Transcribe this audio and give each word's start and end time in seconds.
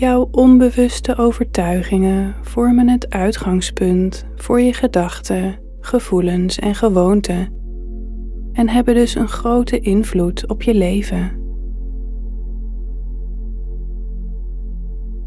Jouw 0.00 0.28
onbewuste 0.30 1.16
overtuigingen 1.16 2.34
vormen 2.42 2.88
het 2.88 3.10
uitgangspunt 3.10 4.26
voor 4.34 4.60
je 4.60 4.72
gedachten, 4.72 5.58
gevoelens 5.80 6.58
en 6.58 6.74
gewoonten 6.74 7.52
en 8.52 8.68
hebben 8.68 8.94
dus 8.94 9.14
een 9.14 9.28
grote 9.28 9.80
invloed 9.80 10.48
op 10.48 10.62
je 10.62 10.74
leven. 10.74 11.32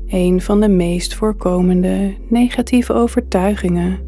Een 0.05 0.41
van 0.41 0.62
de 0.62 0.70
meest 0.70 1.16
voorkomende 1.16 2.16
negatieve 2.30 2.94
overtuigingen 2.94 4.00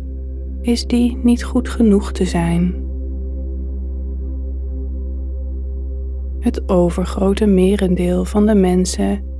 is 0.61 0.85
die 0.85 1.17
niet 1.23 1.43
goed 1.43 1.69
genoeg 1.69 2.11
te 2.11 2.25
zijn. 2.25 2.75
Het 6.39 6.69
overgrote 6.69 7.45
merendeel 7.45 8.25
van 8.25 8.45
de 8.45 8.55
mensen 8.55 9.33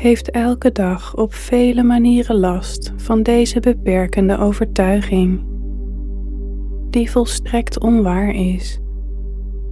heeft 0.00 0.30
elke 0.30 0.72
dag 0.72 1.16
op 1.16 1.34
vele 1.34 1.82
manieren 1.82 2.36
last 2.36 2.92
van 2.96 3.22
deze 3.22 3.60
beperkende 3.60 4.38
overtuiging, 4.38 5.44
die 6.90 7.10
volstrekt 7.10 7.80
onwaar 7.80 8.34
is, 8.34 8.80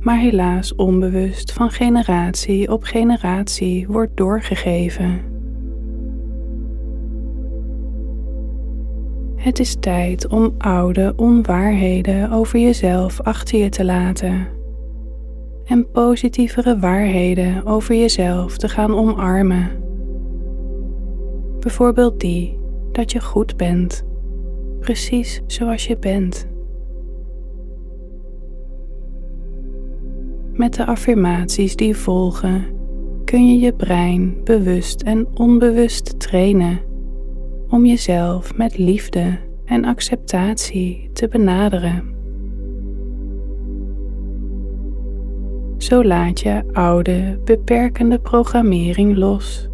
maar 0.00 0.18
helaas 0.18 0.74
onbewust 0.74 1.52
van 1.52 1.70
generatie 1.70 2.72
op 2.72 2.82
generatie 2.82 3.86
wordt 3.86 4.16
doorgegeven. 4.16 5.20
Het 9.36 9.58
is 9.58 9.76
tijd 9.80 10.28
om 10.28 10.54
oude 10.58 11.12
onwaarheden 11.16 12.30
over 12.30 12.58
jezelf 12.58 13.20
achter 13.20 13.58
je 13.58 13.68
te 13.68 13.84
laten 13.84 14.48
en 15.64 15.90
positievere 15.90 16.78
waarheden 16.78 17.64
over 17.66 17.94
jezelf 17.94 18.56
te 18.56 18.68
gaan 18.68 18.94
omarmen. 18.94 19.87
Bijvoorbeeld 21.68 22.20
die 22.20 22.58
dat 22.92 23.12
je 23.12 23.20
goed 23.20 23.56
bent, 23.56 24.04
precies 24.80 25.42
zoals 25.46 25.86
je 25.86 25.98
bent. 25.98 26.48
Met 30.52 30.74
de 30.74 30.86
affirmaties 30.86 31.76
die 31.76 31.96
volgen 31.96 32.64
kun 33.24 33.52
je 33.52 33.58
je 33.58 33.72
brein 33.72 34.40
bewust 34.44 35.02
en 35.02 35.26
onbewust 35.34 36.20
trainen 36.20 36.80
om 37.68 37.86
jezelf 37.86 38.56
met 38.56 38.78
liefde 38.78 39.38
en 39.64 39.84
acceptatie 39.84 41.10
te 41.12 41.28
benaderen. 41.28 42.14
Zo 45.78 46.04
laat 46.04 46.40
je 46.40 46.62
oude, 46.72 47.40
beperkende 47.44 48.18
programmering 48.18 49.16
los 49.16 49.67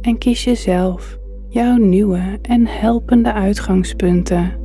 en 0.00 0.18
kies 0.18 0.44
je 0.44 0.54
zelf 0.54 1.18
jouw 1.48 1.76
nieuwe 1.76 2.38
en 2.42 2.66
helpende 2.66 3.32
uitgangspunten. 3.32 4.58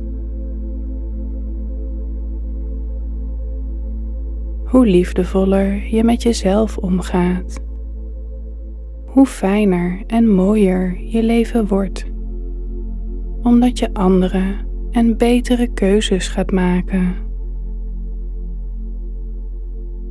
Hoe 4.64 4.86
liefdevoller 4.86 5.94
je 5.94 6.04
met 6.04 6.22
jezelf 6.22 6.78
omgaat 6.78 7.64
hoe 9.16 9.26
fijner 9.26 10.02
en 10.06 10.28
mooier 10.28 11.00
je 11.00 11.22
leven 11.22 11.66
wordt, 11.66 12.06
omdat 13.42 13.78
je 13.78 13.94
andere 13.94 14.54
en 14.90 15.16
betere 15.16 15.72
keuzes 15.72 16.28
gaat 16.28 16.50
maken. 16.50 17.14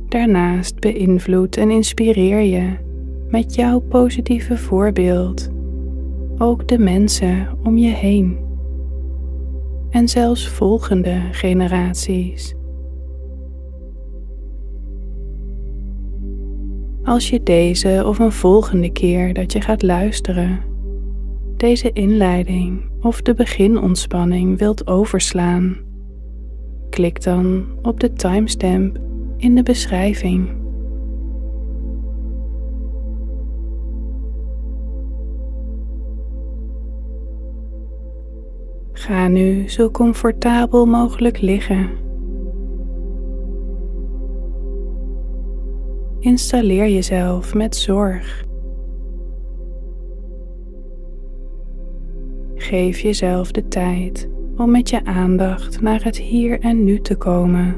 Daarnaast 0.08 0.80
beïnvloed 0.80 1.56
en 1.56 1.70
inspireer 1.70 2.40
je 2.40 2.76
met 3.28 3.54
jouw 3.54 3.80
positieve 3.80 4.56
voorbeeld 4.56 5.48
ook 6.38 6.68
de 6.68 6.78
mensen 6.78 7.48
om 7.62 7.78
je 7.78 7.94
heen 7.94 8.38
en 9.90 10.08
zelfs 10.08 10.48
volgende 10.48 11.20
generaties. 11.30 12.56
als 17.06 17.30
je 17.30 17.42
deze 17.42 18.02
of 18.06 18.18
een 18.18 18.32
volgende 18.32 18.90
keer 18.90 19.34
dat 19.34 19.52
je 19.52 19.60
gaat 19.60 19.82
luisteren, 19.82 20.60
deze 21.56 21.92
inleiding 21.92 22.90
of 23.00 23.22
de 23.22 23.34
beginontspanning 23.34 24.58
wilt 24.58 24.86
overslaan. 24.86 25.76
Klik 26.90 27.22
dan 27.22 27.66
op 27.82 28.00
de 28.00 28.12
timestamp 28.12 28.98
in 29.36 29.54
de 29.54 29.62
beschrijving. 29.62 30.65
Ga 38.96 39.28
nu 39.28 39.68
zo 39.68 39.90
comfortabel 39.90 40.86
mogelijk 40.86 41.40
liggen. 41.40 41.90
Installeer 46.18 46.88
jezelf 46.88 47.54
met 47.54 47.76
zorg. 47.76 48.44
Geef 52.54 52.98
jezelf 52.98 53.50
de 53.50 53.68
tijd 53.68 54.28
om 54.56 54.70
met 54.70 54.90
je 54.90 55.04
aandacht 55.04 55.80
naar 55.80 56.04
het 56.04 56.16
hier 56.16 56.60
en 56.60 56.84
nu 56.84 57.00
te 57.00 57.16
komen. 57.16 57.76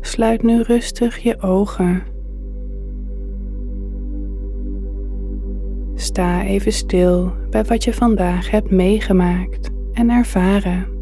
Sluit 0.00 0.42
nu 0.42 0.62
rustig 0.62 1.18
je 1.18 1.40
ogen. 1.40 2.15
Sta 5.96 6.42
even 6.42 6.72
stil 6.72 7.32
bij 7.50 7.64
wat 7.64 7.84
je 7.84 7.94
vandaag 7.94 8.50
hebt 8.50 8.70
meegemaakt 8.70 9.70
en 9.92 10.10
ervaren. 10.10 10.96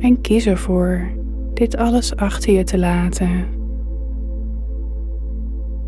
en 0.00 0.20
kies 0.20 0.46
ervoor 0.46 1.10
dit 1.54 1.76
alles 1.76 2.16
achter 2.16 2.52
je 2.52 2.64
te 2.64 2.78
laten. 2.78 3.46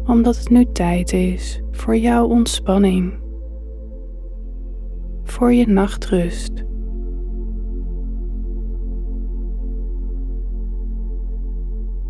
Omdat 0.07 0.39
het 0.39 0.51
nu 0.51 0.67
tijd 0.73 1.13
is 1.13 1.63
voor 1.71 1.97
jouw 1.97 2.27
ontspanning, 2.27 3.13
voor 5.25 5.53
je 5.53 5.67
nachtrust. 5.67 6.65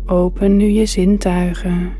Open 0.05 0.57
nu 0.57 0.65
je 0.65 0.85
zintuigen. 0.85 1.91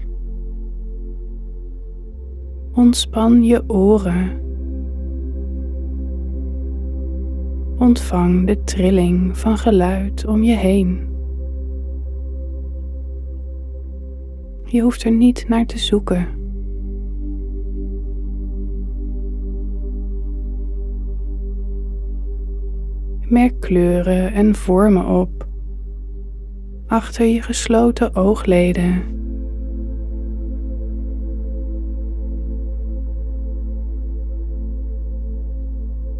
Ontspan 2.74 3.44
je 3.44 3.69
oren. 3.69 4.41
Ontvang 7.78 8.47
de 8.47 8.64
trilling 8.64 9.38
van 9.38 9.58
geluid 9.58 10.25
om 10.25 10.44
je 10.44 10.56
heen. 10.56 11.12
Je 14.64 14.81
hoeft 14.81 15.03
er 15.03 15.12
niet 15.12 15.46
naar 15.47 15.66
te 15.66 15.78
zoeken. 15.78 16.28
Merk 23.30 23.59
kleuren 23.59 24.34
en 24.34 24.56
vormen 24.56 25.06
op 25.06 25.47
achter 26.94 27.26
je 27.26 27.42
gesloten 27.42 28.16
oogleden. 28.16 29.04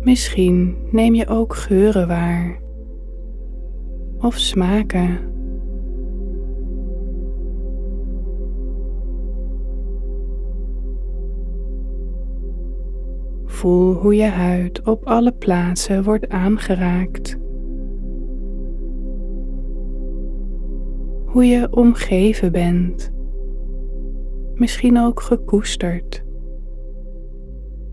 Misschien 0.02 0.78
neem 0.92 1.14
je 1.14 1.28
ook 1.28 1.56
geuren 1.56 2.08
waar 2.08 2.60
of 4.18 4.38
smaken. 4.38 5.18
Voel 13.46 13.94
hoe 13.94 14.16
je 14.16 14.30
huid 14.30 14.82
op 14.82 15.06
alle 15.06 15.32
plaatsen 15.32 16.04
wordt 16.04 16.30
aangeraakt. 16.30 17.42
Hoe 21.34 21.46
je 21.46 21.68
omgeven 21.72 22.52
bent, 22.52 23.12
misschien 24.54 24.98
ook 25.00 25.22
gekoesterd. 25.22 26.24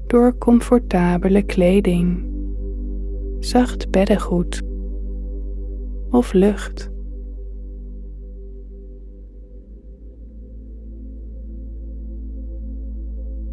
Door 0.07 0.39
comfortabele 0.39 1.43
kleding, 1.43 2.33
zacht 3.39 3.91
beddengoed. 3.91 4.63
Of 6.11 6.33
lucht. 6.33 6.91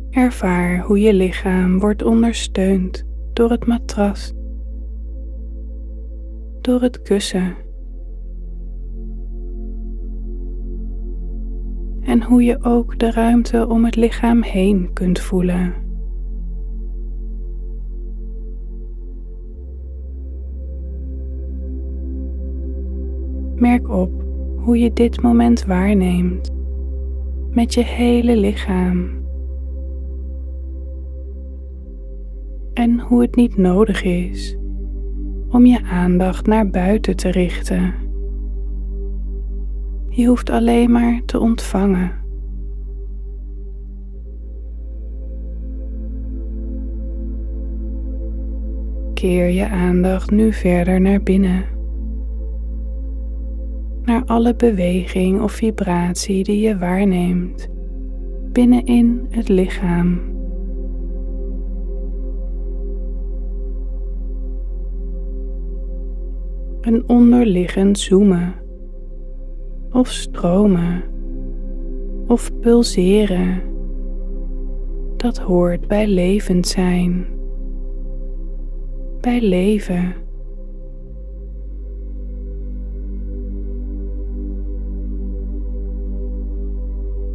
Ervaar 0.10 0.80
hoe 0.80 1.00
je 1.00 1.13
lichaam 1.13 1.80
wordt 1.80 2.04
ondersteund 2.04 3.06
door 3.34 3.50
het 3.50 3.66
matras, 3.66 4.34
door 6.62 6.81
het 6.81 7.01
kussen, 7.01 7.56
en 12.07 12.24
hoe 12.24 12.44
je 12.44 12.63
ook 12.63 13.00
de 13.00 13.12
ruimte 13.12 13.68
om 13.68 13.86
het 13.86 13.95
lichaam 13.95 14.44
heen 14.44 14.94
kunt 14.94 15.19
voelen. 15.19 15.74
Merk 23.56 23.89
op 23.89 24.12
hoe 24.57 24.80
je 24.80 24.94
dit 24.94 25.21
moment 25.21 25.65
waarneemt 25.65 26.51
met 27.51 27.74
je 27.74 27.83
hele 27.83 28.38
lichaam. 28.38 29.10
En 32.74 33.00
hoe 33.00 33.21
het 33.21 33.36
niet 33.36 33.57
nodig 33.57 34.03
is 34.03 34.57
om 35.50 35.65
je 35.65 35.83
aandacht 35.83 36.45
naar 36.45 36.69
buiten 36.69 37.15
te 37.15 37.31
richten. 37.31 38.06
Je 40.18 40.25
hoeft 40.25 40.50
alleen 40.50 40.92
maar 40.92 41.22
te 41.25 41.40
ontvangen. 41.40 42.12
Keer 49.14 49.48
je 49.48 49.68
aandacht 49.68 50.31
nu 50.31 50.54
verder 50.54 51.02
naar 51.02 51.24
binnen. 51.24 51.66
Naar 54.04 54.24
alle 54.25 54.56
beweging 54.56 55.42
of 55.42 55.52
vibratie 55.52 56.44
die 56.44 56.60
je 56.60 56.78
waarneemt 56.78 57.68
binnenin 58.52 59.25
het 59.30 59.50
lichaam. 59.50 60.20
Een 66.81 67.04
onderliggend 67.08 68.00
zoomen 68.00 68.66
of 69.92 70.07
stromen 70.07 71.04
of 72.28 72.60
pulseren. 72.60 73.62
Dat 75.18 75.38
hoort 75.38 75.88
bij 75.88 76.07
levend 76.07 76.68
zijn, 76.68 77.25
bij 79.22 79.42
leven. 79.42 80.16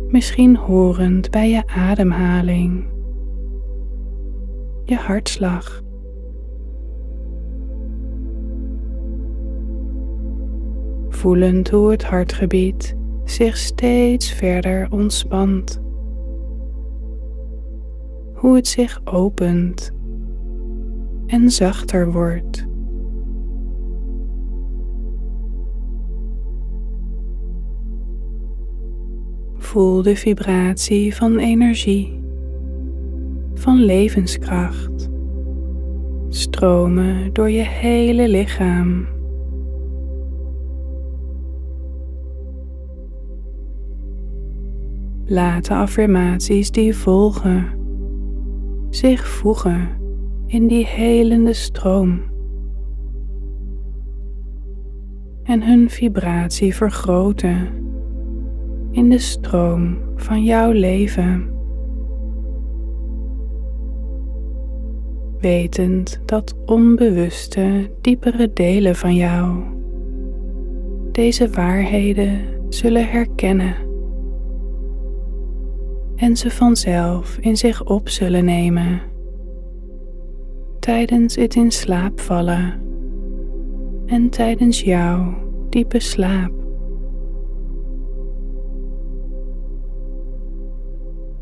Misschien 0.08 0.56
horend 0.56 1.30
bij 1.30 1.50
je 1.50 1.66
ademhaling, 1.66 2.84
je 4.84 4.96
hartslag. 4.96 5.81
Voelend 11.22 11.70
hoe 11.70 11.90
het 11.90 12.04
hartgebied 12.04 12.96
zich 13.24 13.56
steeds 13.56 14.32
verder 14.32 14.86
ontspant. 14.90 15.82
Hoe 18.34 18.56
het 18.56 18.66
zich 18.66 19.00
opent 19.04 19.90
en 21.26 21.50
zachter 21.50 22.12
wordt. 22.12 22.66
Voel 29.54 30.02
de 30.02 30.16
vibratie 30.16 31.14
van 31.14 31.38
energie, 31.38 32.22
van 33.54 33.76
levenskracht, 33.76 35.10
stromen 36.28 37.32
door 37.32 37.50
je 37.50 37.64
hele 37.64 38.28
lichaam. 38.28 39.11
Laat 45.32 45.66
de 45.66 45.74
affirmaties 45.74 46.70
die 46.70 46.96
volgen 46.96 47.66
zich 48.90 49.28
voegen 49.28 49.88
in 50.46 50.66
die 50.66 50.86
helende 50.86 51.52
stroom 51.52 52.20
en 55.42 55.62
hun 55.62 55.90
vibratie 55.90 56.74
vergroten 56.74 57.68
in 58.90 59.08
de 59.08 59.18
stroom 59.18 59.98
van 60.16 60.44
jouw 60.44 60.70
leven. 60.70 61.50
Wetend 65.40 66.20
dat 66.24 66.54
onbewuste, 66.66 67.90
diepere 68.00 68.52
delen 68.52 68.96
van 68.96 69.14
jou 69.14 69.62
deze 71.12 71.50
waarheden 71.50 72.40
zullen 72.68 73.08
herkennen 73.08 73.90
en 76.22 76.36
ze 76.36 76.50
vanzelf 76.50 77.38
in 77.40 77.56
zich 77.56 77.84
op 77.84 78.08
zullen 78.08 78.44
nemen 78.44 79.00
tijdens 80.78 81.36
het 81.36 81.54
in 81.54 81.70
slaap 81.70 82.20
vallen 82.20 82.80
en 84.06 84.30
tijdens 84.30 84.80
jouw 84.80 85.34
diepe 85.68 86.00
slaap. 86.00 86.52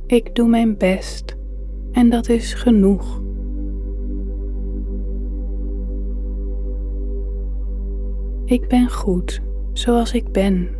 Ik 0.06 0.34
doe 0.34 0.48
mijn 0.48 0.76
best 0.76 1.36
en 1.92 2.10
dat 2.10 2.28
is 2.28 2.54
genoeg. 2.54 3.22
Ik 8.44 8.68
ben 8.68 8.90
goed 8.90 9.40
zoals 9.72 10.12
ik 10.12 10.32
ben. 10.32 10.79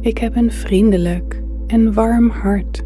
Ik 0.00 0.18
heb 0.18 0.36
een 0.36 0.52
vriendelijk 0.52 1.42
en 1.66 1.92
warm 1.92 2.30
hart. 2.30 2.84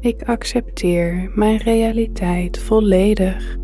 Ik 0.00 0.22
accepteer 0.22 1.30
mijn 1.34 1.56
realiteit 1.56 2.58
volledig. 2.58 3.58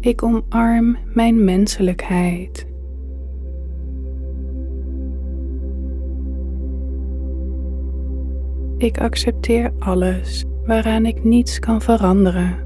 Ik 0.00 0.22
omarm 0.22 0.96
mijn 1.14 1.44
menselijkheid. 1.44 2.66
Ik 8.76 9.00
accepteer 9.00 9.72
alles 9.78 10.44
waaraan 10.70 11.06
ik 11.06 11.24
niets 11.24 11.58
kan 11.58 11.80
veranderen. 11.80 12.58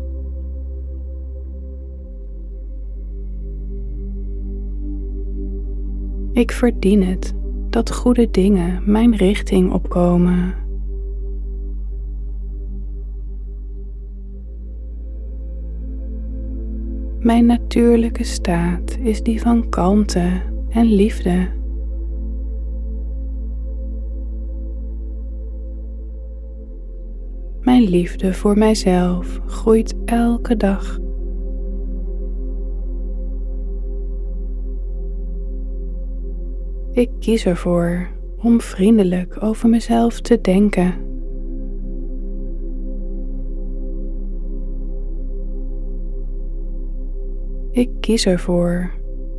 Ik 6.33 6.53
verdien 6.53 7.03
het 7.03 7.35
dat 7.71 7.93
goede 7.93 8.31
dingen 8.31 8.83
mijn 8.85 9.17
richting 9.17 9.73
opkomen. 9.73 10.55
Mijn 17.21 17.47
natuurlijke 17.47 18.25
staat 18.25 18.99
is 19.03 19.23
die 19.23 19.41
van 19.41 19.69
kalmte 19.69 20.43
en 20.69 20.85
liefde. 20.85 21.49
Mijn 27.65 27.83
liefde 27.83 28.35
voor 28.35 28.59
mijzelf 28.59 29.41
groeit 29.47 29.95
elke 30.05 30.57
dag. 30.57 30.99
Ik 36.93 37.11
kies 37.19 37.47
ervoor 37.47 38.09
om 38.37 38.61
vriendelijk 38.61 39.43
over 39.43 39.69
mezelf 39.69 40.21
te 40.21 40.41
denken. 40.41 40.95
Ik 47.71 47.91
kies 48.01 48.27
ervoor 48.27 48.91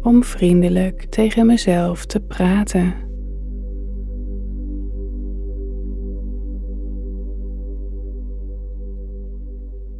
om 0.01 0.23
vriendelijk 0.23 1.05
tegen 1.05 1.45
mezelf 1.45 2.05
te 2.05 2.19
praten. 2.19 3.04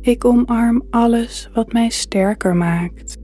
Ik 0.05 0.25
omarm 0.25 0.83
alles 0.89 1.50
wat 1.53 1.74
mij 1.74 1.89
sterker 1.89 2.55
maakt. 2.55 3.17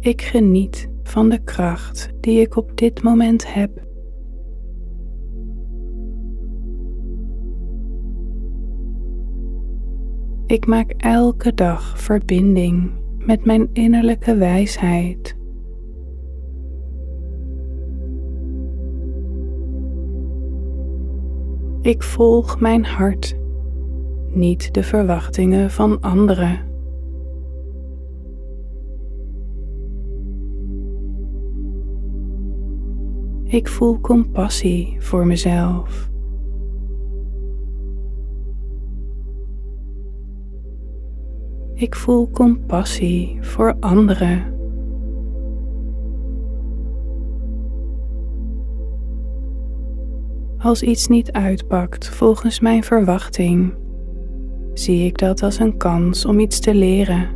Ik 0.00 0.22
geniet 0.22 0.90
van 1.02 1.28
de 1.28 1.44
kracht 1.44 2.10
die 2.20 2.40
ik 2.40 2.56
op 2.56 2.76
dit 2.76 3.02
moment 3.02 3.54
heb. 3.54 3.84
Ik 10.46 10.66
maak 10.66 10.90
elke 10.90 11.54
dag 11.54 12.00
verbinding 12.00 12.92
met 13.18 13.44
mijn 13.44 13.68
innerlijke 13.72 14.36
wijsheid. 14.36 15.36
Ik 21.86 22.02
volg 22.02 22.60
mijn 22.60 22.84
hart, 22.84 23.36
niet 24.28 24.74
de 24.74 24.82
verwachtingen 24.82 25.70
van 25.70 26.00
anderen. 26.00 26.58
Ik 33.44 33.68
voel 33.68 34.00
compassie 34.00 34.96
voor 34.98 35.26
mezelf. 35.26 36.10
Ik 41.74 41.94
voel 41.94 42.30
compassie 42.30 43.38
voor 43.40 43.76
anderen. 43.80 44.55
Als 50.66 50.82
iets 50.82 51.06
niet 51.06 51.32
uitpakt 51.32 52.08
volgens 52.08 52.60
mijn 52.60 52.84
verwachting, 52.84 53.74
zie 54.74 55.06
ik 55.06 55.18
dat 55.18 55.42
als 55.42 55.58
een 55.58 55.76
kans 55.76 56.24
om 56.24 56.38
iets 56.38 56.60
te 56.60 56.74
leren. 56.74 57.28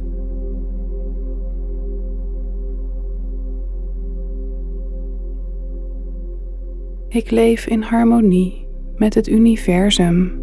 Ik 7.08 7.30
leef 7.30 7.66
in 7.66 7.82
harmonie 7.82 8.68
met 8.96 9.14
het 9.14 9.28
universum. 9.28 10.42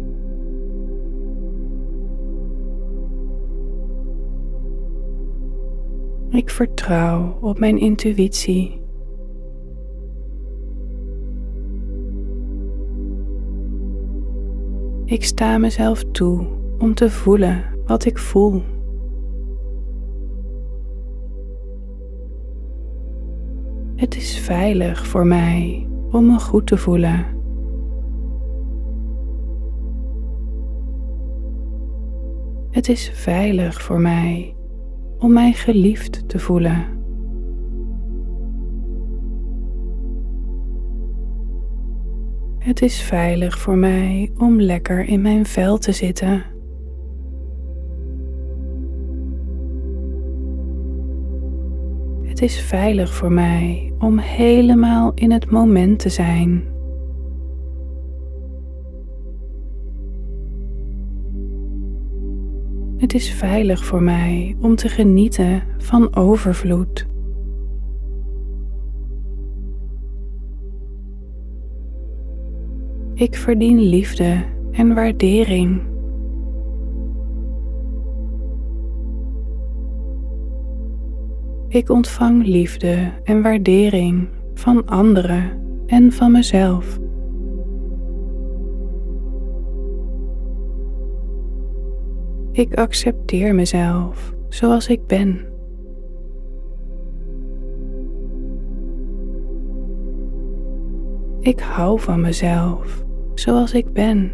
Ik 6.30 6.50
vertrouw 6.50 7.38
op 7.40 7.58
mijn 7.58 7.78
intuïtie. 7.78 8.77
Ik 15.08 15.24
sta 15.24 15.58
mezelf 15.58 16.04
toe 16.10 16.46
om 16.78 16.94
te 16.94 17.10
voelen 17.10 17.64
wat 17.86 18.04
ik 18.04 18.18
voel. 18.18 18.62
Het 23.96 24.16
is 24.16 24.38
veilig 24.38 25.06
voor 25.06 25.26
mij 25.26 25.88
om 26.10 26.26
me 26.26 26.38
goed 26.38 26.66
te 26.66 26.76
voelen. 26.76 27.26
Het 32.70 32.88
is 32.88 33.10
veilig 33.10 33.82
voor 33.82 34.00
mij 34.00 34.56
om 35.18 35.32
mij 35.32 35.52
geliefd 35.52 36.28
te 36.28 36.38
voelen. 36.38 36.97
Het 42.68 42.82
is 42.82 43.00
veilig 43.00 43.58
voor 43.58 43.76
mij 43.76 44.32
om 44.38 44.60
lekker 44.60 45.04
in 45.04 45.20
mijn 45.20 45.46
vel 45.46 45.78
te 45.78 45.92
zitten. 45.92 46.44
Het 52.22 52.42
is 52.42 52.60
veilig 52.60 53.14
voor 53.14 53.32
mij 53.32 53.92
om 53.98 54.18
helemaal 54.18 55.12
in 55.14 55.30
het 55.30 55.50
moment 55.50 55.98
te 55.98 56.08
zijn. 56.08 56.64
Het 62.96 63.14
is 63.14 63.32
veilig 63.32 63.84
voor 63.84 64.02
mij 64.02 64.56
om 64.60 64.76
te 64.76 64.88
genieten 64.88 65.62
van 65.78 66.16
overvloed. 66.16 67.07
Ik 73.18 73.36
verdien 73.36 73.80
liefde 73.80 74.44
en 74.70 74.94
waardering. 74.94 75.82
Ik 81.68 81.88
ontvang 81.88 82.46
liefde 82.46 83.12
en 83.24 83.42
waardering 83.42 84.28
van 84.54 84.86
anderen 84.86 85.50
en 85.86 86.12
van 86.12 86.32
mezelf. 86.32 86.98
Ik 92.52 92.74
accepteer 92.74 93.54
mezelf 93.54 94.34
zoals 94.48 94.88
ik 94.88 95.06
ben. 95.06 95.46
Ik 101.40 101.60
hou 101.60 102.00
van 102.00 102.20
mezelf 102.20 103.06
zoals 103.38 103.74
ik 103.74 103.92
ben. 103.92 104.30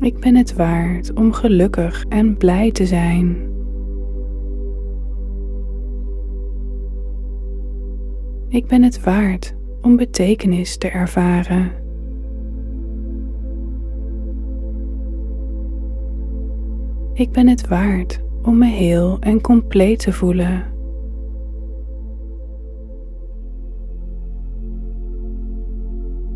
Ik 0.00 0.18
ben 0.18 0.36
het 0.36 0.54
waard 0.54 1.12
om 1.12 1.32
gelukkig 1.32 2.04
en 2.08 2.36
blij 2.36 2.70
te 2.72 2.86
zijn. 2.86 3.48
Ik 8.48 8.66
ben 8.66 8.82
het 8.82 9.04
waard 9.04 9.54
om 9.82 9.96
betekenis 9.96 10.76
te 10.76 10.88
ervaren. 10.88 11.72
Ik 17.12 17.30
ben 17.30 17.48
het 17.48 17.68
waard 17.68 18.20
om 18.42 18.58
me 18.58 18.66
heel 18.66 19.16
en 19.20 19.40
compleet 19.40 19.98
te 19.98 20.12
voelen. 20.12 20.79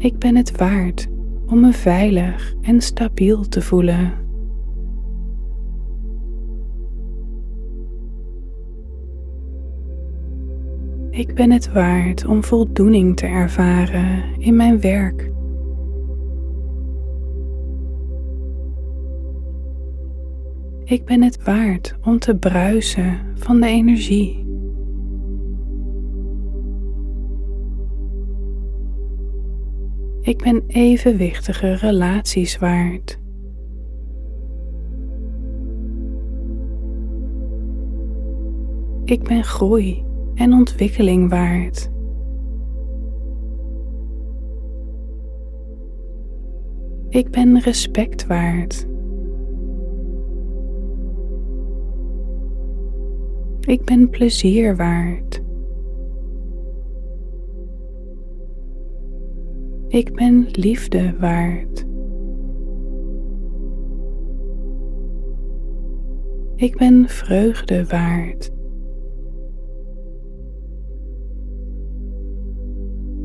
Ik 0.04 0.18
ben 0.18 0.37
het 0.37 0.56
waard 0.56 1.08
om 1.46 1.61
me 1.61 1.73
veilig 1.73 2.54
en 2.61 2.80
stabiel 2.80 3.49
te 3.49 3.62
voelen. 3.62 4.12
Ik 11.11 11.34
ben 11.34 11.50
het 11.50 11.73
waard 11.73 12.26
om 12.26 12.44
voldoening 12.44 13.16
te 13.16 13.26
ervaren 13.26 14.25
in 14.38 14.56
mijn 14.56 14.80
werk. 14.80 15.30
Ik 20.84 21.04
ben 21.04 21.23
het 21.23 21.44
waard 21.44 21.96
om 22.02 22.18
te 22.18 22.37
bruisen 22.37 23.18
van 23.34 23.61
de 23.61 23.66
energie. 23.66 24.44
Ik 30.25 30.43
ben 30.43 30.62
evenwichtige 30.66 31.75
relaties 31.75 32.59
waard. 32.59 33.19
Ik 39.04 39.23
ben 39.23 39.45
groei 39.45 40.04
en 40.35 40.52
ontwikkeling 40.52 41.31
waard. 41.31 41.90
Ik 47.09 47.31
ben 47.31 47.61
respect 47.61 48.26
waard. 48.26 48.87
Ik 53.61 53.85
ben 53.85 54.11
plezier 54.11 54.76
waard. 54.76 55.44
Ik 59.95 60.13
ben 60.15 60.47
liefde 60.51 61.15
waard. 61.19 61.87
Ik 66.57 66.77
ben 66.77 67.09
vreugde 67.09 67.87
waard. 67.87 68.51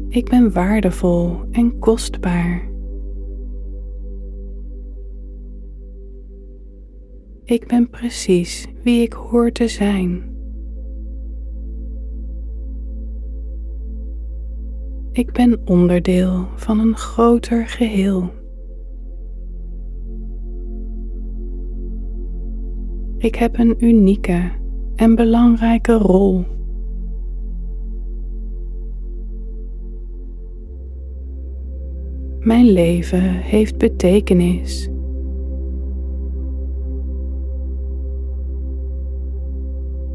Ik 0.08 0.30
ben 0.30 0.54
waardevol 0.54 1.42
en 1.52 1.80
kostbaar. 1.80 2.72
Ik 7.44 7.68
ben 7.68 7.90
precies 7.90 8.68
wie 8.84 9.02
ik 9.02 9.14
hoor 9.14 9.52
te 9.52 9.68
zijn. 9.68 10.38
Ik 15.20 15.32
ben 15.32 15.62
onderdeel 15.66 16.48
van 16.56 16.80
een 16.80 16.96
groter 16.96 17.68
geheel. 17.68 18.30
Ik 23.18 23.36
heb 23.36 23.58
een 23.58 23.86
unieke 23.86 24.52
en 24.96 25.16
belangrijke 25.16 25.94
rol. 25.94 26.46
Mijn 32.40 32.66
leven 32.66 33.32
heeft 33.32 33.78
betekenis. 33.78 34.90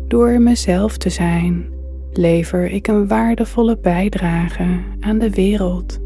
Door 0.09 0.41
mezelf 0.41 0.97
te 0.97 1.11
zijn, 1.11 1.74
lever 2.19 2.71
ik 2.71 2.87
een 2.87 3.09
waardevolle 3.09 3.79
bijdrage 3.79 4.81
aan 5.01 5.19
de 5.19 5.31
wereld. 5.31 6.03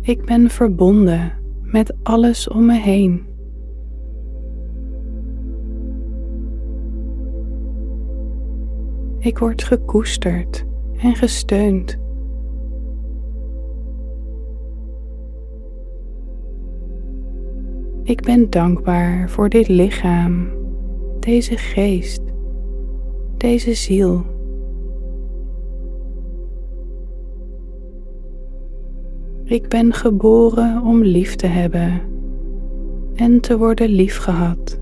Ik 0.00 0.24
ben 0.24 0.50
verbonden 0.50 1.32
met 1.62 1.94
alles 2.02 2.48
om 2.48 2.66
me 2.66 2.78
heen. 2.78 3.28
Ik 9.18 9.38
word 9.38 9.62
gekoesterd 9.62 10.64
en 10.96 11.14
gesteund. 11.14 11.98
Ik 18.10 18.22
ben 18.22 18.50
dankbaar 18.50 19.30
voor 19.30 19.48
dit 19.48 19.68
lichaam, 19.68 20.48
deze 21.20 21.56
geest, 21.56 22.22
deze 23.36 23.74
ziel. 23.74 24.22
Ik 29.44 29.68
ben 29.68 29.92
geboren 29.92 30.82
om 30.82 31.02
lief 31.02 31.34
te 31.36 31.46
hebben 31.46 32.00
en 33.14 33.40
te 33.40 33.58
worden 33.58 33.88
liefgehad. 33.88 34.80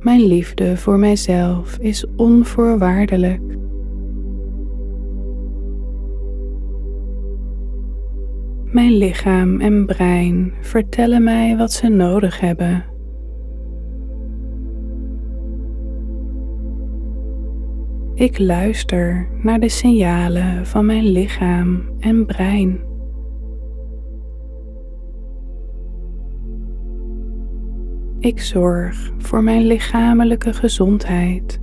Mijn 0.00 0.20
liefde 0.20 0.76
voor 0.76 0.98
mijzelf 0.98 1.78
is 1.78 2.06
onvoorwaardelijk. 2.16 3.60
Mijn 8.72 8.96
lichaam 8.96 9.60
en 9.60 9.86
brein 9.86 10.52
vertellen 10.60 11.22
mij 11.22 11.56
wat 11.56 11.72
ze 11.72 11.88
nodig 11.88 12.40
hebben. 12.40 12.84
Ik 18.14 18.38
luister 18.38 19.28
naar 19.42 19.60
de 19.60 19.68
signalen 19.68 20.66
van 20.66 20.86
mijn 20.86 21.04
lichaam 21.04 21.82
en 22.00 22.26
brein. 22.26 22.80
Ik 28.18 28.40
zorg 28.40 29.12
voor 29.18 29.42
mijn 29.42 29.66
lichamelijke 29.66 30.52
gezondheid. 30.52 31.60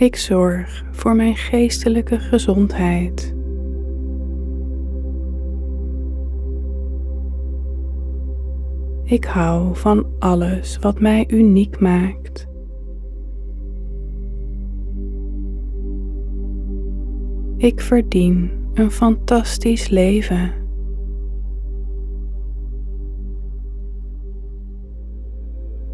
Ik 0.00 0.16
zorg 0.16 0.84
voor 0.90 1.16
mijn 1.16 1.36
geestelijke 1.36 2.18
gezondheid. 2.18 3.34
Ik 9.04 9.24
hou 9.24 9.76
van 9.76 10.06
alles 10.18 10.78
wat 10.78 11.00
mij 11.00 11.24
uniek 11.28 11.80
maakt. 11.80 12.48
Ik 17.56 17.80
verdien 17.80 18.50
een 18.74 18.90
fantastisch 18.90 19.88
leven. 19.88 20.52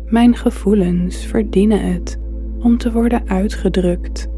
Mijn 0.06 0.36
gevoelens 0.36 1.24
verdienen 1.24 1.92
het 1.92 2.24
om 2.66 2.78
te 2.78 2.92
worden 2.92 3.28
uitgedrukt. 3.28 4.28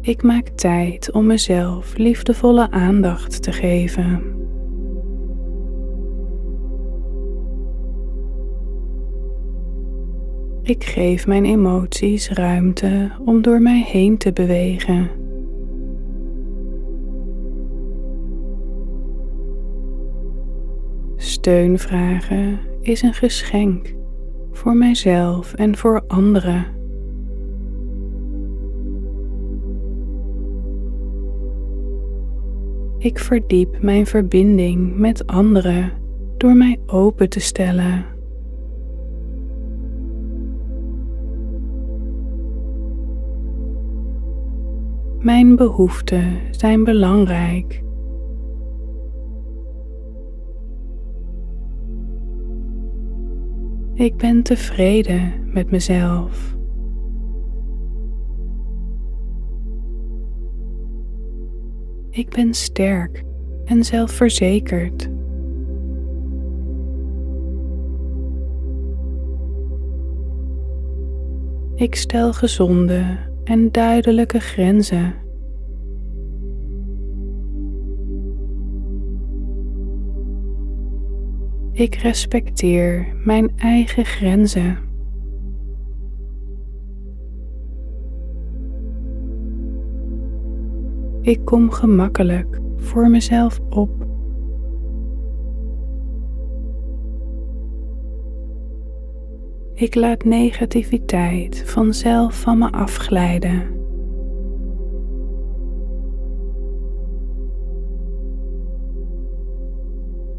Ik 0.00 0.22
maak 0.22 0.48
tijd 0.48 1.12
om 1.12 1.26
mezelf 1.26 1.96
liefdevolle 1.96 2.70
aandacht 2.70 3.42
te 3.42 3.52
geven. 3.52 4.34
Ik 10.62 10.84
geef 10.84 11.26
mijn 11.26 11.44
emoties 11.44 12.30
ruimte 12.30 13.10
om 13.24 13.42
door 13.42 13.60
mij 13.60 13.82
heen 13.82 14.18
te 14.18 14.32
bewegen. 14.32 15.25
Steun 21.16 21.78
vragen 21.78 22.58
is 22.80 23.02
een 23.02 23.14
geschenk 23.14 23.94
voor 24.52 24.76
mijzelf 24.76 25.54
en 25.54 25.76
voor 25.76 26.04
anderen. 26.06 26.66
Ik 32.98 33.18
verdiep 33.18 33.82
mijn 33.82 34.06
verbinding 34.06 34.96
met 34.96 35.26
anderen 35.26 35.92
door 36.36 36.54
mij 36.54 36.80
open 36.86 37.28
te 37.28 37.40
stellen. 37.40 38.04
Mijn 45.18 45.56
behoeften 45.56 46.38
zijn 46.50 46.84
belangrijk. 46.84 47.84
Ik 53.96 54.16
ben 54.16 54.42
tevreden 54.42 55.52
met 55.52 55.70
mezelf. 55.70 56.56
Ik 62.10 62.28
ben 62.28 62.54
sterk 62.54 63.24
en 63.64 63.84
zelfverzekerd. 63.84 65.08
Ik 71.74 71.94
stel 71.94 72.32
gezonde 72.32 73.16
en 73.44 73.72
duidelijke 73.72 74.40
grenzen. 74.40 75.25
Ik 81.76 81.94
respecteer 81.94 83.16
mijn 83.24 83.52
eigen 83.56 84.04
grenzen. 84.04 84.78
Ik 91.20 91.44
kom 91.44 91.70
gemakkelijk 91.70 92.60
voor 92.76 93.10
mezelf 93.10 93.60
op. 93.70 94.06
Ik 99.74 99.94
laat 99.94 100.24
negativiteit 100.24 101.62
vanzelf 101.66 102.40
van 102.40 102.58
me 102.58 102.70
afglijden. 102.70 103.85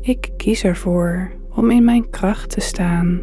Ik 0.07 0.33
kies 0.37 0.63
ervoor 0.63 1.31
om 1.55 1.71
in 1.71 1.83
mijn 1.83 2.09
kracht 2.09 2.49
te 2.49 2.59
staan. 2.59 3.21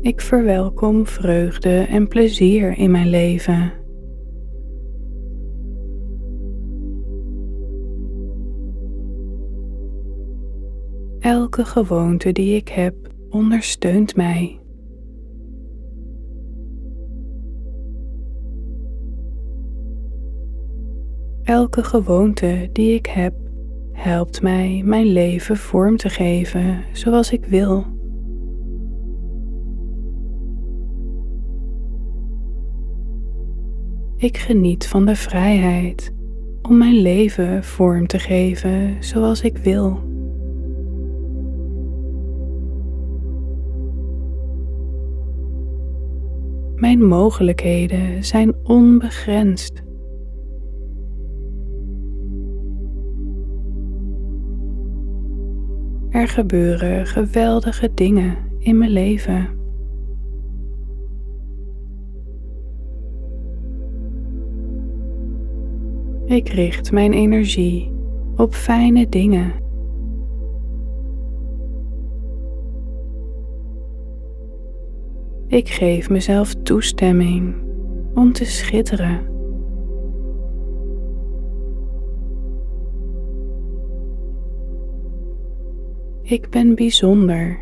Ik 0.00 0.20
verwelkom 0.20 1.06
vreugde 1.06 1.78
en 1.78 2.08
plezier 2.08 2.78
in 2.78 2.90
mijn 2.90 3.08
leven. 3.08 3.72
Elke 11.18 11.64
gewoonte 11.64 12.32
die 12.32 12.56
ik 12.56 12.68
heb 12.68 12.94
ondersteunt 13.28 14.16
mij. 14.16 14.60
Elke 21.48 21.82
gewoonte 21.82 22.68
die 22.72 22.94
ik 22.94 23.06
heb 23.06 23.34
helpt 23.92 24.42
mij 24.42 24.82
mijn 24.84 25.06
leven 25.06 25.56
vorm 25.56 25.96
te 25.96 26.08
geven 26.08 26.84
zoals 26.92 27.32
ik 27.32 27.44
wil. 27.44 27.84
Ik 34.16 34.36
geniet 34.36 34.88
van 34.88 35.06
de 35.06 35.16
vrijheid 35.16 36.12
om 36.62 36.78
mijn 36.78 36.94
leven 36.94 37.64
vorm 37.64 38.06
te 38.06 38.18
geven 38.18 38.96
zoals 39.00 39.42
ik 39.42 39.56
wil. 39.56 40.00
Mijn 46.74 47.04
mogelijkheden 47.04 48.24
zijn 48.24 48.54
onbegrensd. 48.62 49.86
Er 56.18 56.28
gebeuren 56.28 57.06
geweldige 57.06 57.94
dingen 57.94 58.36
in 58.58 58.78
mijn 58.78 58.90
leven. 58.90 59.48
Ik 66.26 66.48
richt 66.48 66.92
mijn 66.92 67.12
energie 67.12 67.92
op 68.36 68.54
fijne 68.54 69.08
dingen. 69.08 69.52
Ik 75.46 75.68
geef 75.68 76.10
mezelf 76.10 76.54
toestemming 76.54 77.54
om 78.14 78.32
te 78.32 78.44
schitteren. 78.44 79.37
Ik 86.28 86.50
ben 86.50 86.74
bijzonder. 86.74 87.58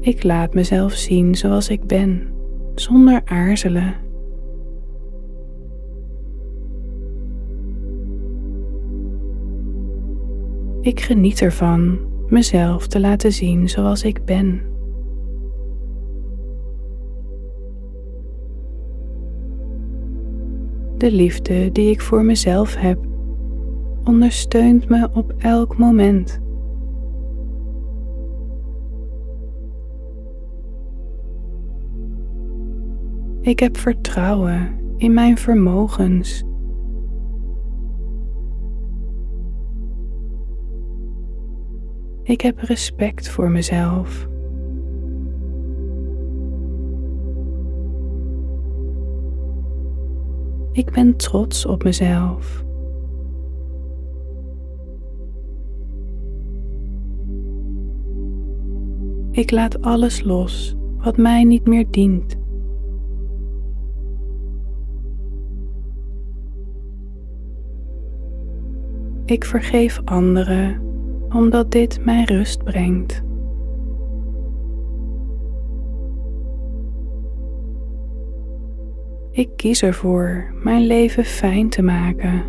Ik 0.00 0.22
laat 0.22 0.54
mezelf 0.54 0.92
zien 0.92 1.34
zoals 1.34 1.68
ik 1.68 1.84
ben, 1.86 2.28
zonder 2.74 3.20
aarzelen. 3.24 3.94
Ik 10.80 11.00
geniet 11.00 11.40
ervan 11.40 11.98
mezelf 12.28 12.86
te 12.86 13.00
laten 13.00 13.32
zien 13.32 13.68
zoals 13.68 14.02
ik 14.02 14.24
ben. 14.24 14.71
De 21.02 21.12
liefde 21.12 21.72
die 21.72 21.90
ik 21.90 22.00
voor 22.00 22.24
mezelf 22.24 22.76
heb 22.76 22.98
ondersteunt 24.04 24.88
me 24.88 25.08
op 25.12 25.32
elk 25.38 25.78
moment. 25.78 26.40
Ik 33.40 33.60
heb 33.60 33.76
vertrouwen 33.76 34.80
in 34.96 35.14
mijn 35.14 35.38
vermogens. 35.38 36.44
Ik 42.22 42.40
heb 42.40 42.58
respect 42.58 43.28
voor 43.28 43.50
mezelf. 43.50 44.30
Ik 50.72 50.90
ben 50.90 51.16
trots 51.16 51.66
op 51.66 51.84
mezelf. 51.84 52.64
Ik 59.30 59.50
laat 59.50 59.82
alles 59.82 60.22
los 60.22 60.76
wat 60.98 61.16
mij 61.16 61.44
niet 61.44 61.66
meer 61.66 61.86
dient. 61.90 62.36
Ik 69.24 69.44
vergeef 69.44 70.00
anderen 70.04 70.80
omdat 71.28 71.70
dit 71.70 72.04
mij 72.04 72.24
rust 72.24 72.64
brengt. 72.64 73.22
Ik 79.32 79.48
kies 79.56 79.82
ervoor 79.82 80.52
mijn 80.62 80.86
leven 80.86 81.24
fijn 81.24 81.68
te 81.68 81.82
maken. 81.82 82.44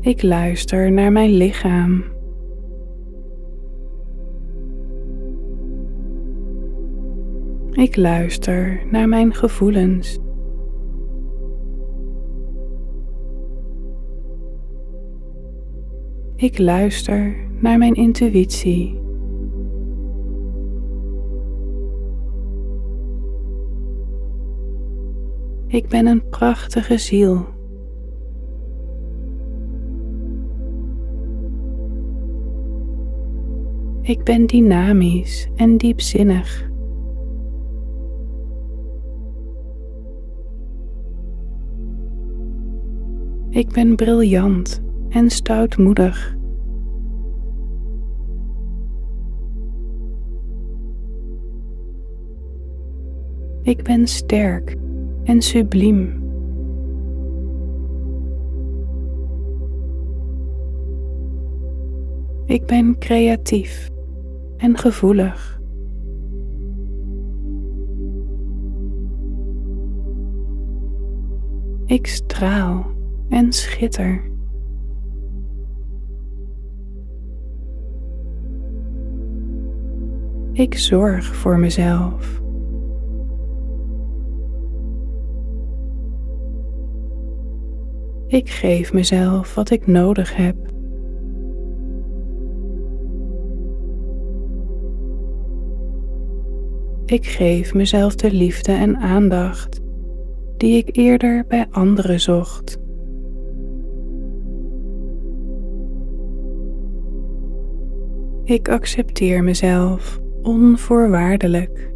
Ik 0.00 0.22
luister 0.22 0.92
naar 0.92 1.12
mijn 1.12 1.30
lichaam. 1.30 2.04
Ik 7.72 7.96
luister 7.96 8.80
naar 8.90 9.08
mijn 9.08 9.34
gevoelens. 9.34 10.18
Ik 16.36 16.58
luister 16.58 17.36
naar 17.60 17.78
mijn 17.78 17.94
intuïtie. 17.94 19.05
Ik 25.68 25.88
ben 25.88 26.06
een 26.06 26.28
prachtige 26.28 26.98
ziel. 26.98 27.46
Ik 34.02 34.24
ben 34.24 34.46
dynamisch 34.46 35.48
en 35.56 35.76
diepzinnig. 35.76 36.70
Ik 43.50 43.72
ben 43.72 43.96
briljant 43.96 44.82
en 45.08 45.30
stoutmoedig. 45.30 46.36
Ik 53.62 53.82
ben 53.82 54.06
sterk 54.06 54.76
en 55.26 55.42
subliem. 55.42 56.24
Ik 62.44 62.66
ben 62.66 62.98
creatief 62.98 63.90
en 64.56 64.78
gevoelig. 64.78 65.60
Ik 71.86 72.06
straal 72.06 72.86
en 73.28 73.52
schitter. 73.52 74.30
Ik 80.52 80.78
zorg 80.78 81.24
voor 81.24 81.58
mezelf. 81.58 82.44
Ik 88.26 88.48
geef 88.50 88.92
mezelf 88.92 89.54
wat 89.54 89.70
ik 89.70 89.86
nodig 89.86 90.36
heb. 90.36 90.56
Ik 97.04 97.26
geef 97.26 97.74
mezelf 97.74 98.14
de 98.14 98.32
liefde 98.32 98.72
en 98.72 98.96
aandacht 98.96 99.80
die 100.56 100.76
ik 100.76 100.96
eerder 100.96 101.44
bij 101.48 101.66
anderen 101.70 102.20
zocht. 102.20 102.78
Ik 108.44 108.68
accepteer 108.68 109.44
mezelf 109.44 110.20
onvoorwaardelijk. 110.42 111.94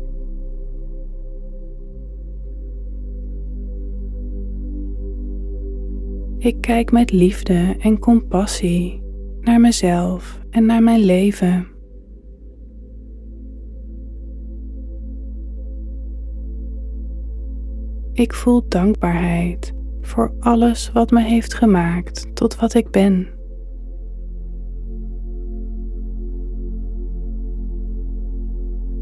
Ik 6.41 6.61
kijk 6.61 6.93
met 6.93 7.13
liefde 7.13 7.77
en 7.79 7.99
compassie 7.99 9.03
naar 9.41 9.61
mezelf 9.61 10.41
en 10.51 10.67
naar 10.67 10.83
mijn 10.83 11.01
leven. 11.01 11.67
Ik 18.13 18.35
voel 18.35 18.69
dankbaarheid 18.69 19.75
voor 20.01 20.35
alles 20.39 20.93
wat 20.93 21.11
me 21.11 21.23
heeft 21.23 21.55
gemaakt 21.55 22.37
tot 22.37 22.57
wat 22.57 22.75
ik 22.75 22.91
ben. 22.91 23.29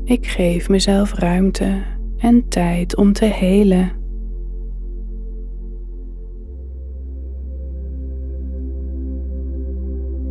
Ik 0.04 0.26
geef 0.26 0.68
mezelf 0.68 1.14
ruimte 1.14 1.82
en 2.16 2.48
tijd 2.48 2.96
om 2.96 3.12
te 3.12 3.24
helen. 3.24 3.97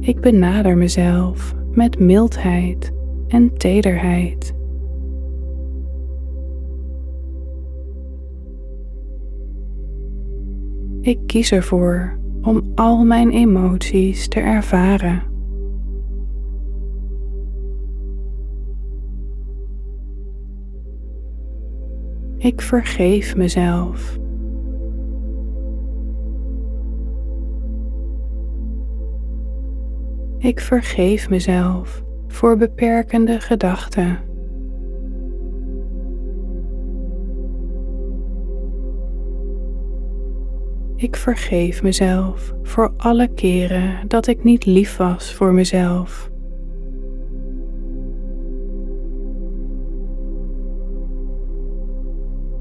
Ik 0.08 0.22
benader 0.22 0.78
mezelf 0.78 1.56
met 1.72 2.00
mildheid 2.00 2.92
en 3.28 3.58
tederheid. 3.58 4.56
Ik 11.02 11.20
kies 11.26 11.52
ervoor 11.52 12.20
om 12.42 12.72
al 12.76 13.04
mijn 13.04 13.32
emoties 13.32 14.28
te 14.28 14.40
ervaren. 14.40 15.24
Ik 22.38 22.62
vergeef 22.62 23.36
mezelf. 23.36 24.18
Ik 30.40 30.60
vergeef 30.60 31.30
mezelf 31.30 32.04
voor 32.28 32.58
beperkende 32.58 33.40
gedachten. 33.40 34.20
Ik 40.96 41.16
vergeef 41.16 41.84
mezelf 41.84 42.54
voor 42.64 42.94
alle 42.98 43.28
keren 43.28 44.08
dat 44.08 44.28
ik 44.28 44.44
niet 44.44 44.66
lief 44.66 44.98
was 44.98 45.34
voor 45.34 45.54
mezelf. 45.54 46.32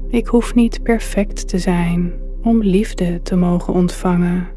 Ik 0.07 0.27
hoef 0.27 0.55
niet 0.55 0.83
perfect 0.83 1.47
te 1.47 1.57
zijn 1.57 2.13
om 2.41 2.61
liefde 2.63 3.21
te 3.21 3.35
mogen 3.35 3.73
ontvangen. 3.73 4.56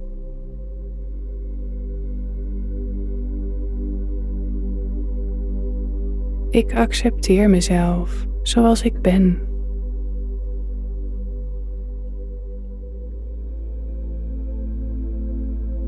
Ik 6.50 6.74
accepteer 6.74 7.50
mezelf 7.50 8.26
zoals 8.42 8.82
ik 8.82 9.00
ben. 9.00 9.38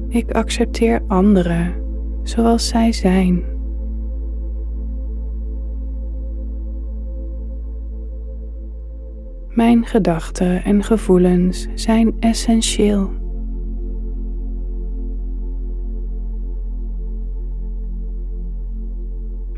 Ik 0.09 0.31
accepteer 0.31 1.03
anderen 1.07 1.75
zoals 2.23 2.69
zij 2.69 2.93
zijn. 2.93 3.45
Mijn 9.49 9.87
gedachten 9.87 10.65
en 10.65 10.83
gevoelens 10.83 11.69
zijn 11.75 12.17
essentieel. 12.21 13.22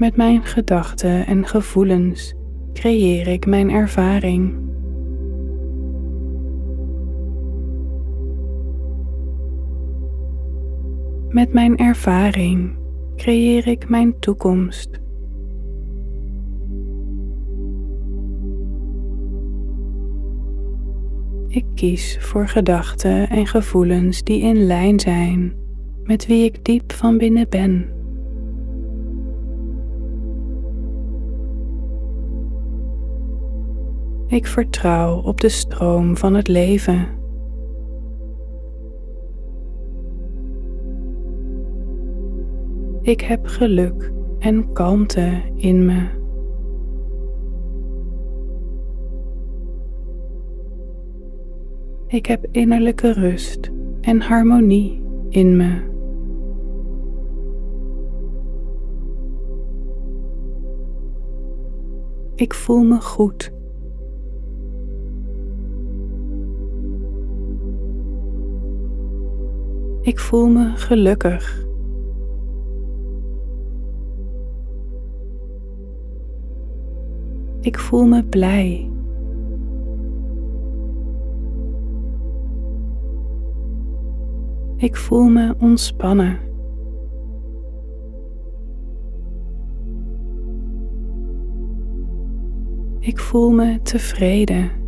Met 0.05 0.17
mijn 0.17 0.45
gedachten 0.45 1.27
en 1.27 1.47
gevoelens 1.47 2.35
creëer 2.73 3.27
ik 3.27 3.47
mijn 3.47 3.71
ervaring. 3.71 4.55
Met 11.29 11.53
mijn 11.53 11.77
ervaring 11.77 12.77
creëer 13.17 13.67
ik 13.67 13.89
mijn 13.89 14.19
toekomst. 14.19 15.01
Ik 21.49 21.65
kies 21.75 22.19
voor 22.21 22.49
gedachten 22.49 23.29
en 23.29 23.47
gevoelens 23.47 24.23
die 24.23 24.43
in 24.43 24.67
lijn 24.67 25.01
zijn 25.01 25.55
met 26.03 26.27
wie 26.27 26.45
ik 26.45 26.65
diep 26.65 26.93
van 26.93 27.19
binnen 27.19 27.49
ben. 27.49 28.03
Ik 34.35 34.47
vertrouw 34.47 35.21
op 35.23 35.41
de 35.41 35.49
stroom 35.49 36.17
van 36.17 36.35
het 36.35 36.49
leven. 36.49 37.09
Ik 43.03 43.21
heb 43.21 43.47
geluk 43.47 44.13
en 44.39 44.73
kalmte 44.73 45.43
in 45.57 45.85
me. 45.85 46.09
Ik 52.07 52.27
heb 52.27 52.47
innerlijke 52.51 53.13
rust 53.13 53.71
en 54.01 54.21
harmonie 54.21 55.03
in 55.29 55.57
me. 55.57 55.83
Ik 62.35 62.55
voel 62.55 62.83
me 62.83 63.01
goed. 63.01 63.53
Ik 70.05 70.19
voel 70.19 70.49
me 70.49 70.77
gelukkig. 70.77 71.67
Ik 77.61 77.79
voel 77.79 78.07
me 78.07 78.25
blij. 78.25 78.91
Ik 84.77 84.97
voel 84.97 85.29
me 85.29 85.55
ontspannen. 85.59 86.39
Ik 92.99 93.19
voel 93.19 93.51
me 93.51 93.83
tevreden. 93.83 94.84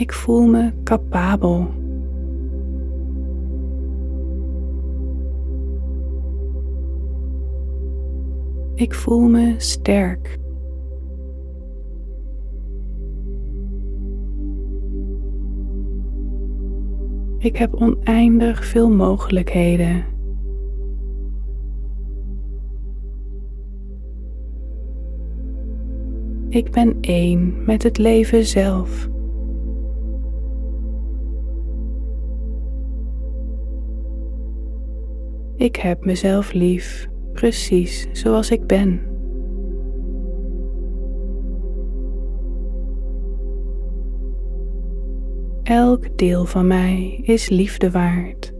Ik 0.00 0.12
voel 0.12 0.46
me 0.46 0.72
capabel. 0.84 1.68
Ik 8.74 8.94
voel 8.94 9.28
me 9.28 9.54
sterk. 9.56 10.38
Ik 17.38 17.56
heb 17.56 17.74
oneindig 17.74 18.64
veel 18.64 18.90
mogelijkheden. 18.90 20.04
Ik 26.48 26.70
ben 26.70 26.96
één 27.00 27.64
met 27.64 27.82
het 27.82 27.98
leven 27.98 28.44
zelf. 28.44 29.08
Ik 35.60 35.76
heb 35.76 36.04
mezelf 36.04 36.52
lief, 36.52 37.08
precies 37.32 38.08
zoals 38.12 38.50
ik 38.50 38.66
ben. 38.66 39.00
Elk 45.62 46.18
deel 46.18 46.44
van 46.44 46.66
mij 46.66 47.20
is 47.22 47.48
liefde 47.48 47.90
waard. 47.90 48.52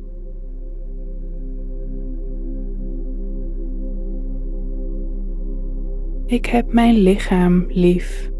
Ik 6.26 6.46
heb 6.46 6.72
mijn 6.72 6.94
lichaam 6.94 7.64
lief. 7.68 8.30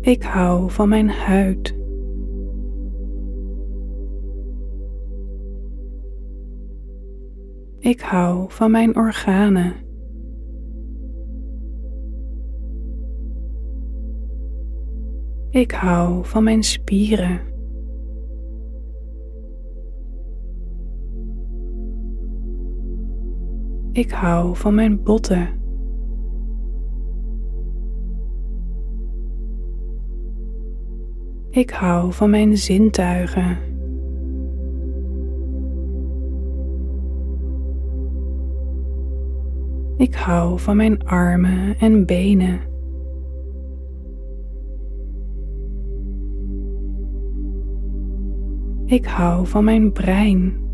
Ik 0.00 0.22
hou 0.22 0.70
van 0.70 0.88
mijn 0.88 1.08
huid. 1.08 1.85
Ik 7.86 8.00
hou 8.00 8.46
van 8.48 8.70
mijn 8.70 8.96
organen. 8.96 9.74
Ik 15.50 15.70
hou 15.70 16.24
van 16.24 16.44
mijn 16.44 16.62
spieren. 16.62 17.40
Ik 23.92 24.10
hou 24.10 24.56
van 24.56 24.74
mijn 24.74 25.02
botten. 25.02 25.48
Ik 31.50 31.70
hou 31.70 32.12
van 32.12 32.30
mijn 32.30 32.56
zintuigen. 32.56 33.75
Ik 39.96 40.14
hou 40.14 40.58
van 40.58 40.76
mijn 40.76 41.04
armen 41.04 41.78
en 41.78 42.06
benen. 42.06 42.60
Ik 48.84 49.06
hou 49.06 49.46
van 49.46 49.64
mijn 49.64 49.92
brein. 49.92 50.64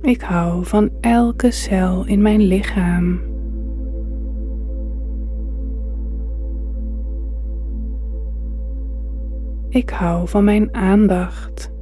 Ik 0.00 0.20
hou 0.20 0.64
van 0.64 0.90
elke 1.00 1.50
cel 1.50 2.06
in 2.06 2.22
mijn 2.22 2.40
lichaam. 2.40 3.20
Ik 9.68 9.90
hou 9.90 10.28
van 10.28 10.44
mijn 10.44 10.74
aandacht. 10.74 11.79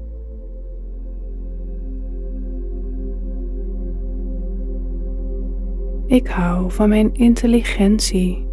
Ik 6.08 6.26
hou 6.26 6.70
van 6.70 6.88
mijn 6.88 7.14
intelligentie. 7.14 8.46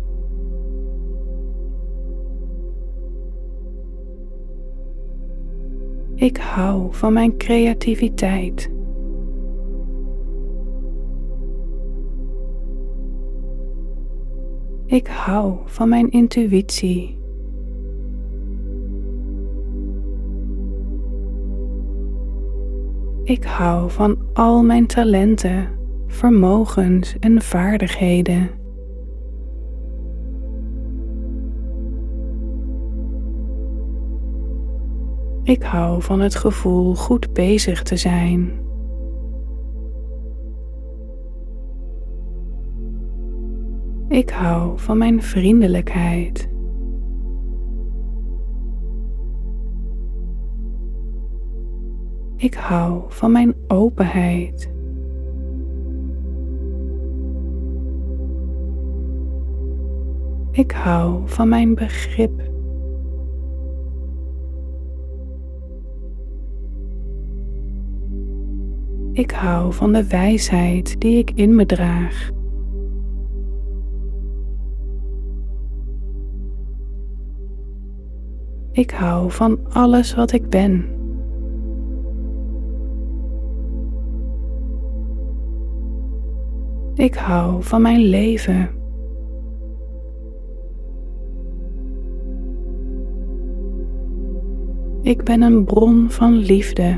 Ik 6.16 6.38
hou 6.38 6.94
van 6.94 7.14
mijn 7.14 7.38
creativiteit. 7.38 8.72
Ik 14.86 15.08
hou 15.08 15.58
van 15.66 15.90
mijn 15.90 16.10
intuïtie. 16.12 17.18
Ik 23.24 23.44
hou 23.44 23.92
van 23.92 24.18
al 24.34 24.64
mijn 24.64 24.88
talenten, 24.88 25.75
vermogens 26.16 27.16
en 27.20 27.42
vaardigheden. 27.42 28.50
Ik 35.44 35.64
hou 35.64 36.02
van 36.02 36.20
het 36.20 36.36
gevoel 36.36 36.96
goed 36.96 37.34
bezig 37.34 37.84
te 37.84 37.98
zijn. 37.98 38.52
Ik 44.08 44.30
hou 44.30 44.80
van 44.80 44.98
mijn 44.98 45.22
vriendelijkheid. 45.22 46.50
Ik 52.36 52.54
hou 52.54 53.04
van 53.08 53.32
mijn 53.32 53.56
openheid. 53.68 54.75
Ik 60.56 60.72
hou 60.72 61.22
van 61.26 61.50
mijn 61.50 61.76
begrip. 61.76 62.42
Ik 69.12 69.32
hou 69.32 69.74
van 69.74 69.94
de 69.94 70.08
wijsheid 70.08 71.02
die 71.02 71.18
ik 71.18 71.32
in 71.32 71.56
me 71.56 71.66
draag. 71.66 72.30
Ik 78.72 78.92
hou 78.92 79.32
van 79.32 79.60
alles 79.70 80.16
wat 80.16 80.32
ik 80.32 80.50
ben. 80.50 80.86
Ik 86.94 87.16
hou 87.16 87.64
van 87.64 87.82
mijn 87.82 88.02
leven. 88.02 88.84
Ik 95.06 95.24
ben 95.24 95.42
een 95.42 95.64
bron 95.64 96.10
van 96.10 96.38
liefde. 96.38 96.98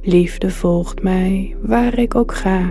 Liefde 0.00 0.50
volgt 0.50 1.02
mij 1.02 1.56
waar 1.62 1.98
ik 1.98 2.14
ook 2.14 2.34
ga. 2.34 2.70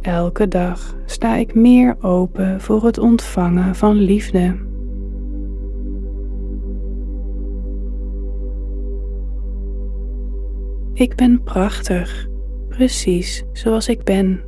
Elke 0.00 0.48
dag 0.48 0.96
sta 1.04 1.36
ik 1.36 1.54
meer 1.54 1.96
open 2.00 2.60
voor 2.60 2.84
het 2.84 2.98
ontvangen 2.98 3.74
van 3.74 3.96
liefde. 3.96 4.56
Ik 10.92 11.14
ben 11.14 11.42
prachtig, 11.42 12.28
precies 12.76 13.44
zoals 13.52 13.88
ik 13.88 14.04
ben. 14.04 14.40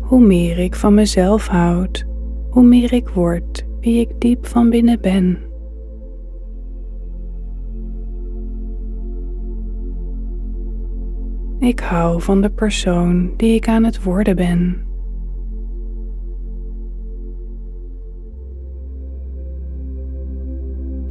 Hoe 0.00 0.20
meer 0.20 0.58
ik 0.58 0.74
van 0.74 0.94
mezelf 0.94 1.46
houd, 1.46 2.04
hoe 2.50 2.62
meer 2.62 2.92
ik 2.92 3.08
word 3.08 3.66
wie 3.80 4.00
ik 4.00 4.20
diep 4.20 4.46
van 4.46 4.70
binnen 4.70 5.00
ben. 5.00 5.38
Ik 11.58 11.80
hou 11.80 12.22
van 12.22 12.40
de 12.40 12.50
persoon 12.50 13.32
die 13.36 13.54
ik 13.54 13.68
aan 13.68 13.84
het 13.84 14.02
worden 14.02 14.36
ben. 14.36 14.91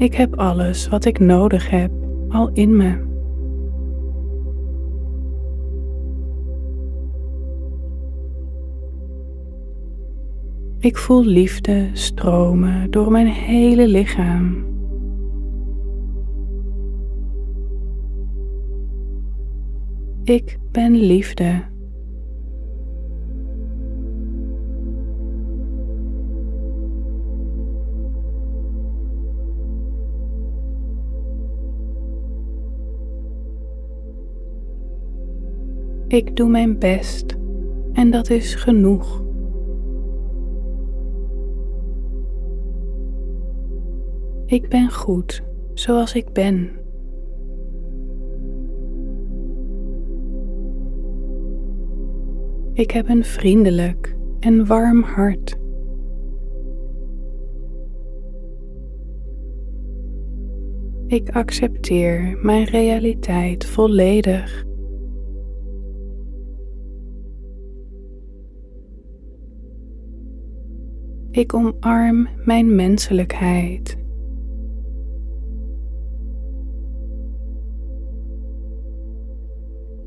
Ik 0.01 0.13
heb 0.13 0.35
alles 0.35 0.87
wat 0.87 1.05
ik 1.05 1.19
nodig 1.19 1.69
heb 1.69 1.91
al 2.29 2.49
in 2.53 2.75
me. 2.75 3.09
Ik 10.79 10.97
voel 10.97 11.23
liefde 11.23 11.89
stromen 11.93 12.91
door 12.91 13.11
mijn 13.11 13.27
hele 13.27 13.87
lichaam. 13.87 14.65
Ik 20.23 20.59
ben 20.71 20.95
liefde. 20.95 21.70
Ik 36.11 36.35
doe 36.35 36.49
mijn 36.49 36.79
best 36.79 37.37
en 37.93 38.11
dat 38.11 38.29
is 38.29 38.55
genoeg. 38.55 39.23
Ik 44.45 44.69
ben 44.69 44.91
goed 44.91 45.43
zoals 45.73 46.15
ik 46.15 46.33
ben. 46.33 46.69
Ik 52.73 52.91
heb 52.91 53.09
een 53.09 53.23
vriendelijk 53.23 54.15
en 54.39 54.65
warm 54.65 55.03
hart. 55.03 55.59
Ik 61.07 61.29
accepteer 61.29 62.39
mijn 62.41 62.63
realiteit 62.63 63.65
volledig. 63.65 64.69
Ik 71.31 71.53
omarm 71.53 72.27
mijn 72.45 72.75
menselijkheid. 72.75 73.97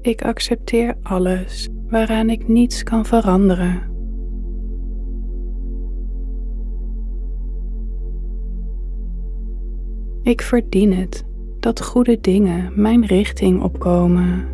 Ik 0.01 0.23
accepteer 0.23 0.97
alles 1.03 1.69
waaraan 1.89 2.31
ik 2.31 2.49
niets 2.49 2.83
kan 2.83 3.05
veranderen. 3.05 3.93
Ik 10.23 10.43
verdien 10.43 10.93
het 10.93 11.25
dat 11.61 11.83
goede 11.83 12.21
dingen 12.21 12.73
mijn 12.81 13.07
richting 13.07 13.63
opkomen. 13.63 14.54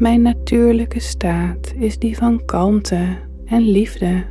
Mijn 0.00 0.22
natuurlijke 0.22 1.00
staat 1.00 1.72
is 1.76 1.98
die 1.98 2.16
van 2.16 2.44
kalmte 2.44 3.16
en 3.44 3.60
liefde. 3.60 4.24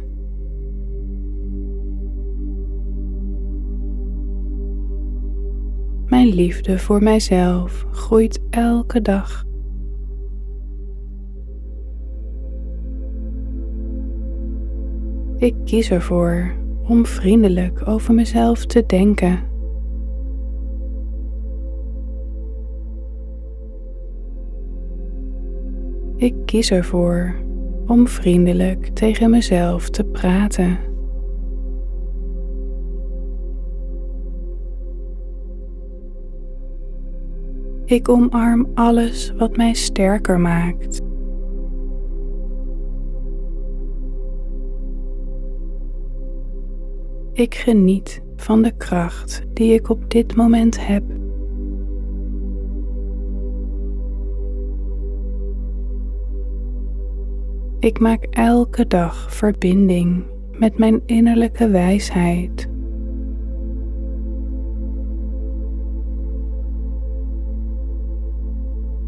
Mijn 6.05 6.27
liefde 6.27 6.79
voor 6.79 7.03
mijzelf 7.03 7.85
groeit 7.91 8.39
elke 8.49 9.01
dag. 9.01 9.45
Ik 15.37 15.55
kies 15.65 15.91
ervoor 15.91 16.55
om 16.87 17.05
vriendelijk 17.05 17.87
over 17.87 18.13
mezelf 18.13 18.65
te 18.65 18.85
denken. 18.85 19.48
Ik 26.19 26.35
kies 26.45 26.71
ervoor 26.71 27.35
om 27.87 28.07
vriendelijk 28.07 28.87
tegen 28.87 29.29
mezelf 29.29 29.89
te 29.89 30.03
praten. 30.03 30.77
Ik 37.85 38.09
omarm 38.09 38.67
alles 38.73 39.33
wat 39.37 39.57
mij 39.57 39.73
sterker 39.73 40.39
maakt. 40.39 41.01
Ik 47.33 47.55
geniet 47.55 48.21
van 48.35 48.61
de 48.61 48.71
kracht 48.77 49.43
die 49.53 49.73
ik 49.73 49.89
op 49.89 50.11
dit 50.11 50.35
moment 50.35 50.87
heb. 50.87 51.03
Ik 57.79 57.99
maak 57.99 58.23
elke 58.23 58.87
dag 58.87 59.33
verbinding 59.33 60.23
met 60.51 60.77
mijn 60.77 61.01
innerlijke 61.05 61.69
wijsheid. 61.69 62.69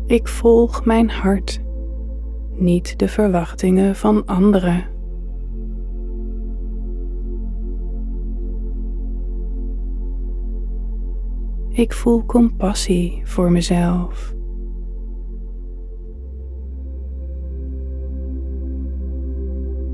Ik 0.05 0.28
volg 0.28 0.86
mijn 0.86 1.09
hart, 1.09 1.61
niet 2.51 2.99
de 2.99 3.07
verwachtingen 3.07 3.95
van 3.95 4.26
anderen. 4.26 4.84
Ik 11.69 11.93
voel 11.93 12.26
compassie 12.26 13.22
voor 13.24 13.51
mezelf. 13.51 14.34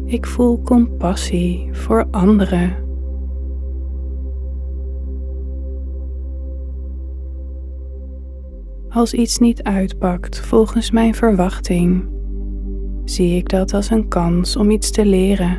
Ik 0.08 0.26
voel 0.26 0.62
compassie 0.62 1.70
voor 1.72 2.08
anderen. 2.12 2.76
Als 8.89 9.14
iets 9.14 9.38
niet 9.38 9.64
uitpakt 9.64 10.39
volgens 10.39 10.91
mijn 10.91 11.16
verwachting, 11.16 12.10
zie 13.03 13.36
ik 13.36 13.49
dat 13.49 13.74
als 13.74 13.89
een 13.89 14.08
kans 14.08 14.55
om 14.55 14.70
iets 14.70 14.91
te 14.91 15.05
leren. 15.05 15.58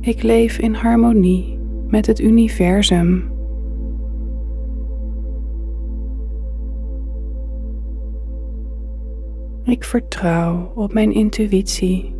Ik 0.00 0.22
leef 0.22 0.58
in 0.58 0.74
harmonie 0.74 1.58
met 1.88 2.06
het 2.06 2.20
universum. 2.20 3.31
Ik 9.64 9.84
vertrouw 9.84 10.72
op 10.74 10.92
mijn 10.92 11.12
intuïtie. 11.12 12.14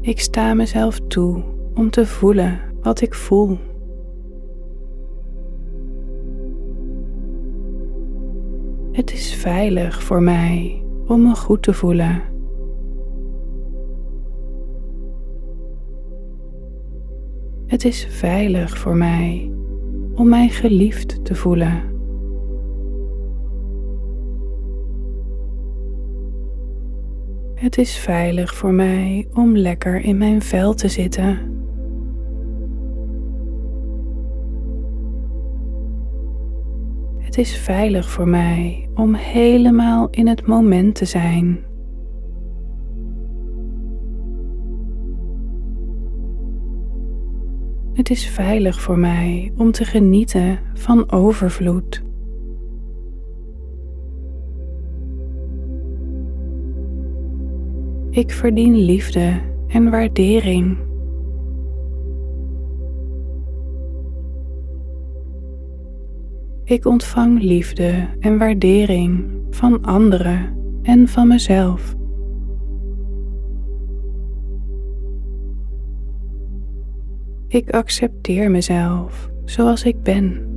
Ik 0.00 0.20
sta 0.20 0.54
mezelf 0.54 1.00
toe 1.06 1.42
om 1.74 1.90
te 1.90 2.06
voelen 2.06 2.60
wat 2.82 3.00
ik 3.00 3.14
voel. 3.14 3.58
Het 8.92 9.12
is 9.12 9.34
veilig 9.34 10.02
voor 10.02 10.22
mij 10.22 10.84
om 11.06 11.22
me 11.22 11.34
goed 11.34 11.62
te 11.62 11.72
voelen. 11.72 12.22
Het 17.66 17.84
is 17.84 18.06
veilig 18.06 18.78
voor 18.78 18.96
mij 18.96 19.52
om 20.14 20.28
mij 20.28 20.48
geliefd 20.48 21.24
te 21.24 21.34
voelen. 21.34 21.92
Het 27.54 27.78
is 27.78 27.96
veilig 27.96 28.54
voor 28.54 28.72
mij 28.72 29.28
om 29.32 29.56
lekker 29.56 30.00
in 30.00 30.18
mijn 30.18 30.42
vel 30.42 30.74
te 30.74 30.88
zitten. 30.88 31.52
Het 37.18 37.38
is 37.38 37.56
veilig 37.56 38.10
voor 38.10 38.28
mij 38.28 38.88
om 38.94 39.14
helemaal 39.14 40.08
in 40.10 40.26
het 40.26 40.46
moment 40.46 40.94
te 40.94 41.04
zijn. 41.04 41.73
Het 47.94 48.10
is 48.10 48.28
veilig 48.28 48.80
voor 48.80 48.98
mij 48.98 49.52
om 49.56 49.70
te 49.70 49.84
genieten 49.84 50.58
van 50.74 51.12
overvloed. 51.12 52.02
Ik 58.10 58.30
verdien 58.30 58.76
liefde 58.76 59.40
en 59.66 59.90
waardering. 59.90 60.78
Ik 66.64 66.84
ontvang 66.84 67.42
liefde 67.42 68.08
en 68.20 68.38
waardering 68.38 69.30
van 69.50 69.84
anderen 69.84 70.56
en 70.82 71.08
van 71.08 71.28
mezelf. 71.28 71.94
Ik 77.54 77.70
accepteer 77.70 78.50
mezelf 78.50 79.30
zoals 79.44 79.84
ik 79.84 80.02
ben. 80.02 80.48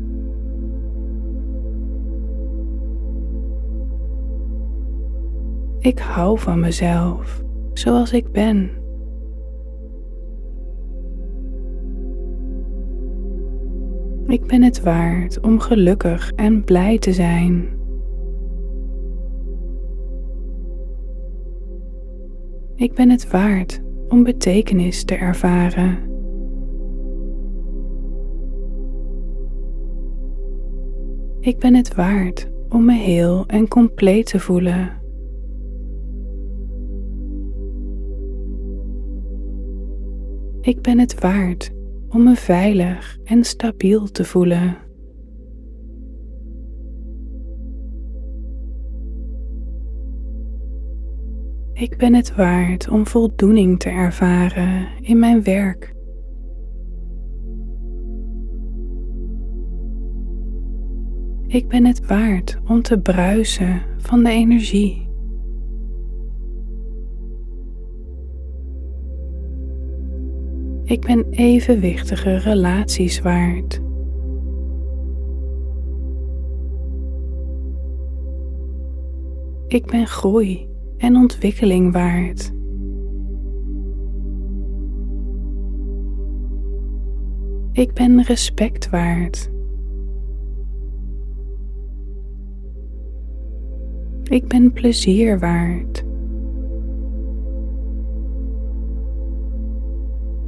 Ik 5.79 5.99
hou 5.99 6.39
van 6.39 6.59
mezelf 6.59 7.43
zoals 7.73 8.13
ik 8.13 8.31
ben. 8.31 8.69
Ik 14.27 14.45
ben 14.45 14.63
het 14.63 14.81
waard 14.81 15.39
om 15.39 15.59
gelukkig 15.59 16.31
en 16.31 16.63
blij 16.63 16.97
te 16.97 17.13
zijn. 17.13 17.67
Ik 22.75 22.93
ben 22.93 23.09
het 23.09 23.31
waard 23.31 23.81
om 24.07 24.23
betekenis 24.23 25.03
te 25.03 25.15
ervaren. 25.15 26.16
Ik 31.47 31.59
ben 31.59 31.75
het 31.75 31.95
waard 31.95 32.49
om 32.69 32.85
me 32.85 32.93
heel 32.93 33.45
en 33.45 33.67
compleet 33.67 34.25
te 34.25 34.39
voelen. 34.39 35.01
Ik 40.61 40.81
ben 40.81 40.99
het 40.99 41.19
waard 41.19 41.71
om 42.09 42.23
me 42.23 42.35
veilig 42.35 43.17
en 43.23 43.43
stabiel 43.43 44.11
te 44.11 44.25
voelen. 44.25 44.77
Ik 51.73 51.97
ben 51.97 52.13
het 52.13 52.35
waard 52.35 52.89
om 52.89 53.07
voldoening 53.07 53.79
te 53.79 53.89
ervaren 53.89 54.87
in 55.01 55.19
mijn 55.19 55.43
werk. 55.43 55.96
Ik 61.47 61.67
ben 61.67 61.85
het 61.85 62.05
waard 62.05 62.59
om 62.67 62.81
te 62.81 62.99
bruisen 62.99 63.81
van 63.97 64.23
de 64.23 64.29
energie. 64.29 65.09
Ik 70.83 71.01
ben 71.01 71.25
evenwichtige 71.29 72.37
relaties 72.37 73.21
waard. 73.21 73.81
Ik 79.67 79.85
ben 79.85 80.07
groei 80.07 80.69
en 80.97 81.15
ontwikkeling 81.15 81.93
waard. 81.93 82.51
Ik 87.71 87.93
ben 87.93 88.21
respect 88.23 88.89
waard. 88.89 89.55
Ik 94.29 94.47
ben 94.47 94.71
plezier 94.73 95.39
waard. 95.39 96.05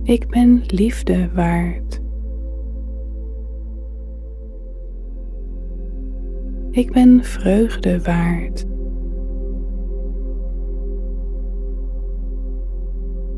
Ik 0.04 0.28
ben 0.28 0.62
liefde 0.66 1.30
waard. 1.34 2.02
Ik 6.72 6.92
ben 6.92 7.24
vreugde 7.24 8.02
waard. 8.02 8.66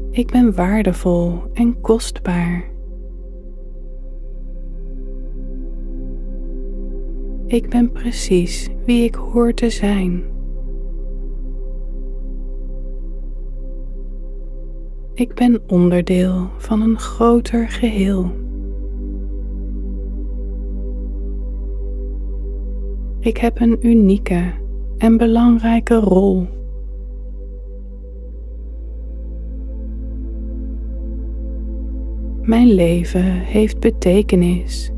Ik 0.10 0.32
ben 0.32 0.56
waardevol 0.56 1.34
en 1.54 1.82
kostbaar. 1.82 2.72
Ik 7.46 7.70
ben 7.70 7.92
precies 7.92 8.70
wie 8.86 9.04
ik 9.04 9.16
hoor 9.16 9.54
te 9.54 9.70
zijn. 9.70 10.31
Ik 15.22 15.34
ben 15.34 15.62
onderdeel 15.68 16.50
van 16.58 16.82
een 16.82 17.00
groter 17.00 17.70
geheel. 17.70 18.32
Ik 23.20 23.38
heb 23.38 23.60
een 23.60 23.88
unieke 23.88 24.54
en 24.98 25.18
belangrijke 25.18 25.96
rol. 25.96 26.48
Mijn 32.42 32.68
leven 32.68 33.32
heeft 33.32 33.80
betekenis. 33.80 34.92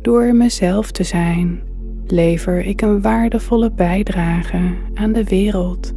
Door 0.00 0.34
mezelf 0.34 0.90
te 0.90 1.04
zijn, 1.04 1.67
lever 2.12 2.64
ik 2.64 2.80
een 2.80 3.02
waardevolle 3.02 3.72
bijdrage 3.72 4.74
aan 4.94 5.12
de 5.12 5.24
wereld. 5.24 5.96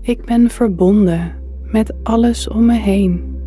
Ik 0.00 0.24
ben 0.24 0.50
verbonden 0.50 1.32
met 1.62 1.94
alles 2.02 2.48
om 2.48 2.66
me 2.66 2.74
heen. 2.74 3.38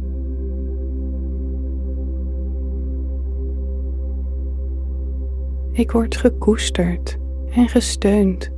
Ik 5.72 5.92
word 5.92 6.16
gekoesterd 6.16 7.18
en 7.50 7.70
gesteund. 7.70 8.52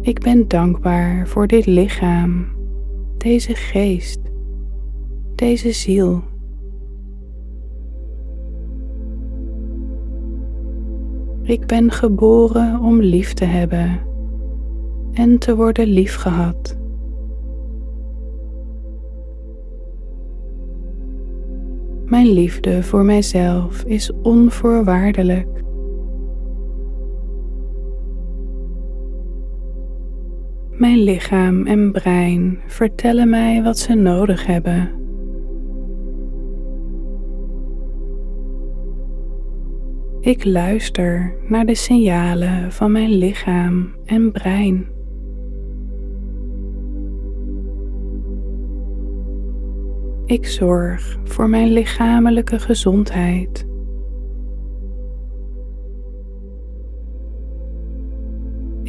Ik 0.00 0.20
ben 0.20 0.48
dankbaar 0.48 1.28
voor 1.28 1.46
dit 1.46 1.66
lichaam, 1.66 2.46
deze 3.16 3.54
geest, 3.54 4.20
deze 5.34 5.72
ziel. 5.72 6.22
Ik 11.42 11.66
ben 11.66 11.90
geboren 11.90 12.80
om 12.80 13.00
lief 13.00 13.32
te 13.32 13.44
hebben 13.44 14.00
en 15.12 15.38
te 15.38 15.56
worden 15.56 15.86
liefgehad. 15.86 16.78
Mijn 22.04 22.26
liefde 22.26 22.82
voor 22.82 23.04
mijzelf 23.04 23.82
is 23.82 24.12
onvoorwaardelijk. 24.22 25.48
Mijn 30.78 31.02
lichaam 31.02 31.66
en 31.66 31.92
brein 31.92 32.60
vertellen 32.66 33.28
mij 33.28 33.62
wat 33.62 33.78
ze 33.78 33.94
nodig 33.94 34.46
hebben. 34.46 34.90
Ik 40.20 40.44
luister 40.44 41.34
naar 41.48 41.66
de 41.66 41.74
signalen 41.74 42.72
van 42.72 42.92
mijn 42.92 43.10
lichaam 43.10 43.94
en 44.04 44.32
brein. 44.32 44.86
Ik 50.26 50.46
zorg 50.46 51.18
voor 51.24 51.48
mijn 51.48 51.72
lichamelijke 51.72 52.58
gezondheid. 52.58 53.67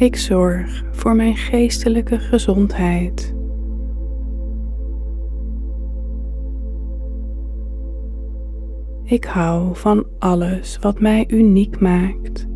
Ik 0.00 0.16
zorg 0.16 0.84
voor 0.90 1.16
mijn 1.16 1.36
geestelijke 1.36 2.18
gezondheid. 2.18 3.34
Ik 9.04 9.24
hou 9.24 9.76
van 9.76 10.06
alles 10.18 10.78
wat 10.78 11.00
mij 11.00 11.24
uniek 11.28 11.80
maakt. 11.80 12.48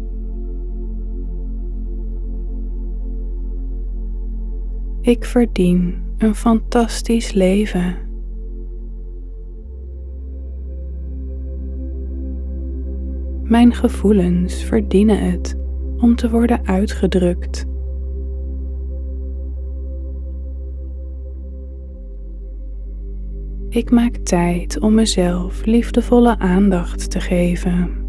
Ik 5.00 5.24
verdien 5.24 6.02
een 6.18 6.34
fantastisch 6.34 7.32
leven. 7.32 7.96
Mijn 13.42 13.74
gevoelens 13.74 14.62
verdienen 14.62 15.30
het 15.30 15.62
om 16.04 16.14
te 16.14 16.30
worden 16.30 16.66
uitgedrukt. 16.66 17.66
Ik 23.68 23.90
maak 23.90 24.16
tijd 24.16 24.80
om 24.80 24.94
mezelf 24.94 25.64
liefdevolle 25.64 26.38
aandacht 26.38 27.10
te 27.10 27.20
geven. 27.20 28.02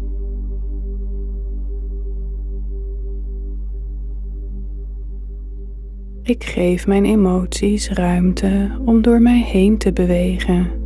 Ik 6.22 6.44
geef 6.44 6.86
mijn 6.86 7.04
emoties 7.04 7.90
ruimte 7.90 8.78
om 8.84 9.02
door 9.02 9.20
mij 9.20 9.42
heen 9.42 9.78
te 9.78 9.92
bewegen. 9.92 10.85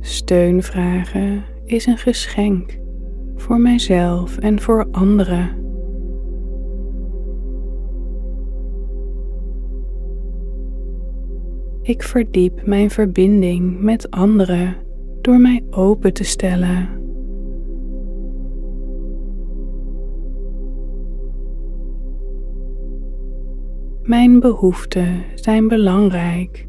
Steun 0.00 0.62
vragen 0.62 1.44
is 1.64 1.86
een 1.86 1.98
geschenk 1.98 2.78
voor 3.36 3.60
mijzelf 3.60 4.38
en 4.38 4.60
voor 4.60 4.88
anderen. 4.90 5.60
Ik 11.82 12.02
verdiep 12.02 12.66
mijn 12.66 12.90
verbinding 12.90 13.80
met 13.80 14.10
anderen 14.10 14.76
door 15.20 15.38
mij 15.40 15.64
open 15.70 16.12
te 16.12 16.24
stellen. 16.24 16.88
Mijn 24.02 24.40
behoeften 24.40 25.24
zijn 25.34 25.68
belangrijk. 25.68 26.68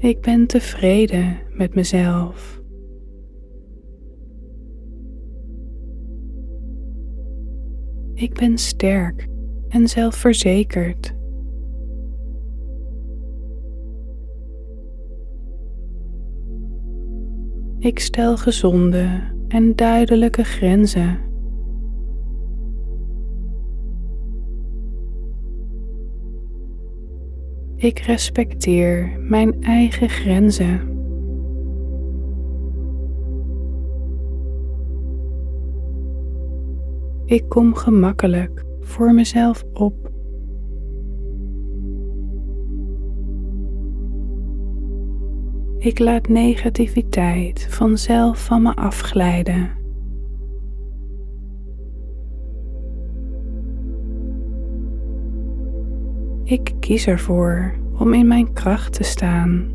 Ik 0.00 0.20
ben 0.20 0.46
tevreden 0.46 1.38
met 1.50 1.74
mezelf. 1.74 2.60
Ik 8.14 8.34
ben 8.34 8.58
sterk 8.58 9.28
en 9.68 9.88
zelfverzekerd. 9.88 11.14
Ik 17.78 17.98
stel 17.98 18.36
gezonde 18.36 19.20
en 19.48 19.76
duidelijke 19.76 20.44
grenzen. 20.44 21.29
Ik 27.80 27.98
respecteer 27.98 29.16
mijn 29.18 29.62
eigen 29.62 30.08
grenzen. 30.08 30.80
Ik 37.24 37.48
kom 37.48 37.74
gemakkelijk 37.74 38.64
voor 38.80 39.14
mezelf 39.14 39.64
op. 39.72 40.10
Ik 45.78 45.98
laat 45.98 46.28
negativiteit 46.28 47.66
vanzelf 47.70 48.44
van 48.44 48.62
me 48.62 48.74
afglijden. 48.74 49.79
Ik 56.50 56.74
kies 56.80 57.06
ervoor 57.06 57.74
om 57.98 58.14
in 58.14 58.26
mijn 58.26 58.52
kracht 58.52 58.92
te 58.92 59.02
staan. 59.02 59.72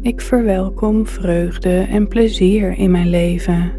Ik 0.00 0.20
verwelkom 0.20 1.06
vreugde 1.06 1.78
en 1.78 2.08
plezier 2.08 2.78
in 2.78 2.90
mijn 2.90 3.08
leven. 3.08 3.72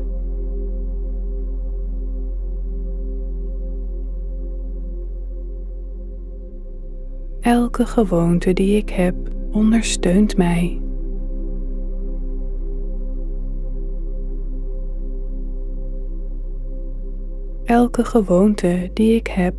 Elke 7.40 7.86
gewoonte 7.86 8.54
die 8.54 8.78
ik 8.78 8.90
heb 8.90 9.16
ondersteunt 9.52 10.38
mij. 10.38 10.82
Elke 17.70 18.06
gewoonte 18.06 18.90
die 18.94 19.16
ik 19.16 19.28
heb 19.28 19.56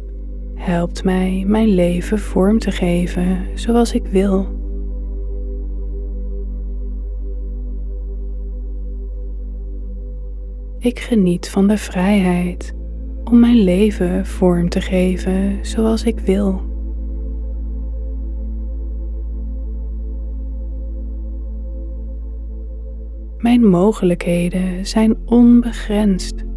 helpt 0.54 1.04
mij 1.04 1.44
mijn 1.46 1.68
leven 1.68 2.18
vorm 2.18 2.58
te 2.58 2.70
geven 2.70 3.46
zoals 3.54 3.92
ik 3.92 4.06
wil. 4.06 4.58
Ik 10.78 10.98
geniet 10.98 11.50
van 11.50 11.68
de 11.68 11.76
vrijheid 11.76 12.74
om 13.24 13.40
mijn 13.40 13.62
leven 13.62 14.26
vorm 14.26 14.68
te 14.68 14.80
geven 14.80 15.58
zoals 15.62 16.04
ik 16.04 16.18
wil. 16.18 16.60
Mijn 23.38 23.66
mogelijkheden 23.66 24.86
zijn 24.86 25.16
onbegrensd. 25.24 26.49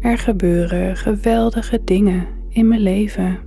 Er 0.00 0.18
gebeuren 0.18 0.96
geweldige 0.96 1.80
dingen 1.84 2.26
in 2.48 2.68
mijn 2.68 2.80
leven. 2.80 3.38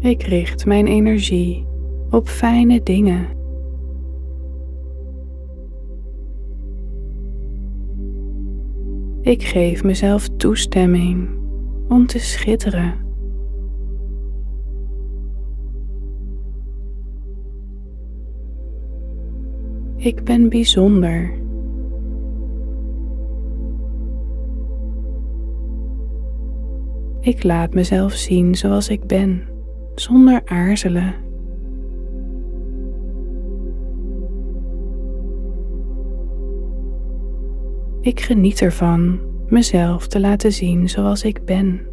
Ik 0.00 0.22
richt 0.22 0.66
mijn 0.66 0.86
energie 0.86 1.66
op 2.10 2.28
fijne 2.28 2.82
dingen. 2.82 3.26
Ik 9.20 9.42
geef 9.42 9.84
mezelf 9.84 10.28
toestemming 10.36 11.28
om 11.88 12.06
te 12.06 12.18
schitteren. 12.18 13.01
Ik 20.02 20.24
ben 20.24 20.48
bijzonder. 20.48 21.32
Ik 27.20 27.42
laat 27.42 27.74
mezelf 27.74 28.12
zien 28.12 28.54
zoals 28.54 28.88
ik 28.88 29.06
ben, 29.06 29.42
zonder 29.94 30.42
aarzelen. 30.44 31.14
Ik 38.00 38.20
geniet 38.20 38.60
ervan 38.60 39.18
mezelf 39.48 40.06
te 40.06 40.20
laten 40.20 40.52
zien 40.52 40.88
zoals 40.88 41.22
ik 41.22 41.44
ben. 41.44 41.91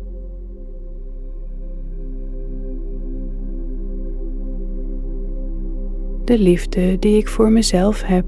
De 6.30 6.40
liefde 6.40 7.00
die 7.00 7.18
ik 7.18 7.28
voor 7.28 7.52
mezelf 7.52 8.04
heb 8.04 8.26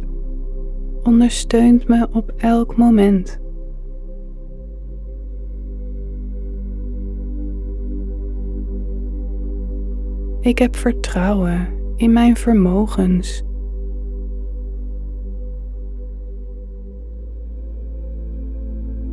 ondersteunt 1.03 1.87
me 1.87 2.07
op 2.11 2.33
elk 2.37 2.77
moment. 2.77 3.39
Ik 10.39 10.59
heb 10.59 10.75
vertrouwen 10.75 11.67
in 11.95 12.13
mijn 12.13 12.35
vermogens. 12.37 13.43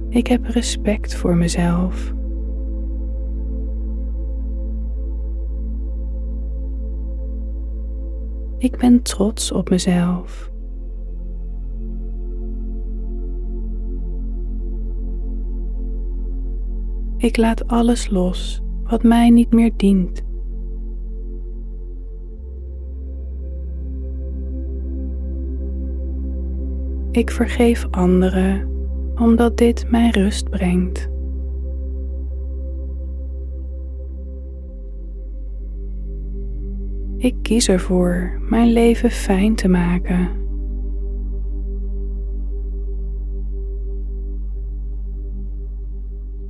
Ik 0.08 0.26
heb 0.26 0.44
respect 0.44 1.14
voor 1.14 1.36
mezelf. 1.36 2.16
Ik 8.58 8.76
ben 8.76 9.02
trots 9.02 9.52
op 9.52 9.70
mezelf. 9.70 10.50
Ik 17.16 17.36
laat 17.36 17.68
alles 17.68 18.10
los 18.10 18.62
wat 18.84 19.02
mij 19.02 19.30
niet 19.30 19.52
meer 19.52 19.72
dient. 19.76 20.22
Ik 27.10 27.30
vergeef 27.30 27.86
anderen 27.90 28.76
omdat 29.14 29.56
dit 29.56 29.90
mij 29.90 30.10
rust 30.10 30.50
brengt. 30.50 31.17
Ik 37.18 37.34
kies 37.42 37.68
ervoor 37.68 38.40
mijn 38.48 38.72
leven 38.72 39.10
fijn 39.10 39.54
te 39.54 39.68
maken. 39.68 40.28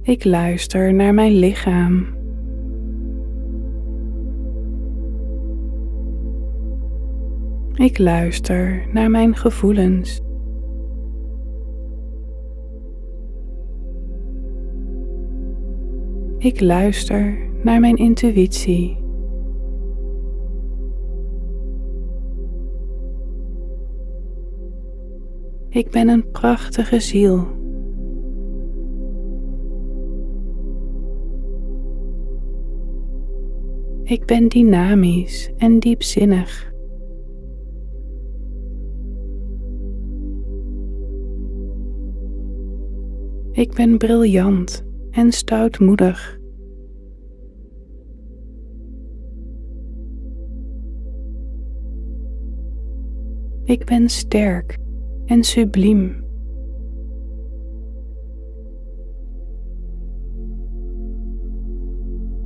Ik 0.03 0.25
luister 0.25 0.95
naar 0.95 1.15
mijn 1.15 1.33
lichaam. 1.33 2.07
Ik 7.75 7.99
luister 7.99 8.89
naar 8.93 9.11
mijn 9.11 9.37
gevoelens. 9.37 10.21
Ik 16.39 16.61
luister 16.61 17.39
naar 17.63 17.81
mijn 17.81 17.97
intuïtie. 17.97 19.08
Ik 25.79 25.91
ben 25.91 26.09
een 26.09 26.31
prachtige 26.31 27.01
ziel. 27.01 27.47
Ik 34.03 34.27
ben 34.27 34.49
dynamisch 34.49 35.51
en 35.57 35.79
diepzinnig. 35.79 36.73
Ik 43.53 43.75
ben 43.75 43.99
briljant 43.99 44.85
en 45.11 45.33
stoutmoedig. 45.33 46.39
Ik 53.65 53.85
ben 53.85 54.09
sterk 54.09 54.79
en 55.29 55.45
subliem. 55.45 56.25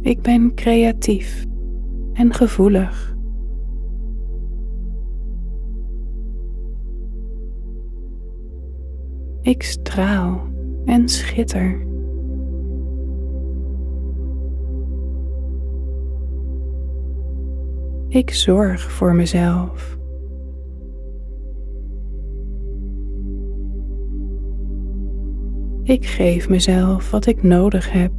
Ik 0.01 0.23
ben 0.23 0.55
creatief 0.55 1.45
en 2.13 2.35
gevoelig. 2.35 3.17
Ik 9.41 9.63
straal 9.63 10.41
en 10.85 11.09
schitter. 11.09 11.87
Ik 18.09 18.31
zorg 18.31 18.93
voor 18.93 19.15
mezelf. 19.15 20.01
Ik 25.93 26.07
geef 26.07 26.49
mezelf 26.49 27.11
wat 27.11 27.27
ik 27.27 27.43
nodig 27.43 27.93
heb. 27.93 28.13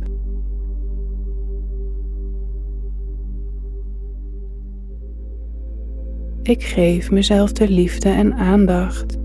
Ik 6.42 6.64
geef 6.64 7.12
mezelf 7.12 7.52
de 7.52 7.70
liefde 7.70 8.10
en 8.10 8.34
aandacht 8.34 9.18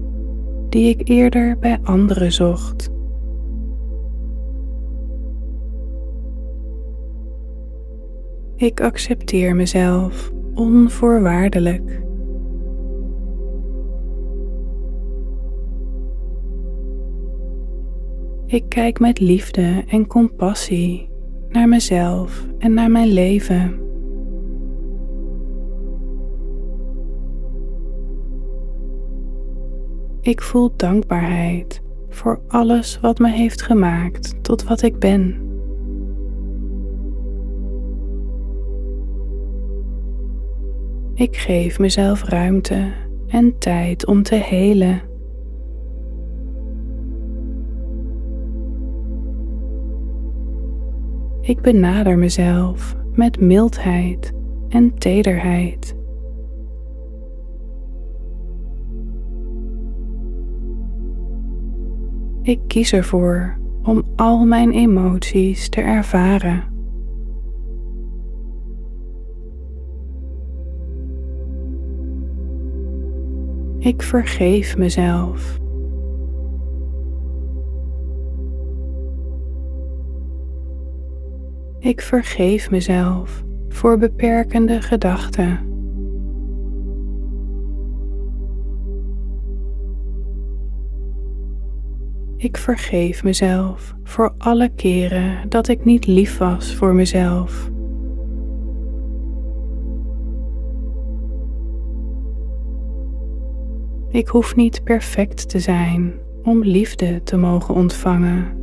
die 0.69 0.89
ik 0.89 1.09
eerder 1.09 1.59
bij 1.59 1.79
anderen 1.83 2.33
zocht. 2.33 2.91
Ik 8.57 8.81
accepteer 8.81 9.57
mezelf 9.57 10.33
onvoorwaardelijk. 10.55 12.08
Ik 18.49 18.65
kijk 18.69 19.01
met 19.01 19.21
liefde 19.21 19.85
en 19.89 20.07
compassie 20.07 21.11
naar 21.49 21.69
mezelf 21.69 22.47
en 22.59 22.75
naar 22.75 22.91
mijn 22.91 23.09
leven. 23.09 23.81
Ik 30.21 30.43
voel 30.43 30.73
dankbaarheid 30.77 31.83
voor 32.09 32.41
alles 32.47 33.01
wat 33.01 33.19
me 33.19 33.31
heeft 33.31 33.63
gemaakt 33.63 34.45
tot 34.45 34.65
wat 34.65 34.83
ik 34.83 34.99
ben. 34.99 35.37
Ik 41.15 41.37
geef 41.37 41.79
mezelf 41.79 42.25
ruimte 42.25 42.93
en 43.27 43.59
tijd 43.59 44.07
om 44.07 44.23
te 44.23 44.35
helen. 44.35 45.08
Ik 51.49 51.61
benader 51.61 52.19
mezelf 52.19 52.97
met 53.13 53.41
mildheid 53.41 54.33
en 54.69 54.99
tederheid. 54.99 55.97
Ik 62.43 62.61
kies 62.67 62.93
ervoor 62.93 63.59
om 63.83 64.03
al 64.17 64.45
mijn 64.45 64.73
emoties 64.73 65.69
te 65.69 65.81
ervaren. 65.81 66.65
Ik 73.79 74.03
vergeef 74.03 74.77
mezelf. 74.77 75.58
Ik 81.79 82.01
vergeef 82.01 82.71
mezelf 82.71 83.45
voor 83.69 83.99
beperkende 83.99 84.83
gedachten. 84.83 85.59
Ik 92.37 92.57
vergeef 92.57 93.25
mezelf 93.25 93.95
voor 94.03 94.35
alle 94.39 94.69
keren 94.69 95.49
dat 95.49 95.69
ik 95.69 95.85
niet 95.85 96.07
lief 96.07 96.39
was 96.39 96.75
voor 96.75 96.95
mezelf. 96.95 97.71
Ik 104.09 104.29
hoef 104.29 104.57
niet 104.57 104.85
perfect 104.85 105.49
te 105.49 105.59
zijn 105.59 106.15
om 106.43 106.63
liefde 106.63 107.23
te 107.23 107.37
mogen 107.37 107.75
ontvangen. 107.75 108.58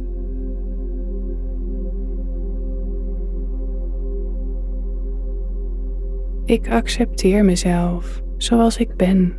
Ik 6.46 6.70
accepteer 6.70 7.46
mezelf 7.46 8.22
zoals 8.38 8.78
ik 8.78 8.96
ben. 8.96 9.34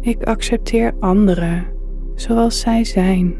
Ik 0.00 0.22
accepteer 0.22 0.94
anderen 1.00 1.66
zoals 2.14 2.60
zij 2.60 2.84
zijn. 2.84 3.34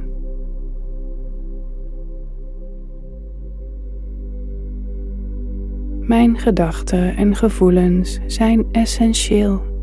Mijn 6.01 6.39
gedachten 6.39 7.17
en 7.17 7.35
gevoelens 7.37 8.21
zijn 8.27 8.67
essentieel. 8.73 9.74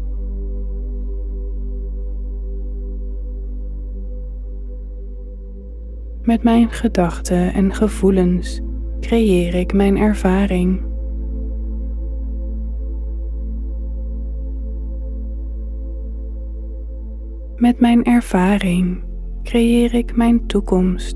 Met 6.24 6.44
mijn 6.44 6.70
gedachten 6.70 7.54
en 7.54 7.74
gevoelens 7.74 8.62
creëer 9.00 9.56
ik 9.56 9.74
mijn 9.74 9.98
ervaring. 9.98 10.82
Met 17.56 17.80
mijn 17.80 18.04
ervaring 18.04 19.04
creëer 19.44 19.94
ik 19.94 20.16
mijn 20.16 20.48
toekomst. 20.48 21.16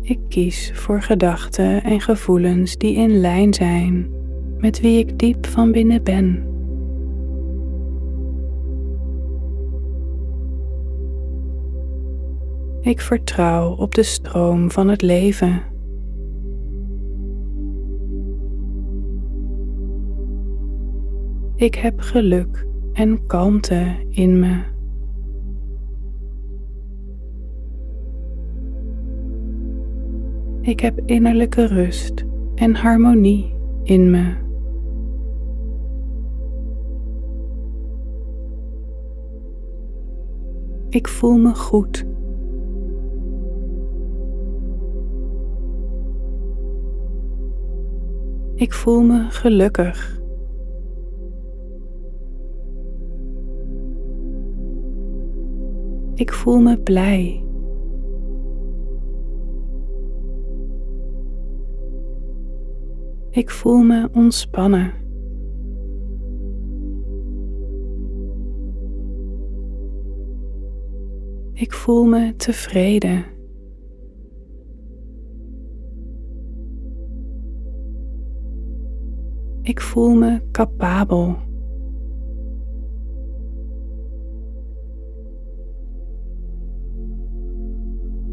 Ik 0.00 0.20
kies 0.28 0.72
voor 0.74 1.02
gedachten 1.02 1.82
en 1.82 2.00
gevoelens 2.00 2.76
die 2.76 2.94
in 2.94 3.20
lijn 3.20 3.54
zijn 3.54 4.10
met 4.58 4.80
wie 4.80 4.98
ik 4.98 5.18
diep 5.18 5.46
van 5.46 5.72
binnen 5.72 6.02
ben. 6.02 6.47
Ik 12.80 13.00
vertrouw 13.00 13.74
op 13.74 13.94
de 13.94 14.02
stroom 14.02 14.70
van 14.70 14.88
het 14.88 15.02
leven. 15.02 15.62
Ik 21.54 21.74
heb 21.74 22.00
geluk 22.00 22.66
en 22.92 23.26
kalmte 23.26 24.06
in 24.10 24.38
me. 24.38 24.62
Ik 30.60 30.80
heb 30.80 31.00
innerlijke 31.04 31.66
rust 31.66 32.24
en 32.54 32.74
harmonie 32.74 33.54
in 33.82 34.10
me. 34.10 34.34
Ik 40.88 41.08
voel 41.08 41.36
me 41.36 41.54
goed. 41.54 42.06
Ik 48.58 48.72
voel 48.72 49.02
me 49.02 49.30
gelukkig. 49.30 50.20
Ik 56.14 56.32
voel 56.32 56.60
me 56.60 56.78
blij. 56.78 57.44
Ik 63.30 63.50
voel 63.50 63.82
me 63.82 64.08
ontspannen. 64.12 64.92
Ik 71.52 71.72
voel 71.72 72.04
me 72.04 72.36
tevreden. 72.36 73.37
Ik 79.68 79.80
voel 79.80 80.14
me 80.14 80.40
capabel. 80.50 81.36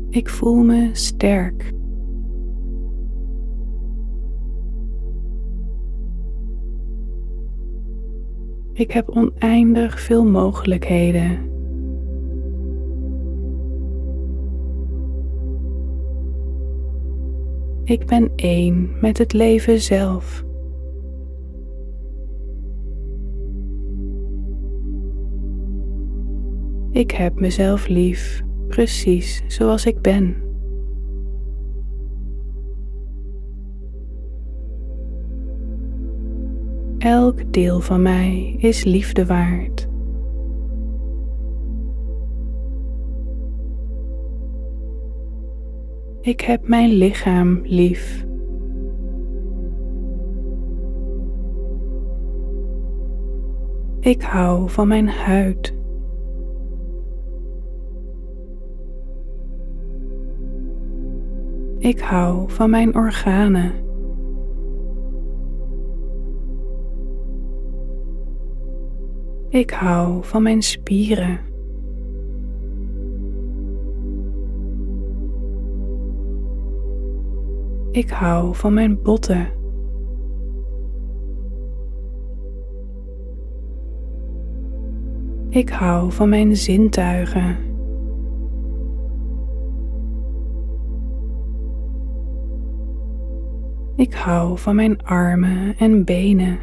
Ik 0.10 0.30
voel 0.30 0.64
me 0.64 0.90
sterk. 0.92 1.74
Ik 8.74 8.92
heb 8.92 9.10
oneindig 9.10 10.00
veel 10.00 10.26
mogelijkheden. 10.26 11.50
Ik 17.84 18.06
ben 18.06 18.32
één 18.36 18.98
met 19.02 19.18
het 19.18 19.34
leven 19.34 19.80
zelf. 19.80 20.45
Ik 26.96 27.12
heb 27.12 27.40
mezelf 27.40 27.88
lief 27.88 28.44
precies 28.68 29.44
zoals 29.48 29.86
ik 29.86 30.02
ben. 30.02 30.36
Elk 36.98 37.54
deel 37.54 37.80
van 37.80 38.02
mij 38.02 38.56
is 38.58 38.84
liefde 38.84 39.26
waard. 39.26 39.88
Ik 46.22 46.42
heb 46.42 46.68
mijn 46.68 46.90
lichaam 46.90 47.62
lief. 47.64 48.26
Ik 54.00 54.22
hou 54.22 54.70
van 54.70 54.88
mijn 54.88 55.10
huid. 55.10 55.76
Ik 61.86 62.00
hou 62.00 62.52
van 62.52 62.70
mijn 62.70 62.96
organen. 62.96 63.74
Ik 69.50 69.70
hou 69.70 70.24
van 70.24 70.44
mijn 70.44 70.62
spieren. 70.62 71.40
Ik 77.92 78.10
hou 78.10 78.56
van 78.56 78.74
mijn 78.74 79.02
botten. 79.02 79.48
Ik 85.50 85.70
hou 85.70 86.12
van 86.12 86.30
mijn 86.30 86.56
zintuigen. 86.56 87.75
Ik 93.96 94.14
hou 94.14 94.58
van 94.58 94.76
mijn 94.76 95.04
armen 95.04 95.78
en 95.78 96.04
benen. 96.06 96.60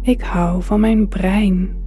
Ik 0.00 0.20
hou 0.20 0.62
van 0.62 0.80
mijn 0.80 1.08
brein. 1.08 1.80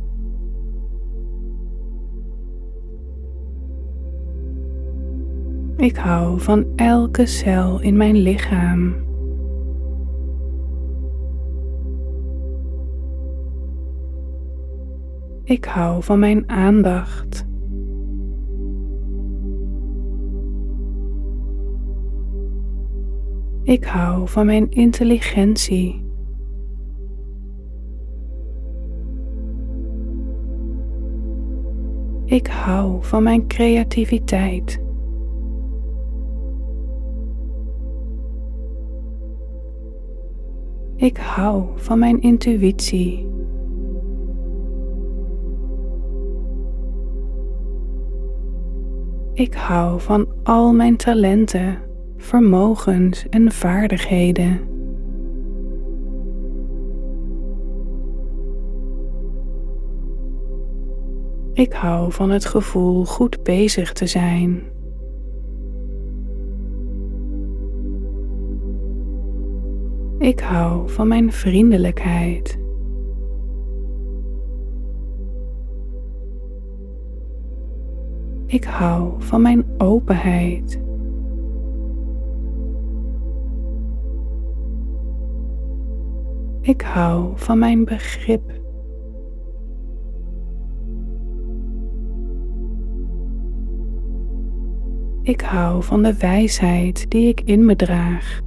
Ik 5.78 5.96
hou 5.96 6.40
van 6.40 6.66
elke 6.76 7.26
cel 7.26 7.82
in 7.82 7.98
mijn 7.98 8.16
lichaam. 8.16 8.96
Ik 15.44 15.66
hou 15.66 16.04
van 16.04 16.20
mijn 16.20 16.50
aandacht. 16.50 17.45
Ik 23.66 23.84
hou 23.84 24.28
van 24.28 24.46
mijn 24.46 24.72
intelligentie. 24.72 26.04
Ik 32.26 32.48
hou 32.48 33.04
van 33.04 33.24
mijn 33.24 33.48
creativiteit. 33.48 34.84
Ik 40.96 41.18
hou 41.18 41.64
van 41.76 42.00
mijn 42.00 42.22
intuïtie. 42.22 43.28
Ik 49.34 49.54
hou 49.54 50.02
van 50.02 50.28
al 50.44 50.74
mijn 50.74 50.98
talenten, 50.98 51.85
vermogens 52.26 53.26
en 53.30 53.52
vaardigheden. 53.52 54.60
Ik 61.54 61.74
hou 61.74 62.12
van 62.12 62.30
het 62.30 62.46
gevoel 62.46 63.06
goed 63.06 63.44
bezig 63.44 63.94
te 63.94 64.08
zijn. 64.08 64.64
Ik 70.18 70.40
hou 70.40 70.90
van 70.90 71.08
mijn 71.08 71.32
vriendelijkheid. 71.32 72.58
Ik 78.46 78.64
hou 78.64 79.14
van 79.18 79.42
mijn 79.42 79.66
openheid. 79.78 80.84
Ik 86.66 86.82
hou 86.82 87.32
van 87.36 87.60
mijn 87.60 87.86
begrip. 87.86 88.52
Ik 95.22 95.42
hou 95.42 95.84
van 95.84 96.04
de 96.04 96.18
wijsheid 96.18 97.10
die 97.10 97.28
ik 97.28 97.42
in 97.42 97.66
me 97.66 97.76
draag. 97.76 98.42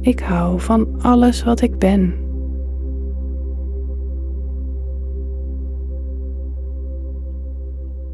Ik 0.00 0.20
hou 0.20 0.60
van 0.60 1.02
alles 1.02 1.44
wat 1.44 1.60
ik 1.60 1.78
ben. 1.78 2.14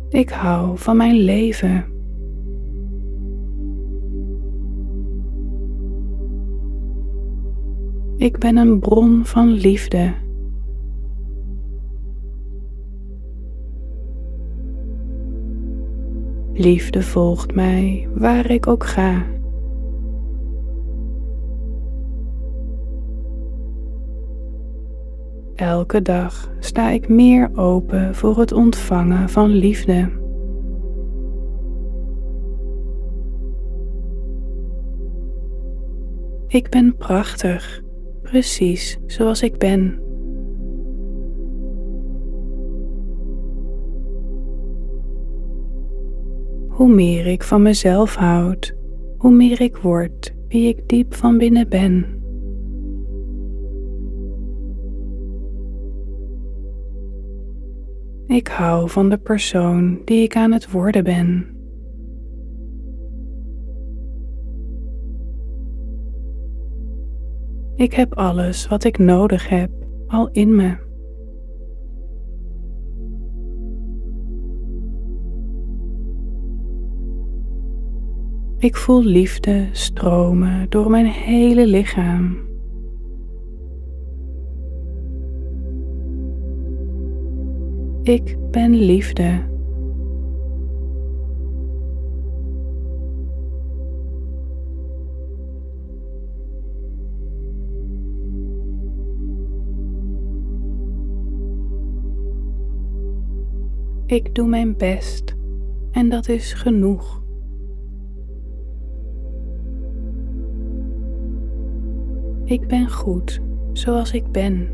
Ik 0.09 0.31
hou 0.31 0.79
van 0.79 0.97
mijn 0.97 1.17
leven. 1.17 1.90
Ik 8.21 8.39
ben 8.39 8.57
een 8.57 8.79
bron 8.79 9.25
van 9.25 9.49
liefde. 9.49 10.15
Liefde 16.53 17.03
volgt 17.03 17.55
mij 17.55 18.09
waar 18.15 18.51
ik 18.51 18.67
ook 18.67 18.87
ga. 18.87 19.27
Elke 25.55 26.03
dag 26.03 26.51
sta 26.59 26.91
ik 26.91 27.09
meer 27.09 27.51
open 27.55 28.15
voor 28.15 28.39
het 28.39 28.53
ontvangen 28.53 29.29
van 29.29 29.51
liefde. 29.51 30.11
Ik 36.47 36.71
ben 36.71 36.97
prachtig, 36.97 37.83
precies 38.31 38.99
zoals 39.07 39.43
ik 39.43 39.59
ben. 39.59 39.99
Hoe 46.69 46.95
meer 46.95 47.27
ik 47.27 47.43
van 47.43 47.63
mezelf 47.63 48.15
houd, 48.15 48.75
hoe 49.17 49.31
meer 49.31 49.61
ik 49.61 49.77
word 49.77 50.35
wie 50.49 50.69
ik 50.69 50.89
diep 50.89 51.15
van 51.15 51.39
binnen 51.39 51.69
ben. 51.69 52.19
Ik 58.27 58.49
hou 58.49 58.91
van 58.91 59.09
de 59.09 59.19
persoon 59.19 60.01
die 60.05 60.23
ik 60.23 60.37
aan 60.37 60.53
het 60.53 60.71
worden 60.71 61.05
ben. 61.05 61.60
Ik 67.81 67.93
heb 67.93 68.15
alles 68.15 68.69
wat 68.69 68.85
ik 68.85 68.99
nodig 68.99 69.49
heb 69.49 69.71
al 70.07 70.29
in 70.33 70.55
me. 70.55 70.77
Ik 78.59 78.77
voel 78.77 79.03
liefde 79.03 79.69
stromen 79.73 80.71
door 80.71 80.91
mijn 80.91 81.07
hele 81.07 81.67
lichaam. 81.67 82.37
Ik 88.03 88.37
ben 88.51 88.75
liefde. 88.75 89.49
Ik 104.11 104.35
doe 104.35 104.49
mijn 104.49 104.77
best 104.77 105.35
en 105.91 106.09
dat 106.09 106.29
is 106.29 106.53
genoeg. 106.53 107.23
Ik 112.45 112.67
ben 112.67 112.91
goed 112.91 113.41
zoals 113.73 114.13
ik 114.13 114.33
ben. 114.33 114.69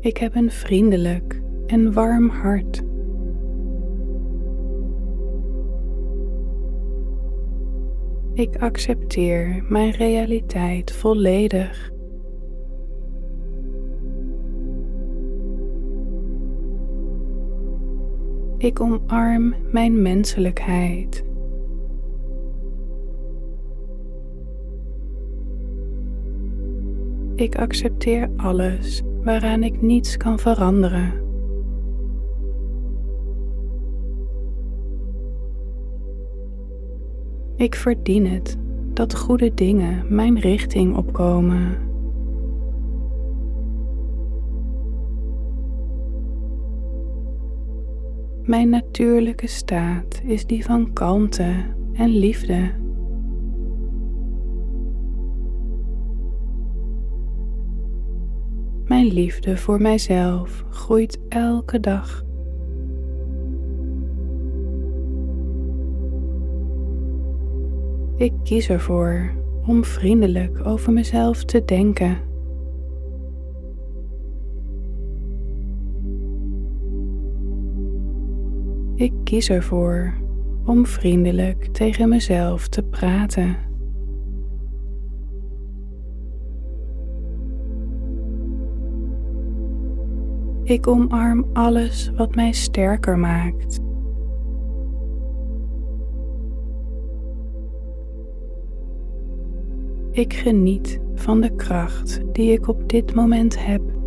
Ik 0.00 0.16
heb 0.16 0.34
een 0.34 0.50
vriendelijk 0.50 1.40
en 1.66 1.92
warm 1.92 2.28
hart. 2.28 2.82
Ik 8.32 8.56
accepteer 8.56 9.64
mijn 9.68 9.90
realiteit 9.90 10.92
volledig. 10.92 11.96
Ik 18.58 18.80
omarm 18.80 19.54
mijn 19.70 20.02
menselijkheid. 20.02 21.24
Ik 27.34 27.58
accepteer 27.58 28.30
alles 28.36 29.02
waaraan 29.22 29.62
ik 29.62 29.82
niets 29.82 30.16
kan 30.16 30.38
veranderen. 30.38 31.12
Ik 37.56 37.74
verdien 37.74 38.26
het 38.26 38.56
dat 38.92 39.16
goede 39.16 39.54
dingen 39.54 40.14
mijn 40.14 40.38
richting 40.38 40.96
opkomen. 40.96 41.87
Mijn 48.48 48.68
natuurlijke 48.68 49.46
staat 49.46 50.20
is 50.24 50.46
die 50.46 50.64
van 50.64 50.92
kalmte 50.92 51.54
en 51.92 52.08
liefde. 52.08 52.70
Mijn 58.84 59.06
liefde 59.06 59.56
voor 59.56 59.80
mijzelf 59.82 60.64
groeit 60.70 61.18
elke 61.28 61.80
dag. 61.80 62.24
Ik 68.16 68.32
kies 68.44 68.68
ervoor 68.68 69.32
om 69.66 69.84
vriendelijk 69.84 70.66
over 70.66 70.92
mezelf 70.92 71.44
te 71.44 71.64
denken. 71.64 72.27
Ik 78.98 79.12
kies 79.24 79.50
ervoor 79.50 80.14
om 80.64 80.86
vriendelijk 80.86 81.64
tegen 81.64 82.08
mezelf 82.08 82.68
te 82.68 82.82
praten. 82.82 83.56
Ik 90.62 90.86
omarm 90.86 91.46
alles 91.52 92.12
wat 92.16 92.34
mij 92.34 92.52
sterker 92.52 93.18
maakt. 93.18 93.80
Ik 100.10 100.34
geniet 100.34 101.00
van 101.14 101.40
de 101.40 101.54
kracht 101.56 102.20
die 102.32 102.52
ik 102.52 102.68
op 102.68 102.88
dit 102.88 103.14
moment 103.14 103.64
heb. 103.66 103.97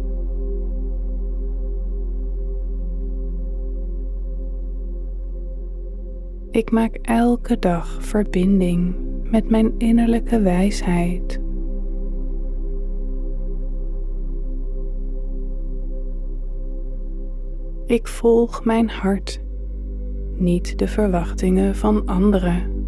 Ik 6.52 6.72
maak 6.72 6.96
elke 7.02 7.60
dag 7.60 8.04
verbinding 8.04 8.96
met 9.24 9.50
mijn 9.50 9.74
innerlijke 9.78 10.42
wijsheid. 10.42 11.42
Ik 17.86 18.08
volg 18.08 18.66
mijn 18.66 18.90
hart, 18.90 19.42
niet 20.36 20.80
de 20.80 20.88
verwachtingen 20.88 21.76
van 21.76 22.06
anderen. 22.06 22.86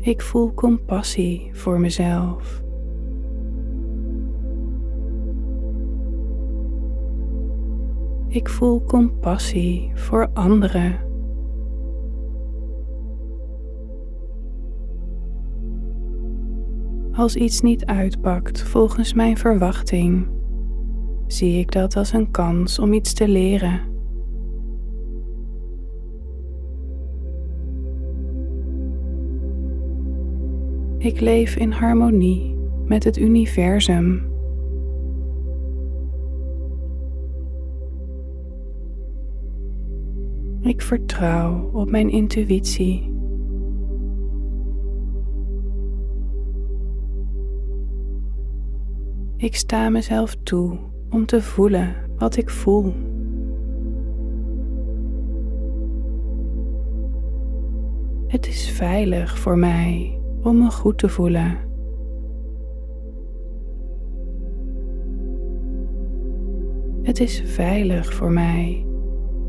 Ik 0.00 0.22
voel 0.22 0.54
compassie 0.54 1.50
voor 1.52 1.80
mezelf. 1.80 2.62
Ik 8.30 8.48
voel 8.48 8.84
compassie 8.84 9.90
voor 9.94 10.28
anderen. 10.32 10.98
Als 17.12 17.36
iets 17.36 17.60
niet 17.60 17.84
uitpakt 17.84 18.62
volgens 18.62 19.14
mijn 19.14 19.36
verwachting, 19.36 20.28
zie 21.26 21.58
ik 21.58 21.72
dat 21.72 21.96
als 21.96 22.12
een 22.12 22.30
kans 22.30 22.78
om 22.78 22.92
iets 22.92 23.12
te 23.12 23.28
leren. 23.28 23.80
Ik 30.98 31.20
leef 31.20 31.56
in 31.56 31.70
harmonie 31.70 32.56
met 32.84 33.04
het 33.04 33.18
universum. 33.18 34.29
Ik 40.60 40.82
vertrouw 40.82 41.70
op 41.72 41.90
mijn 41.90 42.10
intuïtie. 42.10 43.14
Ik 49.36 49.56
sta 49.56 49.88
mezelf 49.88 50.36
toe 50.42 50.78
om 51.10 51.26
te 51.26 51.42
voelen 51.42 51.94
wat 52.16 52.36
ik 52.36 52.50
voel. 52.50 52.92
Het 58.26 58.46
is 58.46 58.70
veilig 58.70 59.38
voor 59.38 59.58
mij 59.58 60.20
om 60.42 60.58
me 60.58 60.70
goed 60.70 60.98
te 60.98 61.08
voelen. 61.08 61.58
Het 67.02 67.20
is 67.20 67.42
veilig 67.44 68.14
voor 68.14 68.30
mij 68.30 68.89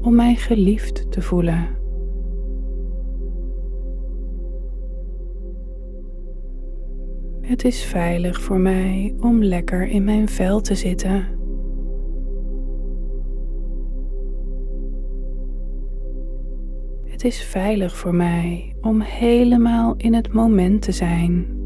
om 0.01 0.15
mij 0.15 0.35
geliefd 0.35 1.11
te 1.11 1.21
voelen. 1.21 1.79
Het 7.41 7.63
is 7.63 7.83
veilig 7.83 8.41
voor 8.41 8.59
mij 8.59 9.15
om 9.19 9.43
lekker 9.43 9.87
in 9.87 10.03
mijn 10.03 10.29
vel 10.29 10.61
te 10.61 10.75
zitten. 10.75 11.39
Het 17.05 17.23
is 17.23 17.43
veilig 17.43 17.97
voor 17.97 18.15
mij 18.15 18.75
om 18.81 19.01
helemaal 19.01 19.93
in 19.97 20.13
het 20.13 20.33
moment 20.33 20.81
te 20.81 20.91
zijn. 20.91 21.59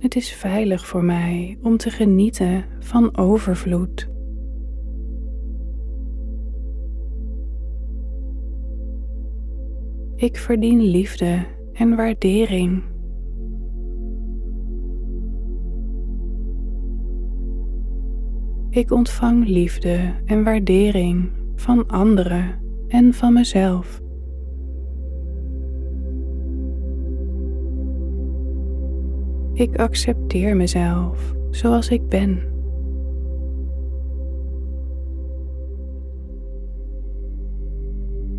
Het 0.00 0.16
is 0.16 0.32
veilig 0.32 0.86
voor 0.86 1.04
mij 1.04 1.58
om 1.62 1.76
te 1.76 1.90
genieten 1.90 2.64
van 2.78 3.16
overvloed. 3.16 4.10
Ik 10.16 10.36
verdien 10.36 10.80
liefde 10.80 11.46
en 11.72 11.96
waardering. 11.96 12.82
Ik 18.70 18.90
ontvang 18.90 19.48
liefde 19.48 20.14
en 20.24 20.44
waardering 20.44 21.30
van 21.54 21.86
anderen 21.86 22.60
en 22.88 23.14
van 23.14 23.32
mezelf. 23.32 24.00
Ik 29.60 29.76
accepteer 29.76 30.56
mezelf 30.56 31.34
zoals 31.50 31.88
ik 31.88 32.08
ben. 32.08 32.42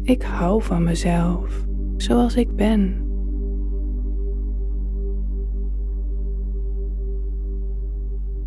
Ik 0.04 0.22
hou 0.22 0.64
van 0.64 0.84
mezelf 0.84 1.66
zoals 1.98 2.36
ik 2.36 2.56
ben. 2.56 3.10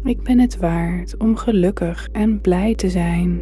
Ik 0.05 0.23
ben 0.23 0.39
het 0.39 0.57
waard 0.57 1.17
om 1.17 1.37
gelukkig 1.37 2.09
en 2.13 2.41
blij 2.41 2.75
te 2.75 2.91
zijn. 2.91 3.41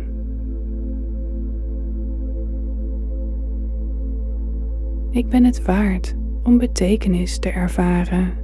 Ik 5.10 5.28
ben 5.28 5.44
het 5.44 5.64
waard 5.64 6.14
om 6.42 6.58
betekenis 6.58 7.38
te 7.38 7.50
ervaren. 7.50 8.41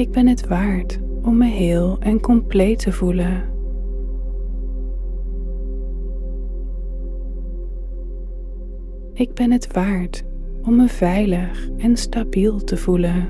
Ik 0.00 0.10
ben 0.10 0.26
het 0.26 0.46
waard 0.46 1.00
om 1.22 1.36
me 1.36 1.46
heel 1.46 1.96
en 1.98 2.20
compleet 2.20 2.78
te 2.78 2.92
voelen. 2.92 3.42
Ik 9.12 9.34
ben 9.34 9.50
het 9.50 9.72
waard 9.72 10.24
om 10.62 10.76
me 10.76 10.88
veilig 10.88 11.68
en 11.76 11.96
stabiel 11.96 12.64
te 12.64 12.76
voelen. 12.76 13.28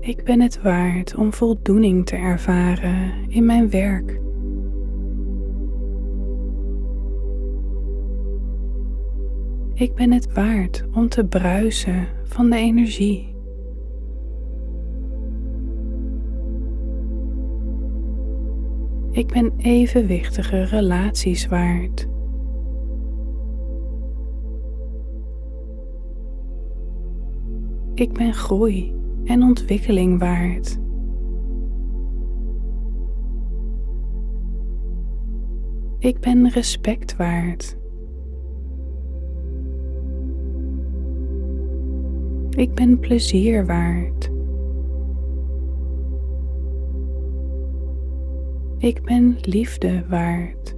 Ik 0.00 0.24
ben 0.24 0.40
het 0.40 0.62
waard 0.62 1.14
om 1.16 1.32
voldoening 1.32 2.06
te 2.06 2.16
ervaren 2.16 3.12
in 3.28 3.46
mijn 3.46 3.70
werk. 3.70 4.23
Ik 9.74 9.94
ben 9.94 10.12
het 10.12 10.32
waard 10.32 10.84
om 10.92 11.08
te 11.08 11.24
bruisen 11.24 12.06
van 12.24 12.50
de 12.50 12.56
energie. 12.56 13.36
Ik 19.10 19.26
ben 19.26 19.52
evenwichtige 19.56 20.62
relaties 20.62 21.46
waard. 21.46 22.08
Ik 27.94 28.12
ben 28.12 28.34
groei 28.34 28.94
en 29.24 29.42
ontwikkeling 29.42 30.18
waard. 30.18 30.78
Ik 35.98 36.20
ben 36.20 36.48
respect 36.48 37.16
waard. 37.16 37.82
Ik 42.56 42.74
ben 42.74 42.98
plezier 42.98 43.66
waard. 43.66 44.30
Ik 48.78 49.02
ben 49.02 49.36
liefde 49.40 50.04
waard. 50.08 50.76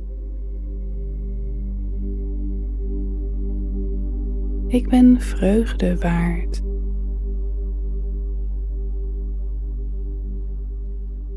Ik 4.67 4.89
ben 4.89 5.21
vreugde 5.21 5.97
waard. 5.99 6.63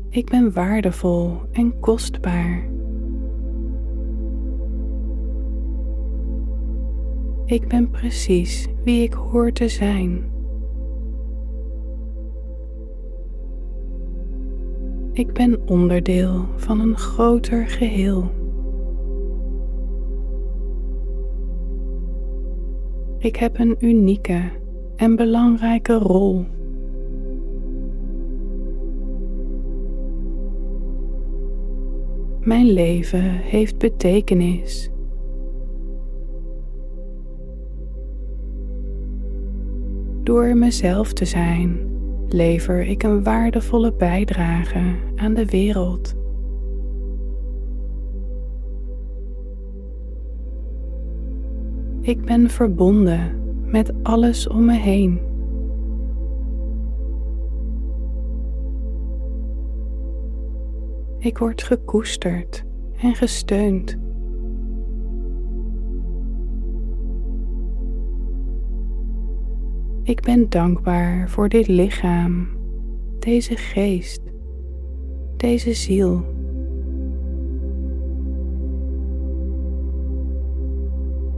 Ik 0.08 0.30
ben 0.30 0.52
waardevol 0.52 1.40
en 1.52 1.80
kostbaar. 1.80 2.79
Ik 7.50 7.68
ben 7.68 7.90
precies 7.90 8.68
wie 8.84 9.02
ik 9.02 9.12
hoor 9.12 9.52
te 9.52 9.68
zijn. 9.68 10.24
Ik 15.12 15.32
ben 15.32 15.68
onderdeel 15.68 16.44
van 16.56 16.80
een 16.80 16.96
groter 16.96 17.66
geheel. 17.66 18.30
Ik 23.18 23.36
heb 23.36 23.58
een 23.58 23.76
unieke 23.78 24.40
en 24.96 25.16
belangrijke 25.16 25.94
rol. 25.94 26.44
Mijn 32.40 32.66
leven 32.66 33.30
heeft 33.30 33.78
betekenis. 33.78 34.90
Door 40.30 40.56
mezelf 40.56 41.12
te 41.12 41.24
zijn, 41.24 41.78
lever 42.28 42.80
ik 42.80 43.02
een 43.02 43.22
waardevolle 43.22 43.92
bijdrage 43.92 44.94
aan 45.16 45.34
de 45.34 45.44
wereld. 45.44 46.14
Ik 52.00 52.24
ben 52.24 52.50
verbonden 52.50 53.42
met 53.64 53.92
alles 54.02 54.48
om 54.48 54.64
me 54.64 54.76
heen. 54.76 55.20
Ik 61.18 61.38
word 61.38 61.62
gekoesterd 61.62 62.64
en 62.96 63.14
gesteund. 63.14 63.98
Ik 70.02 70.20
ben 70.20 70.48
dankbaar 70.48 71.30
voor 71.30 71.48
dit 71.48 71.68
lichaam, 71.68 72.48
deze 73.18 73.56
geest, 73.56 74.22
deze 75.36 75.74
ziel. 75.74 76.24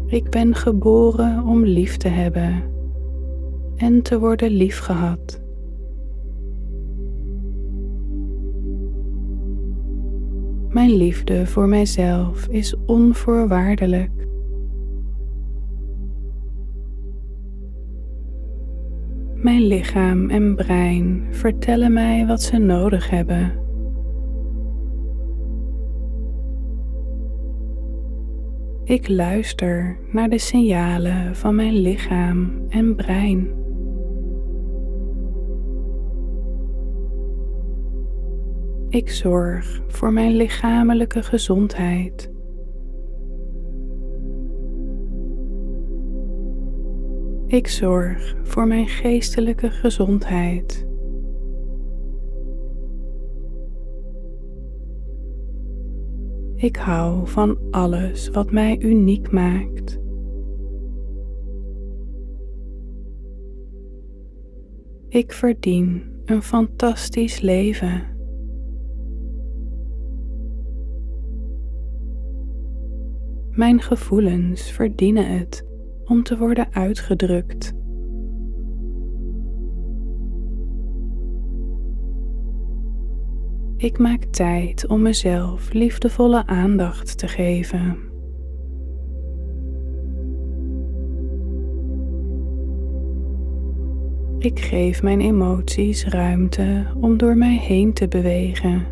Ik 0.07 0.31
ben 0.31 0.55
geboren 0.55 1.45
om 1.45 1.65
lief 1.65 1.97
te 1.97 2.09
hebben 2.09 2.63
en 3.77 4.03
te 4.03 4.19
worden 4.19 4.51
liefgehad. 4.51 5.41
Mijn 10.69 10.91
liefde 10.91 11.47
voor 11.47 11.69
mijzelf 11.69 12.47
is 12.47 12.75
onvoorwaardelijk. 12.87 14.11
Mijn 19.43 19.67
lichaam 19.67 20.31
en 20.31 20.55
brein 20.55 21.27
vertellen 21.31 21.93
mij 21.93 22.27
wat 22.27 22.43
ze 22.43 22.59
nodig 22.59 23.11
hebben. 23.11 23.53
Ik 28.85 29.09
luister 29.09 29.99
naar 30.13 30.29
de 30.29 30.39
signalen 30.39 31.37
van 31.37 31.55
mijn 31.55 31.73
lichaam 31.73 32.67
en 32.69 32.95
brein. 32.95 33.49
Ik 38.89 39.11
zorg 39.11 39.81
voor 39.87 40.13
mijn 40.13 40.37
lichamelijke 40.37 41.23
gezondheid. 41.23 42.32
Ik 47.53 47.69
zorg 47.69 48.37
voor 48.43 48.67
mijn 48.67 48.87
geestelijke 48.89 49.71
gezondheid. 49.71 50.87
Ik 56.55 56.77
hou 56.77 57.29
van 57.29 57.59
alles 57.71 58.29
wat 58.29 58.53
mij 58.53 58.79
uniek 58.81 59.31
maakt. 59.31 60.01
Ik 65.09 65.33
verdien 65.33 66.03
een 66.25 66.43
fantastisch 66.43 67.41
leven. 67.41 68.03
Mijn 73.51 73.81
gevoelens 73.81 74.71
verdienen 74.71 75.39
het 75.39 75.71
om 76.05 76.23
te 76.23 76.39
worden 76.39 76.69
uitgedrukt. 76.73 77.73
Ik 83.77 83.99
maak 83.99 84.25
tijd 84.25 84.87
om 84.87 85.03
mezelf 85.03 85.73
liefdevolle 85.73 86.47
aandacht 86.47 87.19
te 87.19 87.29
geven. 87.29 87.97
Ik 94.39 94.61
geef 94.61 95.03
mijn 95.03 95.21
emoties 95.21 96.05
ruimte 96.05 96.87
om 97.01 97.17
door 97.17 97.37
mij 97.37 97.57
heen 97.57 97.93
te 97.93 98.09
bewegen. 98.09 98.87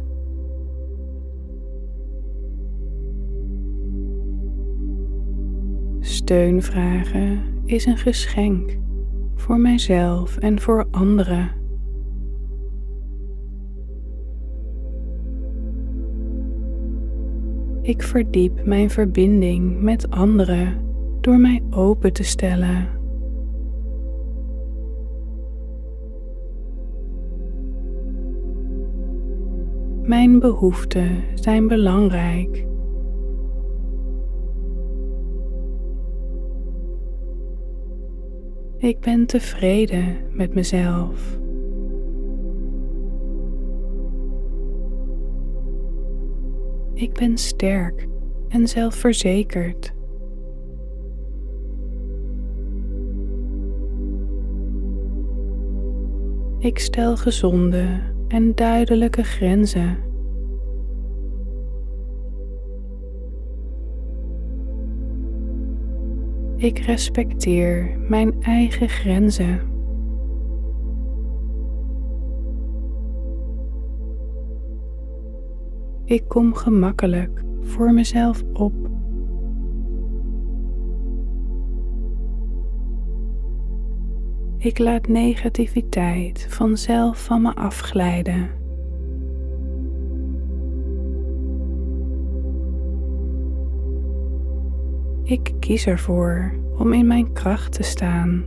Steun 6.30 6.62
vragen 6.62 7.42
is 7.64 7.86
een 7.86 7.96
geschenk 7.96 8.78
voor 9.34 9.58
mijzelf 9.58 10.36
en 10.36 10.60
voor 10.60 10.86
anderen. 10.90 11.50
Ik 17.82 18.02
verdiep 18.02 18.64
mijn 18.64 18.90
verbinding 18.90 19.80
met 19.80 20.10
anderen 20.10 20.84
door 21.20 21.38
mij 21.38 21.62
open 21.70 22.12
te 22.12 22.22
stellen. 22.22 22.88
Mijn 30.02 30.38
behoeften 30.38 31.22
zijn 31.34 31.68
belangrijk. 31.68 32.66
Ik 38.80 39.00
ben 39.00 39.26
tevreden 39.26 40.16
met 40.30 40.54
mezelf. 40.54 41.38
Ik 46.94 47.12
ben 47.12 47.38
sterk 47.38 48.06
en 48.48 48.68
zelfverzekerd. 48.68 49.92
Ik 56.58 56.78
stel 56.78 57.16
gezonde 57.16 58.00
en 58.28 58.54
duidelijke 58.54 59.22
grenzen. 59.22 60.09
Ik 66.60 66.78
respecteer 66.78 67.98
mijn 68.08 68.42
eigen 68.42 68.88
grenzen. 68.88 69.60
Ik 76.04 76.28
kom 76.28 76.54
gemakkelijk 76.54 77.42
voor 77.60 77.92
mezelf 77.92 78.42
op. 78.52 78.72
Ik 84.58 84.78
laat 84.78 85.08
negativiteit 85.08 86.46
vanzelf 86.50 87.24
van 87.24 87.42
me 87.42 87.54
afglijden. 87.54 88.59
Ik 95.30 95.52
kies 95.58 95.86
ervoor 95.86 96.54
om 96.78 96.92
in 96.92 97.06
mijn 97.06 97.32
kracht 97.32 97.72
te 97.72 97.82
staan. 97.82 98.44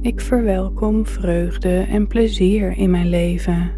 Ik 0.00 0.20
verwelkom 0.20 1.06
vreugde 1.06 1.78
en 1.78 2.06
plezier 2.06 2.76
in 2.76 2.90
mijn 2.90 3.08
leven. 3.08 3.70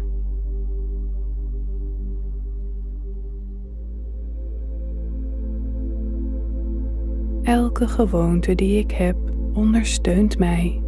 Elke 7.43 7.87
gewoonte 7.87 8.55
die 8.55 8.79
ik 8.79 8.91
heb 8.91 9.17
ondersteunt 9.53 10.37
mij. 10.37 10.80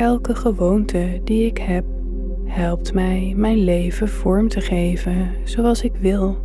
Elke 0.00 0.34
gewoonte 0.34 1.20
die 1.24 1.46
ik 1.46 1.58
heb 1.58 1.84
helpt 2.44 2.94
mij 2.94 3.34
mijn 3.36 3.58
leven 3.58 4.08
vorm 4.08 4.48
te 4.48 4.60
geven 4.60 5.30
zoals 5.44 5.82
ik 5.82 5.96
wil. 5.96 6.36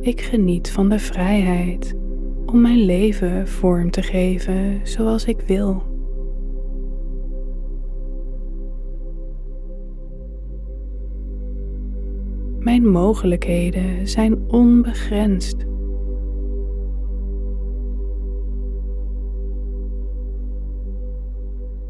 Ik 0.00 0.20
geniet 0.20 0.70
van 0.70 0.88
de 0.88 0.98
vrijheid 0.98 1.94
om 2.46 2.60
mijn 2.60 2.84
leven 2.84 3.48
vorm 3.48 3.90
te 3.90 4.02
geven 4.02 4.80
zoals 4.82 5.24
ik 5.24 5.40
wil. 5.40 5.82
Mijn 12.58 12.88
mogelijkheden 12.88 14.08
zijn 14.08 14.38
onbegrensd. 14.48 15.70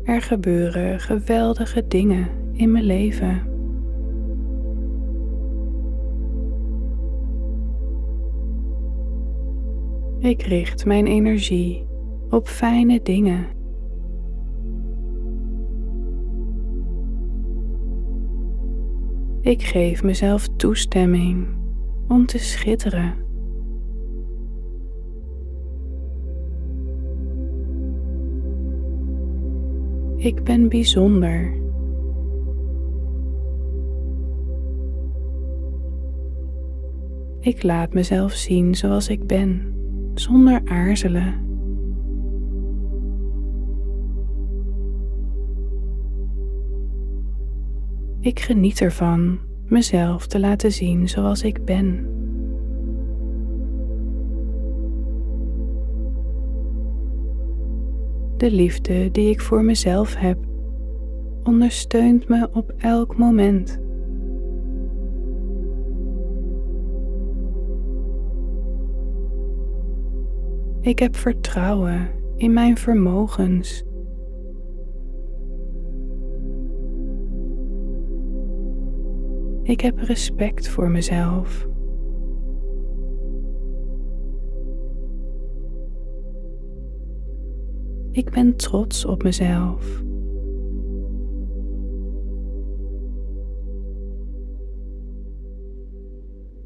Er 0.04 0.22
gebeuren 0.22 1.00
geweldige 1.00 1.86
dingen 1.88 2.28
in 2.52 2.72
mijn 2.72 2.84
leven. 2.84 3.50
Ik 10.18 10.42
richt 10.42 10.84
mijn 10.84 11.06
energie 11.06 11.86
op 12.30 12.48
fijne 12.48 13.00
dingen. 13.02 13.46
Ik 19.40 19.62
geef 19.62 20.02
mezelf 20.02 20.48
toestemming 20.56 21.46
om 22.08 22.26
te 22.26 22.38
schitteren. 22.38 23.21
Ik 30.22 30.44
ben 30.44 30.68
bijzonder. 30.68 31.60
Ik 37.40 37.62
laat 37.62 37.92
mezelf 37.92 38.32
zien 38.32 38.74
zoals 38.74 39.08
ik 39.08 39.26
ben, 39.26 39.74
zonder 40.14 40.60
aarzelen. 40.64 41.34
Ik 48.20 48.40
geniet 48.40 48.80
ervan 48.80 49.38
mezelf 49.66 50.26
te 50.26 50.40
laten 50.40 50.72
zien 50.72 51.08
zoals 51.08 51.42
ik 51.42 51.64
ben. 51.64 52.06
De 58.42 58.50
liefde 58.50 59.10
die 59.10 59.30
ik 59.30 59.40
voor 59.40 59.64
mezelf 59.64 60.14
heb 60.14 60.38
ondersteunt 61.42 62.28
me 62.28 62.48
op 62.52 62.72
elk 62.78 63.16
moment. 63.16 63.80
Ik 70.80 70.98
heb 70.98 71.16
vertrouwen 71.16 72.10
in 72.36 72.52
mijn 72.52 72.76
vermogens. 72.76 73.84
Ik 79.62 79.80
heb 79.80 79.98
respect 79.98 80.68
voor 80.68 80.90
mezelf. 80.90 81.70
Ik 88.12 88.30
ben 88.30 88.56
trots 88.56 89.04
op 89.04 89.22
mezelf. 89.22 90.02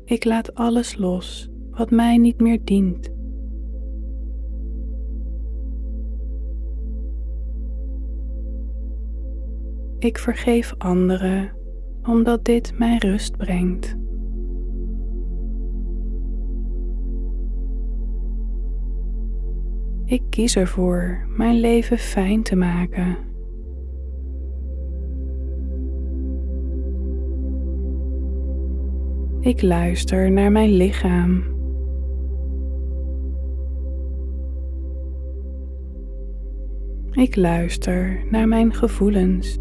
Ik 0.04 0.24
laat 0.24 0.54
alles 0.54 0.96
los 0.96 1.50
wat 1.70 1.90
mij 1.90 2.16
niet 2.16 2.40
meer 2.40 2.64
dient. 2.64 3.14
Ik 9.98 10.18
vergeef 10.18 10.74
anderen 10.78 11.54
omdat 12.02 12.44
dit 12.44 12.78
mij 12.78 12.96
rust 12.98 13.36
brengt. 13.36 14.05
Ik 20.08 20.22
kies 20.30 20.56
ervoor 20.56 21.26
mijn 21.36 21.60
leven 21.60 21.98
fijn 21.98 22.42
te 22.42 22.56
maken. 22.56 23.16
Ik 29.40 29.62
luister 29.62 30.30
naar 30.32 30.52
mijn 30.52 30.70
lichaam. 30.70 31.42
Ik 37.10 37.36
luister 37.36 38.26
naar 38.30 38.48
mijn 38.48 38.74
gevoelens. 38.74 39.58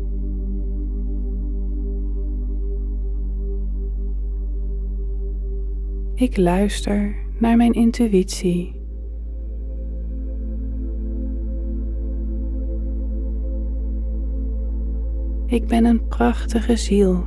Ik 6.16 6.38
luister 6.38 7.16
naar 7.40 7.58
mijn 7.58 7.72
intuïtie. 7.74 8.75
Ik 15.46 15.68
ben 15.68 15.86
een 15.86 16.08
prachtige 16.08 16.76
ziel. 16.76 17.24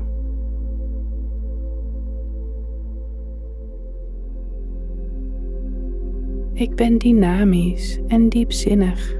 Ik 6.52 6.74
ben 6.74 6.98
dynamisch 6.98 8.00
en 8.06 8.28
diepzinnig. 8.28 9.16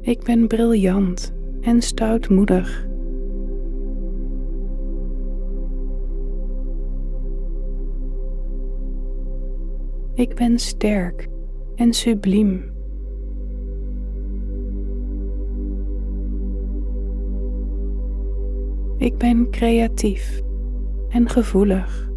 Ik 0.00 0.22
ben 0.22 0.46
briljant 0.46 1.34
en 1.60 1.82
stoutmoedig. 1.82 2.86
Ik 10.14 10.34
ben 10.34 10.58
sterk 10.58 11.28
en 11.78 11.92
subliem. 11.92 12.76
Ik 18.96 19.18
ben 19.18 19.50
creatief 19.50 20.42
en 21.08 21.28
gevoelig. 21.28 22.10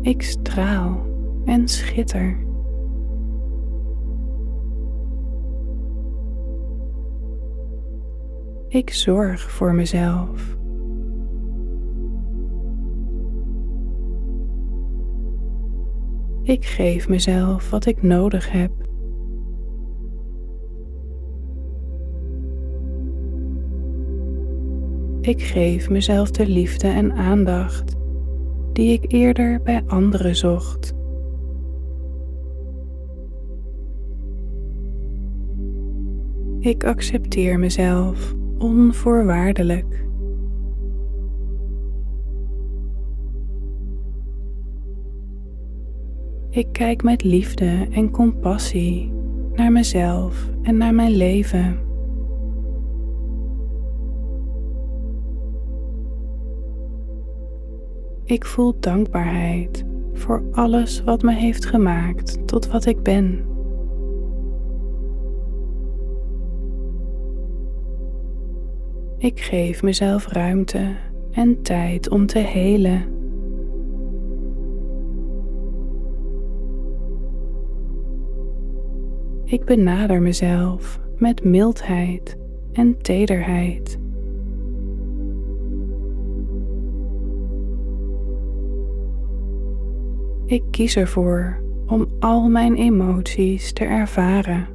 Ik 0.00 0.22
straal 0.22 1.06
en 1.44 1.68
schitter. 1.68 2.46
Ik 8.68 8.90
zorg 8.90 9.50
voor 9.50 9.74
mezelf. 9.74 10.60
Ik 16.52 16.64
geef 16.64 17.08
mezelf 17.08 17.70
wat 17.70 17.86
ik 17.86 18.02
nodig 18.02 18.50
heb. 18.50 18.70
Ik 25.20 25.42
geef 25.42 25.90
mezelf 25.90 26.30
de 26.30 26.46
liefde 26.46 26.88
en 26.88 27.12
aandacht 27.12 27.96
die 28.72 28.92
ik 28.92 29.12
eerder 29.12 29.62
bij 29.62 29.82
anderen 29.86 30.36
zocht. 30.36 30.94
Ik 36.58 36.84
accepteer 36.84 37.58
mezelf 37.58 38.34
onvoorwaardelijk. 38.58 40.04
Ik 46.52 46.68
kijk 46.72 47.02
met 47.02 47.24
liefde 47.24 47.86
en 47.90 48.10
compassie 48.10 49.12
naar 49.52 49.72
mezelf 49.72 50.48
en 50.62 50.76
naar 50.76 50.94
mijn 50.94 51.10
leven. 51.10 51.78
Ik 58.24 58.44
voel 58.44 58.74
dankbaarheid 58.80 59.84
voor 60.12 60.44
alles 60.50 61.02
wat 61.04 61.22
me 61.22 61.32
heeft 61.32 61.66
gemaakt 61.66 62.46
tot 62.48 62.66
wat 62.66 62.86
ik 62.86 63.02
ben. 63.02 63.44
Ik 69.18 69.40
geef 69.40 69.82
mezelf 69.82 70.26
ruimte 70.26 70.96
en 71.30 71.62
tijd 71.62 72.08
om 72.08 72.26
te 72.26 72.38
helen. 72.38 73.21
Ik 79.52 79.64
benader 79.64 80.22
mezelf 80.22 81.00
met 81.16 81.44
mildheid 81.44 82.36
en 82.72 83.02
tederheid. 83.02 83.98
Ik 90.46 90.62
kies 90.70 90.96
ervoor 90.96 91.62
om 91.86 92.06
al 92.20 92.48
mijn 92.48 92.74
emoties 92.74 93.72
te 93.72 93.84
ervaren. 93.84 94.68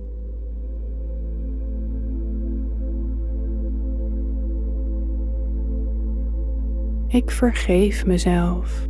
Ik 7.07 7.31
vergeef 7.31 8.05
mezelf. 8.05 8.87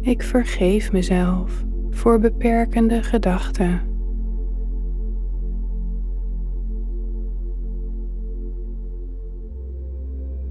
Ik 0.00 0.22
vergeef 0.22 0.92
mezelf 0.92 1.64
voor 1.90 2.20
beperkende 2.20 3.02
gedachten. 3.02 3.80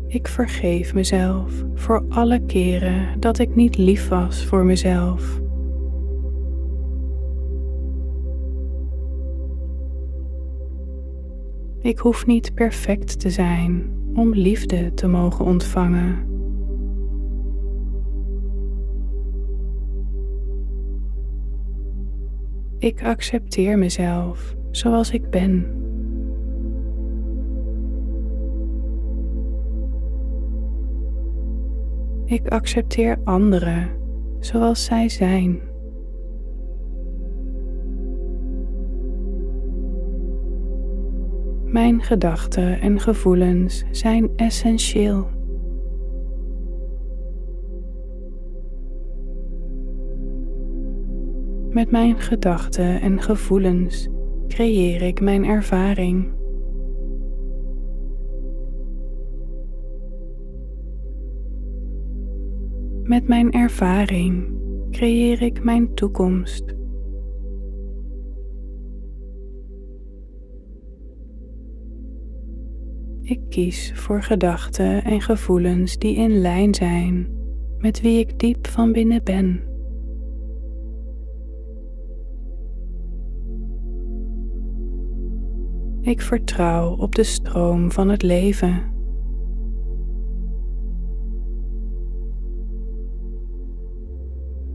Ik 0.08 0.28
vergeef 0.28 0.94
mezelf 0.94 1.64
voor 1.74 2.06
alle 2.10 2.46
keren 2.46 3.20
dat 3.20 3.40
ik 3.40 3.56
niet 3.56 3.78
lief 3.78 4.08
was 4.08 4.46
voor 4.46 4.66
mezelf. 4.66 5.42
Ik 11.80 12.00
hoef 12.00 12.26
niet 12.26 12.54
perfect 12.54 13.20
te 13.20 13.30
zijn 13.30 13.98
om 14.14 14.34
liefde 14.34 14.94
te 14.94 15.08
mogen 15.08 15.46
ontvangen. 15.46 16.29
Ik 22.80 23.04
accepteer 23.04 23.78
mezelf 23.78 24.56
zoals 24.72 25.12
ik 25.12 25.30
ben. 25.30 25.78
Ik 32.26 32.48
accepteer 32.48 33.20
anderen 33.24 33.90
zoals 34.40 34.86
zij 34.86 35.10
zijn. 35.10 35.60
Mijn 41.64 42.02
gedachten 42.04 42.82
en 42.82 43.00
gevoelens 43.00 43.84
zijn 43.92 44.30
essentieel. 44.36 45.39
Met 51.70 51.92
mijn 51.92 52.20
gedachten 52.20 53.02
en 53.02 53.22
gevoelens 53.22 54.10
creëer 54.48 55.02
ik 55.02 55.22
mijn 55.22 55.46
ervaring. 55.46 56.34
Met 63.04 63.28
mijn 63.28 63.52
ervaring 63.52 64.58
creëer 64.92 65.42
ik 65.42 65.64
mijn 65.64 65.94
toekomst. 65.94 66.76
Ik 73.22 73.40
kies 73.50 73.92
voor 73.96 74.22
gedachten 74.22 75.04
en 75.04 75.22
gevoelens 75.22 75.98
die 75.98 76.16
in 76.16 76.42
lijn 76.42 76.76
zijn 76.76 77.28
met 77.78 78.02
wie 78.02 78.20
ik 78.20 78.40
diep 78.40 78.68
van 78.68 78.92
binnen 78.92 79.24
ben. 79.24 79.69
Ik 86.02 86.22
vertrouw 86.22 86.96
op 86.96 87.16
de 87.16 87.24
stroom 87.24 87.92
van 87.92 88.10
het 88.10 88.22
leven. 88.22 88.84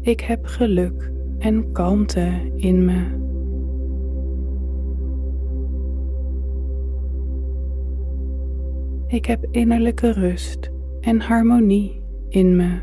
Ik 0.00 0.20
heb 0.20 0.44
geluk 0.44 1.12
en 1.38 1.72
kalmte 1.72 2.52
in 2.56 2.84
me. 2.84 3.22
Ik 9.06 9.26
heb 9.26 9.46
innerlijke 9.50 10.12
rust 10.12 10.70
en 11.00 11.20
harmonie 11.20 12.02
in 12.28 12.56
me. 12.56 12.80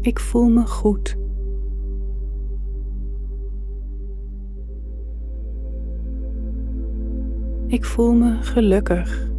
Ik 0.00 0.18
voel 0.18 0.48
me 0.48 0.66
goed. 0.66 1.19
Ik 7.70 7.84
voel 7.84 8.12
me 8.12 8.32
gelukkig. 8.42 9.30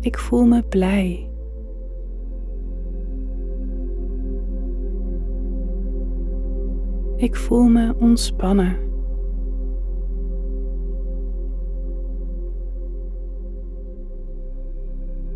Ik 0.00 0.18
voel 0.18 0.44
me 0.44 0.62
blij. 0.62 1.30
Ik 7.16 7.36
voel 7.36 7.64
me 7.64 7.94
ontspannen. 7.98 8.76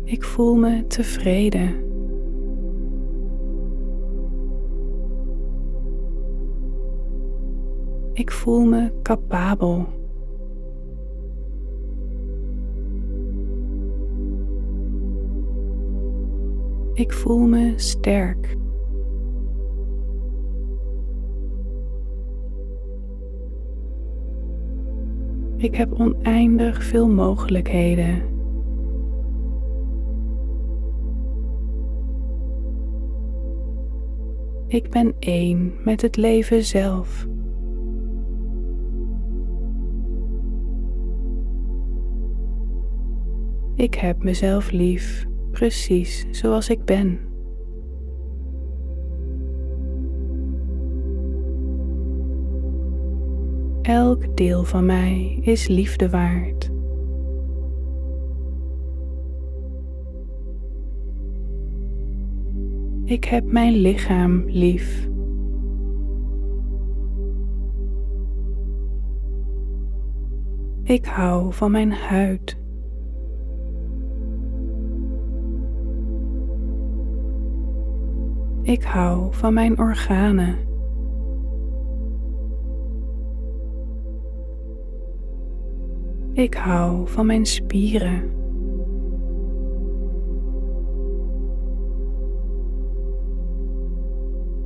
Ik 0.03 0.23
voel 0.23 0.55
me 0.55 0.87
tevreden. 0.87 1.88
Ik 8.19 8.31
voel 8.31 8.65
me 8.65 8.91
capabel. 9.01 9.85
Ik 16.93 17.13
voel 17.13 17.37
me 17.37 17.73
sterk. 17.75 18.57
Ik 25.57 25.75
heb 25.75 25.93
oneindig 25.93 26.83
veel 26.83 27.09
mogelijkheden. 27.09 28.21
Ik 34.67 34.89
ben 34.89 35.15
één 35.19 35.73
met 35.83 36.01
het 36.01 36.17
leven 36.17 36.63
zelf. 36.63 37.27
Ik 43.79 43.95
heb 43.95 44.23
mezelf 44.23 44.71
lief, 44.71 45.25
precies 45.51 46.25
zoals 46.31 46.69
ik 46.69 46.85
ben. 46.85 47.19
Elk 53.81 54.37
deel 54.37 54.63
van 54.63 54.85
mij 54.85 55.39
is 55.41 55.67
liefde 55.67 56.09
waard. 56.09 56.69
Ik 63.03 63.23
heb 63.23 63.51
mijn 63.51 63.73
lichaam 63.73 64.43
lief. 64.47 65.09
Ik 70.83 71.05
hou 71.05 71.53
van 71.53 71.71
mijn 71.71 71.91
huid. 71.91 72.59
Ik 78.69 78.83
hou 78.83 79.33
van 79.33 79.53
mijn 79.53 79.79
organen. 79.79 80.57
Ik 86.33 86.53
hou 86.53 87.07
van 87.07 87.25
mijn 87.25 87.45
spieren. 87.45 88.31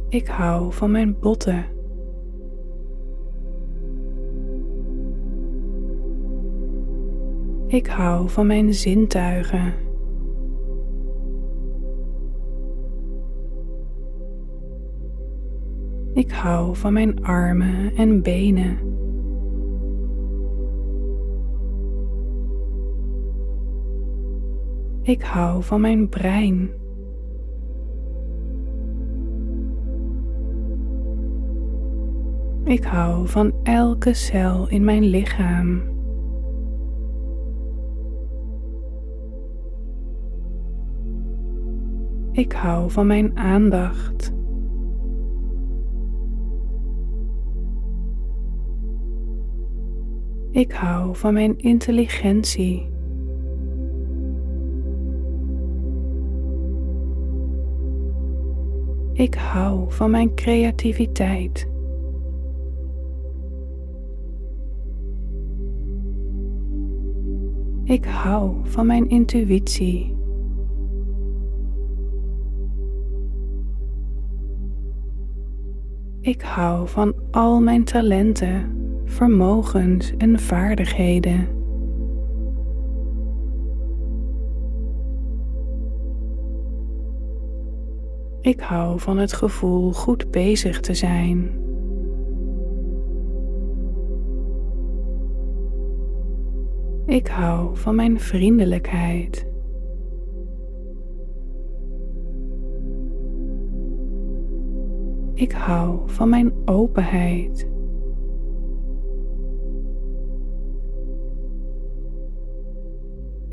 Ik 0.09 0.27
hou 0.27 0.73
van 0.73 0.91
mijn 0.91 1.19
botten. 1.19 1.65
Ik 7.67 7.87
hou 7.87 8.29
van 8.29 8.47
mijn 8.47 8.73
zintuigen. 8.73 9.82
Ik 16.13 16.31
hou 16.31 16.75
van 16.75 16.93
mijn 16.93 17.23
armen 17.23 17.95
en 17.95 18.21
benen. 18.21 18.77
Ik 25.01 25.21
hou 25.21 25.63
van 25.63 25.81
mijn 25.81 26.09
brein. 26.09 26.69
Ik 32.63 32.83
hou 32.83 33.27
van 33.27 33.53
elke 33.63 34.13
cel 34.13 34.69
in 34.69 34.83
mijn 34.83 35.03
lichaam. 35.03 35.81
Ik 42.31 42.51
hou 42.51 42.91
van 42.91 43.07
mijn 43.07 43.37
aandacht. 43.37 44.42
Ik 50.53 50.71
hou 50.71 51.15
van 51.15 51.33
mijn 51.33 51.57
intelligentie. 51.57 52.89
Ik 59.13 59.33
hou 59.35 59.91
van 59.91 60.11
mijn 60.11 60.35
creativiteit. 60.35 61.67
Ik 67.83 68.05
hou 68.05 68.55
van 68.63 68.85
mijn 68.85 69.09
intuïtie. 69.09 70.15
Ik 76.21 76.41
hou 76.41 76.87
van 76.87 77.13
al 77.31 77.61
mijn 77.61 77.83
talenten, 77.83 78.82
vermogens 79.13 80.13
en 80.17 80.39
vaardigheden. 80.39 81.47
Ik 88.41 88.59
hou 88.59 88.99
van 88.99 89.17
het 89.17 89.33
gevoel 89.33 89.91
goed 89.91 90.31
bezig 90.31 90.79
te 90.79 90.93
zijn. 90.93 91.61
Ik 97.05 97.27
hou 97.27 97.77
van 97.77 97.95
mijn 97.95 98.19
vriendelijkheid. 98.19 99.47
Ik 105.33 105.51
hou 105.51 105.99
van 106.05 106.29
mijn 106.29 106.53
openheid. 106.65 107.72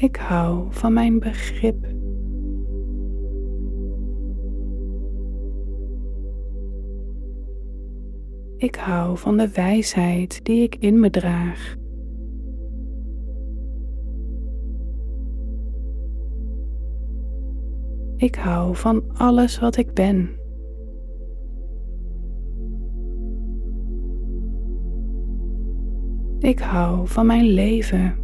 Ik 0.00 0.16
hou 0.16 0.66
van 0.70 0.92
mijn 0.92 1.18
begrip. 1.18 1.86
Ik 8.56 8.74
hou 8.74 9.18
van 9.18 9.36
de 9.36 9.50
wijsheid 9.52 10.44
die 10.44 10.62
ik 10.62 10.76
in 10.76 11.00
me 11.00 11.10
draag. 11.10 11.76
Ik 18.16 18.34
hou 18.34 18.76
van 18.76 19.02
alles 19.12 19.58
wat 19.58 19.76
ik 19.76 19.94
ben. 19.94 20.30
Ik 26.38 26.58
hou 26.58 27.08
van 27.08 27.26
mijn 27.26 27.44
leven. 27.44 28.19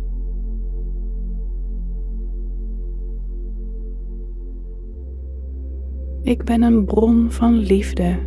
Ik 6.26 6.44
ben 6.44 6.62
een 6.62 6.84
bron 6.84 7.30
van 7.30 7.58
liefde. 7.58 8.18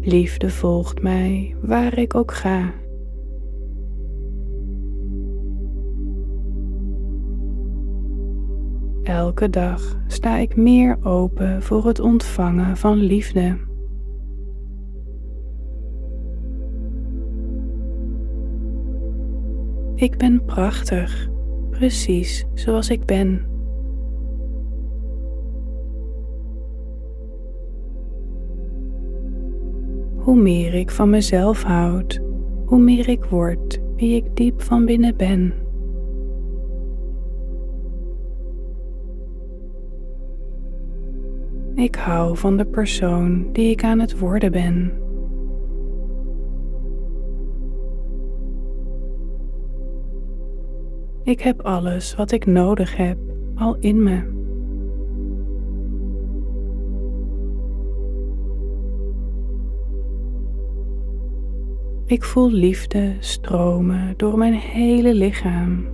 Liefde 0.00 0.50
volgt 0.50 1.02
mij 1.02 1.56
waar 1.62 1.98
ik 1.98 2.14
ook 2.14 2.32
ga. 2.32 2.72
Elke 9.02 9.50
dag 9.50 9.96
sta 10.06 10.36
ik 10.36 10.56
meer 10.56 10.98
open 11.02 11.62
voor 11.62 11.86
het 11.86 12.00
ontvangen 12.00 12.76
van 12.76 12.96
liefde. 12.96 13.56
Ik 19.94 20.16
ben 20.18 20.44
prachtig, 20.44 21.28
precies 21.78 22.46
zoals 22.54 22.90
ik 22.90 23.04
ben. 23.04 23.46
Hoe 30.16 30.36
meer 30.36 30.74
ik 30.74 30.90
van 30.90 31.10
mezelf 31.10 31.62
houd, 31.62 32.20
hoe 32.64 32.78
meer 32.78 33.08
ik 33.08 33.24
word 33.24 33.80
wie 33.96 34.16
ik 34.16 34.36
diep 34.36 34.62
van 34.62 34.84
binnen 34.84 35.16
ben. 35.16 35.54
Ik 41.74 41.94
hou 41.94 42.36
van 42.36 42.56
de 42.56 42.66
persoon 42.66 43.52
die 43.52 43.70
ik 43.70 43.84
aan 43.84 43.98
het 43.98 44.18
worden 44.18 44.52
ben. 44.52 45.07
Ik 51.28 51.40
heb 51.40 51.60
alles 51.60 52.14
wat 52.14 52.32
ik 52.32 52.46
nodig 52.46 52.96
heb 52.96 53.18
al 53.54 53.76
in 53.76 54.02
me. 54.02 54.36
Ik 62.06 62.24
voel 62.24 62.50
liefde 62.50 63.16
stromen 63.18 64.14
door 64.16 64.38
mijn 64.38 64.54
hele 64.54 65.14
lichaam. 65.14 65.86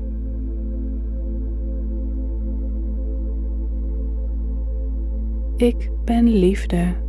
Ik 5.56 5.90
ben 6.05 6.28
liefde. 6.28 7.03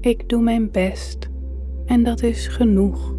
Ik 0.00 0.28
doe 0.28 0.42
mijn 0.42 0.70
best 0.70 1.28
en 1.84 2.02
dat 2.02 2.22
is 2.22 2.46
genoeg. 2.46 3.14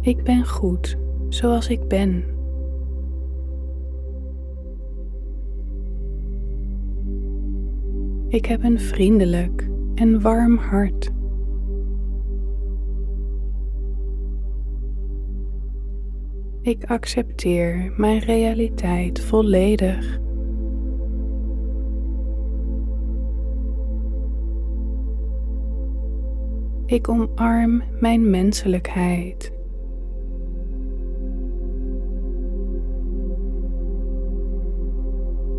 Ik 0.00 0.22
ben 0.22 0.46
goed 0.46 0.98
zoals 1.28 1.68
ik 1.68 1.88
ben. 1.88 2.24
Ik 8.28 8.44
heb 8.44 8.64
een 8.64 8.80
vriendelijk 8.80 9.68
en 9.94 10.20
warm 10.20 10.56
hart. 10.56 11.10
Ik 16.62 16.84
accepteer 16.84 17.92
mijn 17.96 18.18
realiteit 18.18 19.20
volledig. 19.20 20.20
Ik 26.90 27.08
omarm 27.08 27.82
mijn 28.00 28.30
menselijkheid. 28.30 29.52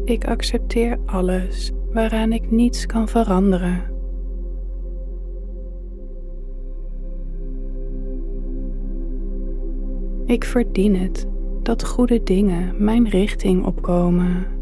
Ik 0.04 0.28
accepteer 0.28 1.00
alles 1.06 1.72
waaraan 1.94 2.32
ik 2.32 2.52
niets 2.52 2.86
kan 2.86 3.08
veranderen. 3.08 3.84
Ik 10.26 10.44
verdien 10.44 10.96
het 10.96 11.28
dat 11.64 11.86
goede 11.86 12.24
dingen 12.24 12.84
mijn 12.84 13.10
richting 13.10 13.66
opkomen. 13.66 14.61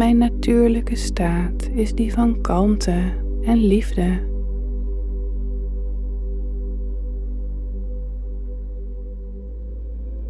Mijn 0.00 0.18
natuurlijke 0.18 0.96
staat 0.96 1.68
is 1.74 1.94
die 1.94 2.12
van 2.12 2.40
kalmte 2.40 3.12
en 3.42 3.56
liefde. 3.56 4.28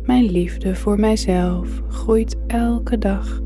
Mijn 0.03 0.25
liefde 0.31 0.75
voor 0.75 1.01
mijzelf 1.01 1.83
groeit 1.89 2.37
elke 2.47 2.99
dag. 2.99 3.41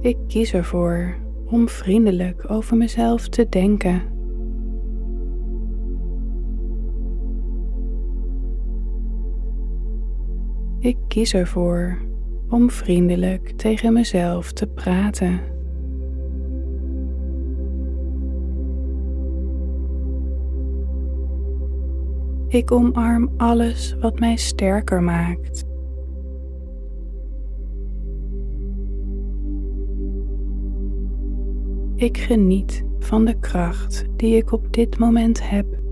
Ik 0.00 0.16
kies 0.26 0.54
ervoor 0.54 1.16
om 1.46 1.68
vriendelijk 1.68 2.50
over 2.50 2.76
mezelf 2.76 3.28
te 3.28 3.48
denken. 3.48 4.15
Ik 10.86 10.96
kies 11.08 11.34
ervoor 11.34 11.98
om 12.48 12.70
vriendelijk 12.70 13.50
tegen 13.50 13.92
mezelf 13.92 14.52
te 14.52 14.66
praten. 14.66 15.40
Ik 22.48 22.70
omarm 22.70 23.30
alles 23.36 23.96
wat 24.00 24.18
mij 24.18 24.36
sterker 24.36 25.02
maakt. 25.02 25.64
Ik 31.94 32.18
geniet 32.18 32.84
van 32.98 33.24
de 33.24 33.38
kracht 33.38 34.04
die 34.16 34.36
ik 34.36 34.52
op 34.52 34.72
dit 34.72 34.98
moment 34.98 35.48
heb. 35.50 35.85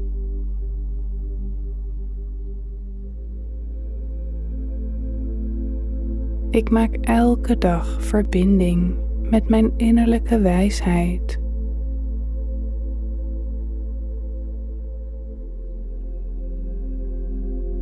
Ik 6.55 6.71
maak 6.71 6.97
elke 7.01 7.59
dag 7.59 8.03
verbinding 8.03 8.97
met 9.23 9.49
mijn 9.49 9.73
innerlijke 9.77 10.41
wijsheid. 10.41 11.41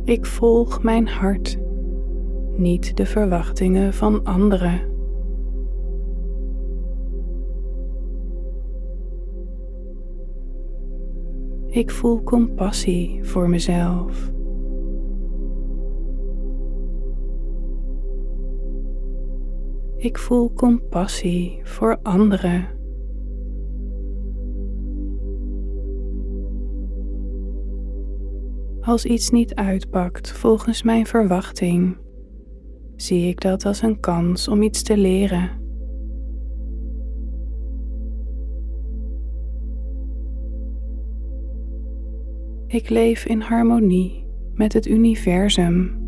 Ik 0.03 0.25
volg 0.25 0.83
mijn 0.83 1.07
hart, 1.07 1.59
niet 2.55 2.97
de 2.97 3.05
verwachtingen 3.05 3.93
van 3.93 4.23
anderen. 4.23 4.81
Ik 11.67 11.91
voel 11.91 12.23
compassie 12.23 13.23
voor 13.23 13.49
mezelf. 13.49 14.31
Ik 20.03 20.17
voel 20.17 20.53
compassie 20.53 21.59
voor 21.63 21.99
anderen. 22.01 22.67
Als 28.81 29.05
iets 29.05 29.29
niet 29.29 29.55
uitpakt 29.55 30.31
volgens 30.31 30.83
mijn 30.83 31.05
verwachting, 31.05 31.97
zie 32.95 33.27
ik 33.27 33.41
dat 33.41 33.65
als 33.65 33.81
een 33.81 33.99
kans 33.99 34.47
om 34.47 34.61
iets 34.61 34.83
te 34.83 34.97
leren. 34.97 35.49
Ik 42.67 42.89
leef 42.89 43.25
in 43.25 43.41
harmonie 43.41 44.27
met 44.53 44.73
het 44.73 44.87
universum. 44.87 46.02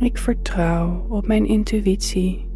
Ik 0.00 0.18
vertrouw 0.18 1.06
op 1.08 1.26
mijn 1.26 1.46
intuïtie. 1.46 2.48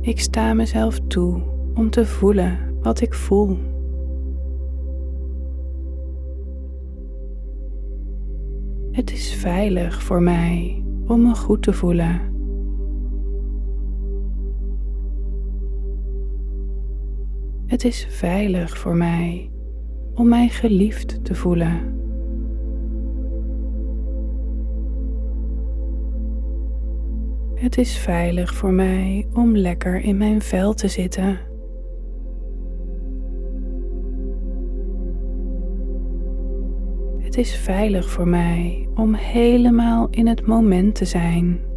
Ik 0.00 0.20
sta 0.20 0.54
mezelf 0.54 1.00
toe 1.00 1.42
om 1.74 1.90
te 1.90 2.06
voelen 2.06 2.58
wat 2.82 3.00
ik 3.00 3.14
voel. 3.14 3.58
Het 8.90 9.12
is 9.12 9.34
veilig 9.34 10.02
voor 10.02 10.22
mij 10.22 10.84
om 11.06 11.22
me 11.22 11.34
goed 11.34 11.62
te 11.62 11.72
voelen. 11.72 12.20
Het 17.66 17.84
is 17.84 18.06
veilig 18.10 18.78
voor 18.78 18.96
mij 18.96 19.50
om 20.18 20.28
mij 20.28 20.48
geliefd 20.48 21.24
te 21.24 21.34
voelen. 21.34 21.96
Het 27.54 27.78
is 27.78 27.98
veilig 27.98 28.54
voor 28.54 28.72
mij 28.72 29.28
om 29.34 29.56
lekker 29.56 30.00
in 30.00 30.16
mijn 30.16 30.42
vel 30.42 30.74
te 30.74 30.88
zitten. 30.88 31.38
Het 37.18 37.36
is 37.36 37.56
veilig 37.56 38.10
voor 38.10 38.28
mij 38.28 38.88
om 38.94 39.14
helemaal 39.14 40.08
in 40.10 40.26
het 40.26 40.46
moment 40.46 40.94
te 40.94 41.04
zijn. 41.04 41.67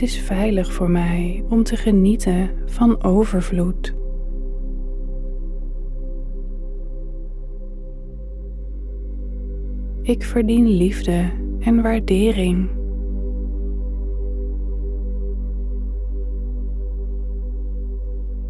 Het 0.00 0.08
is 0.08 0.20
veilig 0.20 0.72
voor 0.72 0.90
mij 0.90 1.44
om 1.48 1.62
te 1.62 1.76
genieten 1.76 2.50
van 2.66 3.02
overvloed. 3.02 3.94
Ik 10.02 10.22
verdien 10.22 10.68
liefde 10.68 11.30
en 11.58 11.82
waardering. 11.82 12.68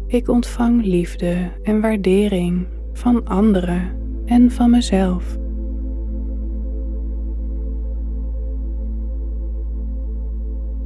Ik 0.07 0.27
ontvang 0.27 0.85
liefde 0.85 1.51
en 1.63 1.81
waardering 1.81 2.67
van 2.93 3.27
anderen 3.27 3.97
en 4.25 4.51
van 4.51 4.69
mezelf. 4.69 5.40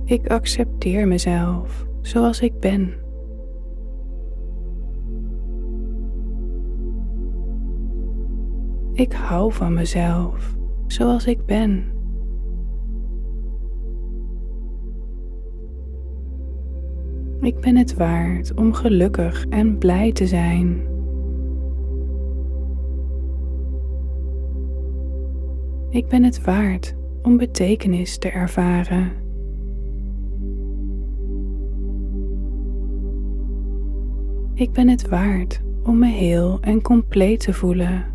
Ik 0.05 0.27
accepteer 0.27 1.07
mezelf 1.07 1.85
zoals 2.01 2.41
ik 2.41 2.59
ben. 2.59 2.93
Ik 8.93 9.13
hou 9.13 9.53
van 9.53 9.73
mezelf 9.73 10.55
zoals 10.87 11.25
ik 11.25 11.45
ben. 11.45 11.83
Ik 17.41 17.59
ben 17.59 17.75
het 17.75 17.93
waard 17.93 18.53
om 18.53 18.73
gelukkig 18.73 19.45
en 19.45 19.77
blij 19.77 20.11
te 20.11 20.27
zijn. 20.27 20.87
Ik 25.89 26.07
ben 26.07 26.23
het 26.23 26.43
waard 26.43 26.95
om 27.21 27.37
betekenis 27.37 28.17
te 28.17 28.29
ervaren. 28.29 29.24
Ik 34.55 34.71
ben 34.71 34.87
het 34.87 35.09
waard 35.09 35.61
om 35.83 35.99
me 35.99 36.07
heel 36.07 36.57
en 36.61 36.81
compleet 36.81 37.39
te 37.39 37.53
voelen. 37.53 38.05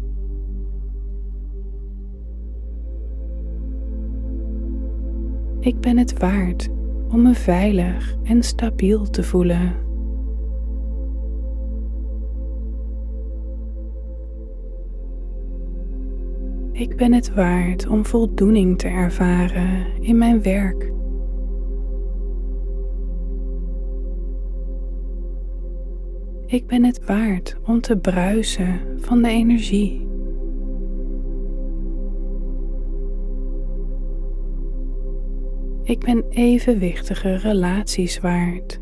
Ik 5.60 5.80
ben 5.80 5.96
het 5.98 6.18
waard 6.18 6.68
om 7.08 7.22
me 7.22 7.34
veilig 7.34 8.16
en 8.22 8.42
stabiel 8.42 9.10
te 9.10 9.22
voelen. 9.22 9.74
Ik 16.72 16.96
ben 16.96 17.12
het 17.12 17.34
waard 17.34 17.86
om 17.86 18.06
voldoening 18.06 18.78
te 18.78 18.88
ervaren 18.88 19.86
in 20.00 20.18
mijn 20.18 20.42
werk. 20.42 20.92
Ik 26.50 26.66
ben 26.66 26.84
het 26.84 27.04
waard 27.04 27.56
om 27.66 27.80
te 27.80 27.98
bruisen 27.98 28.80
van 29.00 29.22
de 29.22 29.28
energie. 29.28 30.08
Ik 35.82 35.98
ben 35.98 36.24
evenwichtige 36.28 37.36
relaties 37.36 38.20
waard. 38.20 38.80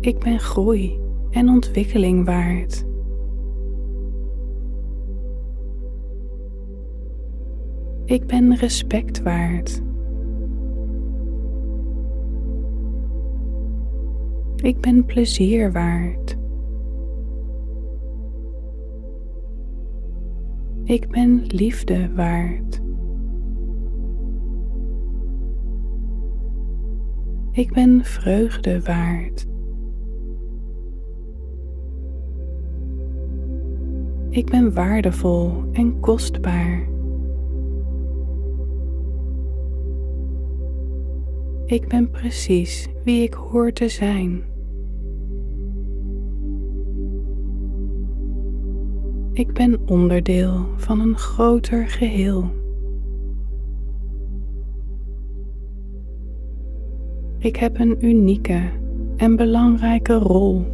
Ik 0.00 0.18
ben 0.18 0.38
groei 0.40 1.00
en 1.30 1.48
ontwikkeling 1.48 2.24
waard. 2.24 2.84
Ik 8.04 8.26
ben 8.26 8.56
respect 8.56 9.22
waard. 9.22 9.82
Ik 14.64 14.80
ben 14.80 15.04
plezier 15.04 15.72
waard. 15.72 16.36
Ik 20.84 21.08
ben 21.10 21.42
liefde 21.46 22.14
waard. 22.14 22.82
Ik 27.50 27.72
ben 27.72 28.04
vreugde 28.04 28.80
waard. 28.82 29.46
Ik 34.28 34.50
ben 34.50 34.74
waardevol 34.74 35.52
en 35.72 36.00
kostbaar. 36.00 36.88
Ik 41.66 41.88
ben 41.88 42.10
precies 42.10 42.88
wie 43.02 43.22
ik 43.22 43.34
hoor 43.34 43.72
te 43.72 43.88
zijn. 43.88 44.53
Ik 49.34 49.52
ben 49.52 49.88
onderdeel 49.88 50.66
van 50.76 51.00
een 51.00 51.18
groter 51.18 51.88
geheel. 51.88 52.50
Ik 57.38 57.56
heb 57.56 57.78
een 57.78 58.04
unieke 58.06 58.70
en 59.16 59.36
belangrijke 59.36 60.14
rol. 60.14 60.64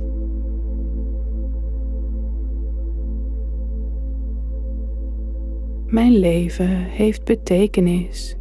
Mijn 5.87 6.13
leven 6.13 6.69
heeft 6.85 7.25
betekenis. 7.25 8.37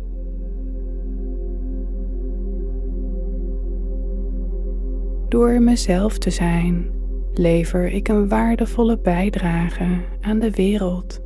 Door 5.27 5.61
mezelf 5.61 6.17
te 6.17 6.29
zijn, 6.29 6.98
lever 7.39 7.85
ik 7.85 8.07
een 8.07 8.27
waardevolle 8.27 8.99
bijdrage 8.99 10.01
aan 10.21 10.39
de 10.39 10.51
wereld. 10.51 11.21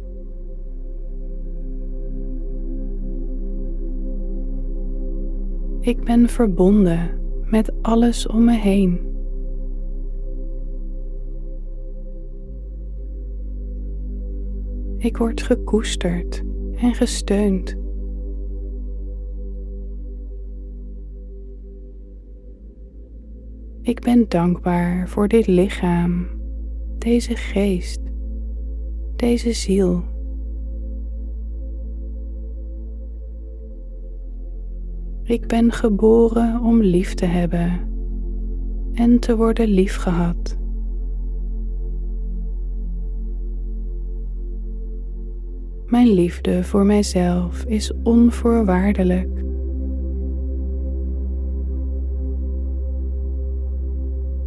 Ik 5.79 6.03
ben 6.03 6.27
verbonden 6.29 7.21
met 7.45 7.73
alles 7.81 8.27
om 8.27 8.43
me 8.43 8.57
heen. 8.57 9.11
Ik 14.97 15.17
word 15.17 15.41
gekoesterd 15.41 16.43
en 16.75 16.93
gesteund. 16.93 17.82
Ik 23.83 23.99
ben 24.01 24.25
dankbaar 24.29 25.09
voor 25.09 25.27
dit 25.27 25.47
lichaam, 25.47 26.27
deze 26.97 27.35
geest, 27.35 27.99
deze 29.15 29.53
ziel. 29.53 30.03
Ik 35.23 35.47
ben 35.47 35.71
geboren 35.71 36.61
om 36.61 36.81
lief 36.81 37.13
te 37.13 37.25
hebben 37.25 37.79
en 38.93 39.19
te 39.19 39.35
worden 39.35 39.67
liefgehad. 39.67 40.57
Mijn 45.85 46.07
liefde 46.07 46.63
voor 46.63 46.85
mijzelf 46.85 47.63
is 47.63 47.93
onvoorwaardelijk. 48.03 49.52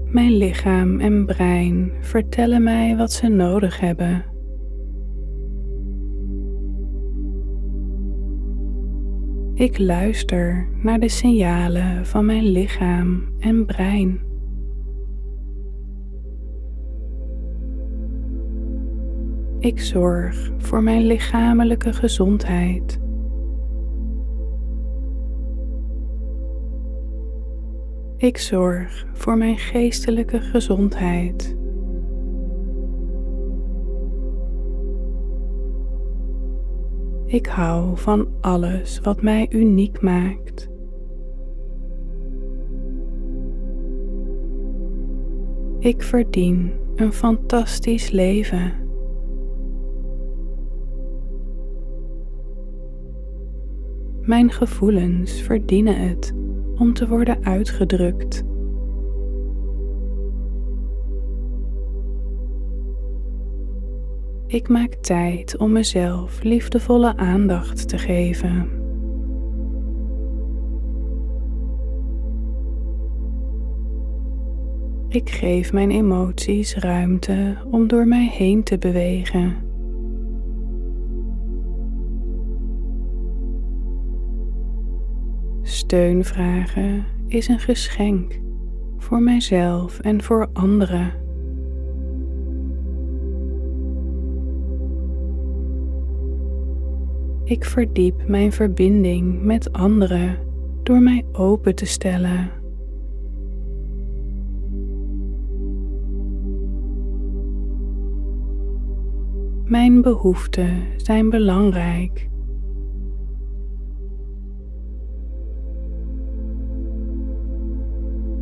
Mijn 0.06 0.36
lichaam 0.36 1.00
en 1.00 1.26
brein 1.26 1.92
vertellen 2.00 2.62
mij 2.62 2.96
wat 2.96 3.12
ze 3.12 3.28
nodig 3.28 3.80
hebben. 3.80 4.24
Ik 9.54 9.78
luister 9.78 10.68
naar 10.82 10.98
de 10.98 11.08
signalen 11.08 12.06
van 12.06 12.26
mijn 12.26 12.44
lichaam 12.44 13.28
en 13.38 13.66
brein. 13.66 14.20
Ik 19.58 19.80
zorg 19.80 20.50
voor 20.58 20.82
mijn 20.82 21.06
lichamelijke 21.06 21.92
gezondheid. 21.92 23.00
Ik 28.16 28.38
zorg 28.38 29.06
voor 29.12 29.36
mijn 29.36 29.59
geestelijke 29.59 30.40
gezondheid. 30.40 31.56
Ik 37.24 37.47
hou 37.47 37.98
van 37.98 38.28
alles 38.40 39.01
wat 39.01 39.22
mij 39.22 39.47
uniek 39.51 40.01
maakt. 40.01 40.68
Ik 45.78 46.02
verdien 46.02 46.72
een 46.94 47.12
fantastisch 47.12 48.10
leven. 48.10 48.72
Mijn 54.20 54.51
gevoelens 54.51 55.40
verdienen 55.43 56.09
het 56.09 56.34
om 56.78 56.92
te 56.92 57.08
worden 57.08 57.44
uitgedrukt. 57.44 58.44
Ik 64.46 64.68
maak 64.68 64.94
tijd 64.94 65.56
om 65.56 65.72
mezelf 65.72 66.42
liefdevolle 66.42 67.16
aandacht 67.16 67.88
te 67.88 67.98
geven. 67.98 68.70
Ik 75.08 75.30
geef 75.30 75.72
mijn 75.72 75.90
emoties 75.90 76.74
ruimte 76.74 77.56
om 77.70 77.88
door 77.88 78.06
mij 78.06 78.28
heen 78.28 78.62
te 78.62 78.78
bewegen. 78.78 79.65
Steun 85.86 86.24
vragen 86.24 87.04
is 87.26 87.48
een 87.48 87.58
geschenk 87.58 88.40
voor 88.98 89.22
mijzelf 89.22 89.98
en 89.98 90.22
voor 90.22 90.48
anderen. 90.52 91.12
Ik 97.44 97.64
verdiep 97.64 98.28
mijn 98.28 98.52
verbinding 98.52 99.42
met 99.42 99.72
anderen 99.72 100.38
door 100.82 101.00
mij 101.00 101.24
open 101.32 101.74
te 101.74 101.86
stellen. 101.86 102.50
Mijn 109.64 110.02
behoeften 110.02 110.82
zijn 110.96 111.30
belangrijk. 111.30 112.28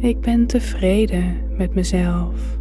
Ik 0.04 0.20
ben 0.20 0.46
tevreden 0.46 1.56
met 1.56 1.74
mezelf. 1.74 2.58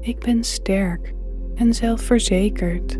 Ik 0.00 0.18
ben 0.18 0.44
sterk 0.44 1.14
en 1.54 1.74
zelfverzekerd. 1.74 2.98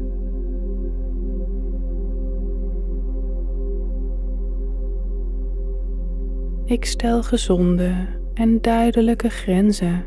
Ik 6.64 6.84
stel 6.84 7.22
gezonde 7.22 8.06
en 8.34 8.60
duidelijke 8.60 9.28
grenzen. 9.28 10.04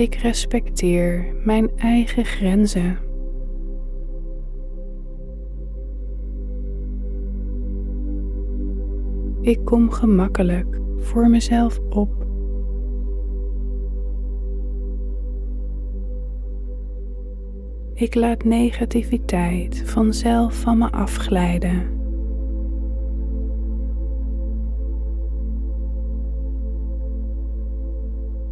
Ik 0.00 0.14
respecteer 0.14 1.34
mijn 1.44 1.70
eigen 1.76 2.24
grenzen. 2.24 2.98
Ik 9.40 9.64
kom 9.64 9.90
gemakkelijk 9.90 10.80
voor 10.96 11.28
mezelf 11.28 11.80
op. 11.90 12.26
Ik 17.94 18.14
laat 18.14 18.44
negativiteit 18.44 19.82
vanzelf 19.86 20.54
van 20.54 20.78
me 20.78 20.90
afglijden. 20.90 21.99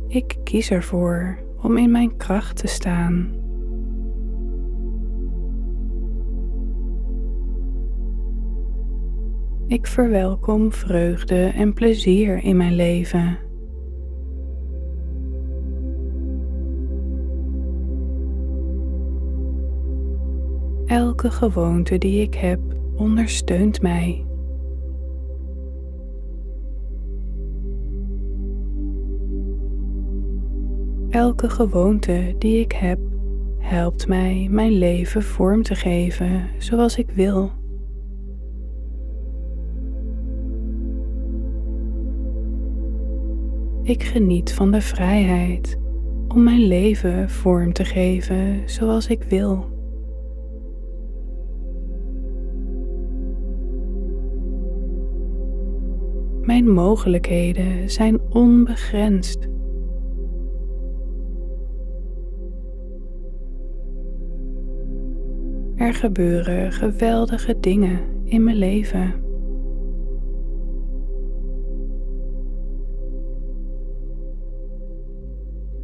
Ik 0.09 0.36
kies 0.44 0.70
ervoor 0.70 1.39
om 1.62 1.76
in 1.76 1.90
mijn 1.90 2.16
kracht 2.16 2.56
te 2.56 2.66
staan. 2.66 3.36
Ik 9.66 9.86
verwelkom 9.86 10.72
vreugde 10.72 11.44
en 11.47 11.72
plezier 11.72 12.43
in 12.44 12.56
mijn 12.56 12.74
leven. 12.74 13.39
Elke 20.86 21.30
gewoonte 21.30 21.98
die 21.98 22.22
ik 22.22 22.35
heb 22.35 22.60
ondersteunt 22.97 23.82
mij. 23.82 24.27
Elke 31.10 31.51
gewoonte 31.51 32.35
die 32.39 32.60
ik 32.60 32.72
heb 32.72 32.98
helpt 33.59 34.09
mij 34.09 34.48
mijn 34.51 34.72
leven 34.72 35.22
vorm 35.22 35.62
te 35.62 35.74
geven 35.74 36.48
zoals 36.59 36.97
ik 36.98 37.10
wil. 37.10 37.51
Ik 43.82 44.02
geniet 44.02 44.55
van 44.55 44.70
de 44.70 44.80
vrijheid 44.80 45.78
om 46.28 46.43
mijn 46.43 46.66
leven 46.66 47.30
vorm 47.30 47.72
te 47.72 47.85
geven 47.85 48.62
zoals 48.64 49.06
ik 49.06 49.22
wil. 49.22 49.66
Mijn 56.43 56.70
mogelijkheden 56.70 57.90
zijn 57.90 58.20
onbegrensd. 58.30 59.48
Er 65.78 65.94
gebeuren 65.94 66.72
geweldige 66.72 67.60
dingen 67.60 68.00
in 68.24 68.44
mijn 68.44 68.56
leven. 68.56 69.14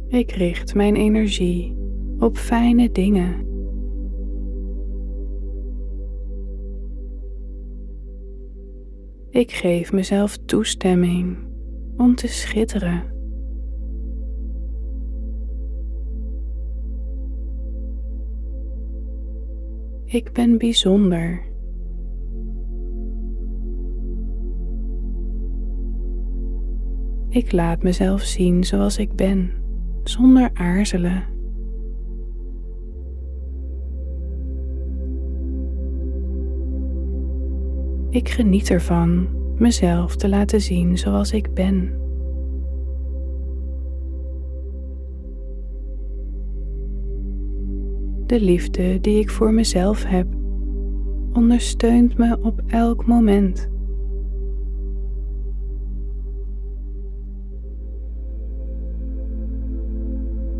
Ik 0.07 0.31
richt 0.31 0.75
mijn 0.75 0.95
energie 0.95 1.77
op 2.19 2.37
fijne 2.37 2.91
dingen. 2.91 3.47
Ik 9.29 9.51
geef 9.51 9.91
mezelf 9.91 10.37
toestemming 10.37 11.37
om 11.97 12.15
te 12.15 12.27
schitteren. 12.27 13.14
Ik 20.05 20.31
ben 20.33 20.57
bijzonder. 20.57 21.53
Ik 27.29 27.51
laat 27.51 27.83
mezelf 27.83 28.21
zien 28.21 28.63
zoals 28.63 28.97
ik 28.97 29.13
ben, 29.13 29.51
zonder 30.03 30.49
aarzelen. 30.53 31.23
Ik 38.09 38.29
geniet 38.29 38.69
ervan 38.69 39.27
mezelf 39.57 40.15
te 40.15 40.29
laten 40.29 40.61
zien 40.61 40.97
zoals 40.97 41.31
ik 41.31 41.53
ben. 41.53 42.04
De 48.25 48.39
liefde 48.41 49.01
die 49.01 49.19
ik 49.19 49.29
voor 49.29 49.53
mezelf 49.53 50.03
heb 50.03 50.27
ondersteunt 51.33 52.17
me 52.17 52.37
op 52.41 52.61
elk 52.67 53.05
moment. 53.05 53.69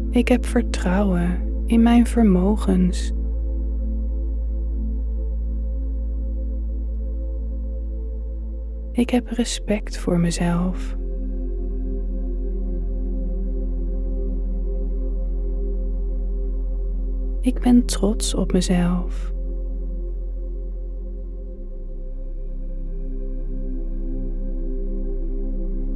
Ik 0.10 0.28
heb 0.28 0.46
vertrouwen 0.46 1.40
in 1.66 1.84
mijn 1.84 2.08
vermogens. 2.08 3.14
Ik 8.92 9.10
heb 9.10 9.28
respect 9.28 9.98
voor 9.98 10.20
mezelf. 10.20 10.96
Ik 17.46 17.60
ben 17.60 17.86
trots 17.86 18.36
op 18.36 18.52
mezelf. 18.52 19.34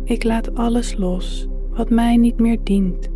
Ik 0.03 0.23
laat 0.23 0.55
alles 0.55 0.97
los 0.97 1.47
wat 1.69 1.89
mij 1.89 2.17
niet 2.17 2.39
meer 2.39 2.57
dient. 2.63 3.09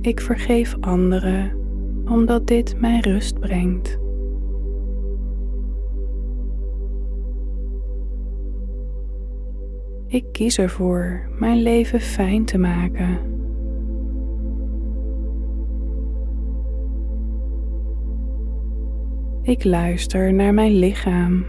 Ik 0.00 0.20
vergeef 0.20 0.76
anderen 0.80 1.52
omdat 2.10 2.46
dit 2.46 2.80
mij 2.80 3.00
rust 3.00 3.40
brengt. 3.40 3.98
Ik 10.12 10.24
kies 10.32 10.58
ervoor 10.58 11.28
mijn 11.38 11.62
leven 11.62 12.00
fijn 12.00 12.44
te 12.44 12.58
maken. 12.58 13.18
Ik 19.42 19.64
luister 19.64 20.34
naar 20.34 20.54
mijn 20.54 20.72
lichaam. 20.72 21.44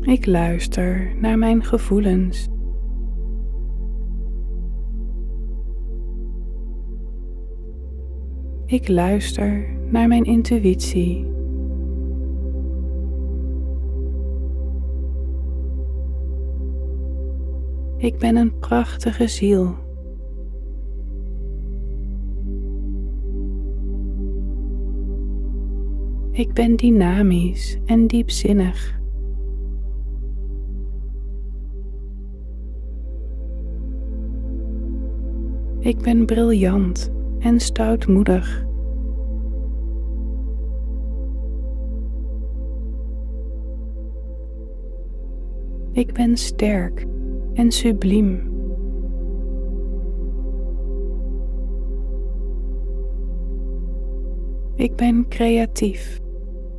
Ik 0.00 0.26
luister 0.26 1.12
naar 1.20 1.38
mijn 1.38 1.64
gevoelens. 1.64 2.48
Ik 8.66 8.88
luister 8.88 9.64
naar 9.90 10.08
mijn 10.08 10.24
intuïtie. 10.24 11.38
Ik 18.00 18.18
ben 18.18 18.36
een 18.36 18.58
prachtige 18.58 19.28
ziel. 19.28 19.74
Ik 26.30 26.52
ben 26.52 26.76
dynamisch 26.76 27.78
en 27.84 28.06
diepzinnig. 28.06 29.00
Ik 35.78 35.98
ben 35.98 36.26
briljant 36.26 37.12
en 37.38 37.60
stoutmoedig. 37.60 38.64
Ik 45.92 46.12
ben 46.12 46.36
sterk 46.36 47.06
en 47.54 47.70
subliem. 47.70 48.48
Ik 54.74 54.96
ben 54.96 55.28
creatief 55.28 56.20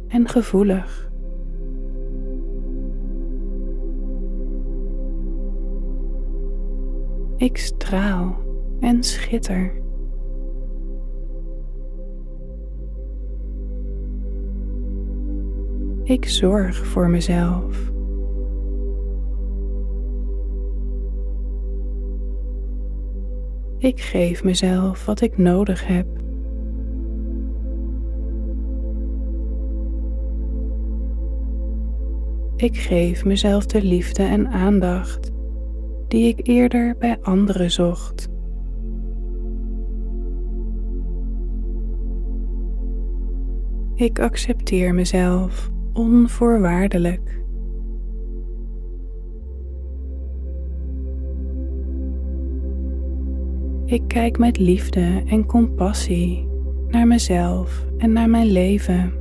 en 0.08 0.28
gevoelig. 0.28 1.12
Ik 7.38 7.58
straal 7.58 8.36
en 8.80 9.04
schitter. 9.04 9.82
Ik 16.04 16.26
zorg 16.26 16.86
voor 16.86 17.10
mezelf. 17.10 17.91
Ik 23.82 24.02
geef 24.02 24.44
mezelf 24.44 25.06
wat 25.06 25.22
ik 25.22 25.38
nodig 25.38 25.88
heb. 25.88 26.08
Ik 32.56 32.78
geef 32.78 33.26
mezelf 33.26 33.66
de 33.66 33.84
liefde 33.84 34.24
en 34.24 34.48
aandacht 34.48 35.32
die 36.08 36.28
ik 36.28 36.48
eerder 36.48 36.96
bij 36.98 37.18
anderen 37.22 37.72
zocht. 37.72 38.30
Ik 43.96 44.20
accepteer 44.20 44.94
mezelf 44.94 45.70
onvoorwaardelijk. 45.94 47.41
Ik 53.92 54.08
kijk 54.08 54.38
met 54.38 54.58
liefde 54.58 55.24
en 55.26 55.46
compassie 55.46 56.48
naar 56.88 57.08
mezelf 57.08 57.86
en 57.98 58.14
naar 58.14 58.30
mijn 58.30 58.48
leven. 58.48 59.14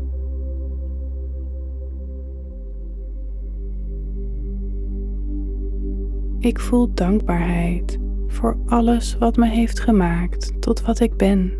Ik 6.39 6.61
voel 6.61 6.95
dankbaarheid 6.95 7.99
voor 8.27 8.59
alles 8.67 9.19
wat 9.19 9.37
me 9.37 9.49
heeft 9.49 9.81
gemaakt 9.81 10.63
tot 10.63 10.83
wat 10.83 11.01
ik 11.01 11.17
ben. 11.17 11.53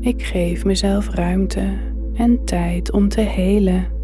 Ik 0.00 0.22
geef 0.22 0.64
mezelf 0.64 1.10
ruimte 1.10 1.78
en 2.14 2.44
tijd 2.44 2.92
om 2.92 3.08
te 3.08 3.20
helen. 3.20 3.97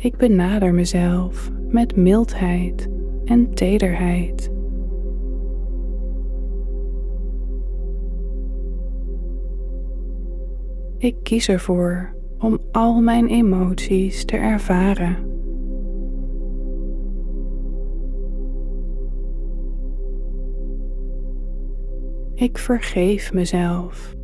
Ik 0.00 0.16
benader 0.16 0.74
mezelf 0.74 1.50
met 1.68 1.96
mildheid 1.96 2.88
en 3.24 3.54
tederheid. 3.54 4.50
Ik 10.98 11.16
kies 11.22 11.48
ervoor 11.48 12.14
om 12.38 12.58
al 12.72 13.00
mijn 13.00 13.26
emoties 13.26 14.24
te 14.24 14.36
ervaren. 14.36 15.16
Ik 22.34 22.58
vergeef 22.58 23.32
mezelf. 23.32 24.16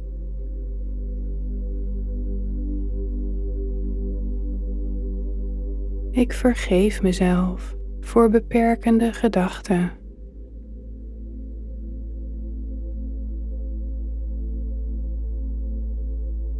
Ik 6.14 6.32
vergeef 6.32 7.02
mezelf 7.02 7.76
voor 8.00 8.30
beperkende 8.30 9.12
gedachten. 9.12 9.92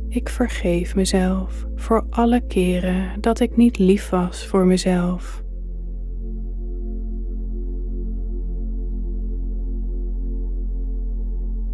Ik 0.08 0.28
vergeef 0.28 0.94
mezelf 0.94 1.66
voor 1.74 2.06
alle 2.10 2.46
keren 2.46 3.20
dat 3.20 3.40
ik 3.40 3.56
niet 3.56 3.78
lief 3.78 4.08
was 4.08 4.46
voor 4.46 4.66
mezelf. 4.66 5.44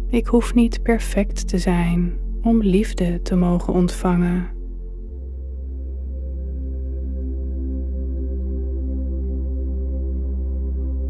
Ik 0.07 0.27
hoef 0.27 0.53
niet 0.53 0.81
perfect 0.81 1.47
te 1.47 1.57
zijn 1.57 2.19
om 2.41 2.61
liefde 2.61 3.21
te 3.21 3.35
mogen 3.35 3.73
ontvangen. 3.73 4.60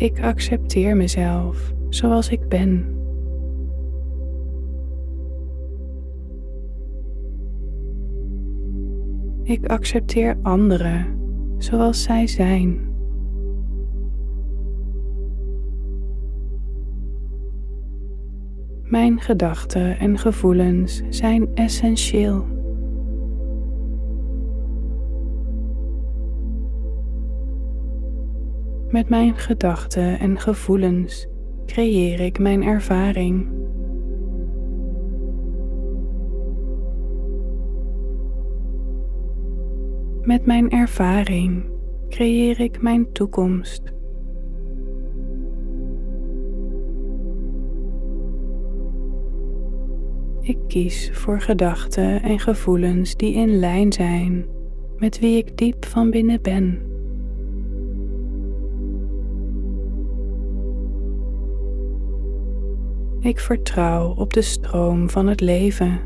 Ik 0.02 0.22
accepteer 0.22 0.96
mezelf 0.96 1.74
zoals 1.90 2.30
ik 2.30 2.48
ben. 2.48 2.96
Ik 9.44 9.66
accepteer 9.66 10.38
anderen 10.42 11.20
zoals 11.58 12.04
zij 12.04 12.28
zijn. 12.28 12.90
Mijn 18.84 19.20
gedachten 19.20 20.00
en 20.00 20.18
gevoelens 20.18 21.02
zijn 21.10 21.56
essentieel. 21.56 22.51
Met 28.92 29.10
mijn 29.10 29.36
gedachten 29.36 30.20
en 30.20 30.40
gevoelens 30.40 31.28
creëer 31.66 32.20
ik 32.20 32.40
mijn 32.40 32.64
ervaring. 32.64 33.50
Met 40.22 40.46
mijn 40.46 40.70
ervaring 40.70 41.64
creëer 42.10 42.60
ik 42.60 42.82
mijn 42.82 43.12
toekomst. 43.12 43.94
Ik 50.42 50.58
kies 50.68 51.10
voor 51.14 51.42
gedachten 51.42 52.22
en 52.22 52.40
gevoelens 52.40 53.16
die 53.16 53.34
in 53.34 53.60
lijn 53.60 53.94
zijn 53.94 54.46
met 54.98 55.20
wie 55.20 55.38
ik 55.38 55.58
diep 55.58 55.86
van 55.86 56.10
binnen 56.10 56.42
ben. 56.42 56.91
Ik 63.22 63.40
vertrouw 63.40 64.14
op 64.16 64.34
de 64.34 64.42
stroom 64.42 65.10
van 65.10 65.28
het 65.28 65.42
leven. 65.42 66.00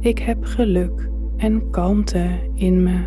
Ik 0.00 0.18
heb 0.18 0.44
geluk 0.44 1.10
en 1.36 1.70
kalmte 1.70 2.50
in 2.54 2.82
me. 2.82 3.04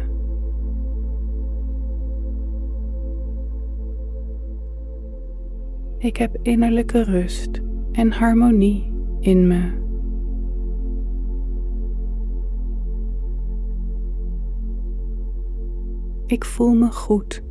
Ik 5.97 6.17
heb 6.17 6.37
innerlijke 6.41 7.03
rust 7.03 7.61
en 7.91 8.11
harmonie 8.11 8.93
in 9.19 9.47
me. 9.47 9.71
Ik 16.25 16.45
voel 16.45 16.73
me 16.73 16.91
goed. 16.91 17.47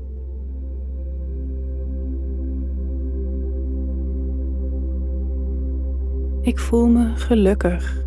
Ik 6.48 6.58
voel 6.58 6.86
me 6.86 7.16
gelukkig. 7.16 8.06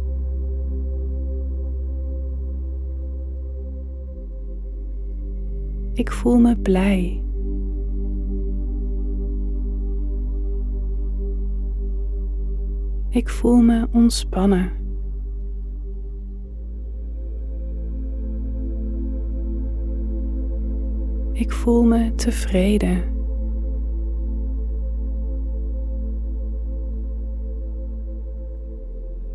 Ik 5.93 6.11
voel 6.11 6.37
me 6.37 6.57
blij. 6.57 7.23
Ik 13.09 13.29
voel 13.29 13.61
me 13.61 13.87
ontspannen. 13.91 14.71
Ik 21.31 21.51
voel 21.51 21.83
me 21.83 22.15
tevreden. 22.15 23.20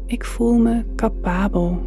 Ik 0.06 0.24
voel 0.24 0.58
me 0.58 0.84
capabel. 0.96 1.78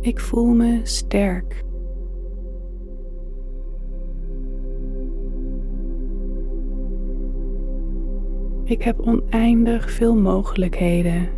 Ik 0.00 0.20
voel 0.20 0.46
me 0.46 0.80
sterk. 0.82 1.64
Ik 8.64 8.82
heb 8.82 9.00
oneindig 9.00 9.90
veel 9.90 10.16
mogelijkheden. 10.16 11.28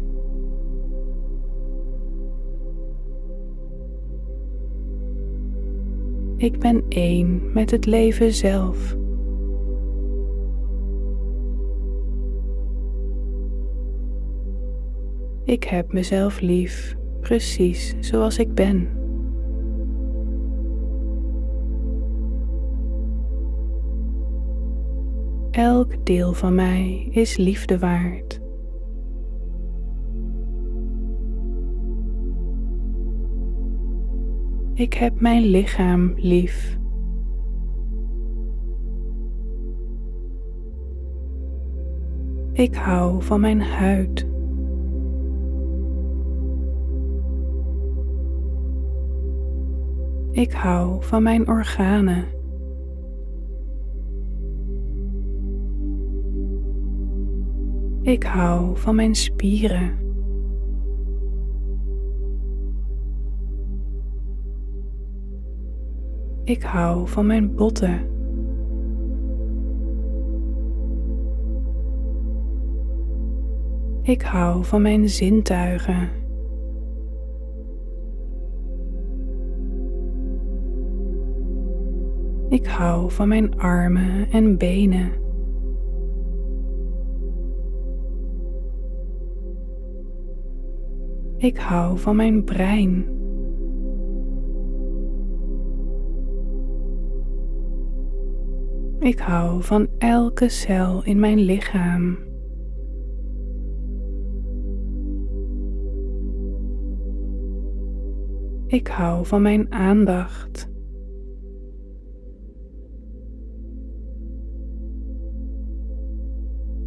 Ik 6.36 6.58
ben 6.58 6.84
één 6.88 7.52
met 7.52 7.70
het 7.70 7.86
leven 7.86 8.32
zelf. 8.32 9.00
Ik 15.52 15.64
heb 15.64 15.92
mezelf 15.92 16.40
lief, 16.40 16.96
precies 17.20 17.94
zoals 18.00 18.38
ik 18.38 18.54
ben. 18.54 18.88
Elk 25.50 26.06
deel 26.06 26.32
van 26.32 26.54
mij 26.54 27.08
is 27.10 27.36
liefde 27.36 27.78
waard. 27.78 28.40
Ik 34.74 34.94
heb 34.94 35.20
mijn 35.20 35.42
lichaam 35.42 36.12
lief. 36.16 36.78
Ik 42.52 42.74
hou 42.74 43.22
van 43.22 43.40
mijn 43.40 43.60
huid. 43.60 44.30
Ik 50.32 50.52
hou 50.52 51.04
van 51.04 51.22
mijn 51.22 51.48
organen. 51.48 52.24
Ik 58.02 58.22
hou 58.22 58.76
van 58.76 58.94
mijn 58.94 59.14
spieren. 59.14 59.98
Ik 66.44 66.62
hou 66.62 67.08
van 67.08 67.26
mijn 67.26 67.54
botten. 67.54 68.10
Ik 74.02 74.22
hou 74.22 74.64
van 74.64 74.82
mijn 74.82 75.08
zintuigen. 75.08 76.21
Ik 82.52 82.66
hou 82.66 83.10
van 83.10 83.28
mijn 83.28 83.58
armen 83.58 84.30
en 84.30 84.58
benen. 84.58 85.12
Ik 91.36 91.56
hou 91.56 91.98
van 91.98 92.16
mijn 92.16 92.44
brein. 92.44 93.06
Ik 98.98 99.18
hou 99.18 99.62
van 99.62 99.88
elke 99.98 100.48
cel 100.48 101.04
in 101.04 101.20
mijn 101.20 101.38
lichaam. 101.38 102.18
Ik 108.66 108.86
hou 108.86 109.26
van 109.26 109.42
mijn 109.42 109.72
aandacht. 109.72 110.71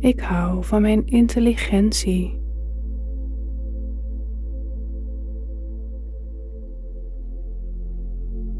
Ik 0.05 0.19
hou 0.19 0.63
van 0.63 0.81
mijn 0.81 1.05
intelligentie. 1.05 2.39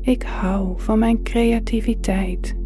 Ik 0.01 0.23
hou 0.23 0.79
van 0.79 0.99
mijn 0.99 1.23
creativiteit. 1.23 2.57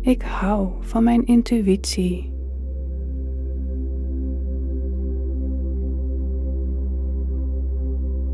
Ik 0.00 0.22
hou 0.22 0.68
van 0.80 1.04
mijn 1.04 1.26
intuïtie. 1.26 2.32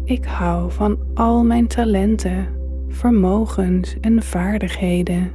Ik 0.05 0.25
hou 0.25 0.71
van 0.71 0.99
al 1.15 1.45
mijn 1.45 1.67
talenten, 1.67 2.60
vermogens 2.91 3.97
en 4.01 4.23
vaardigheden. 4.23 5.31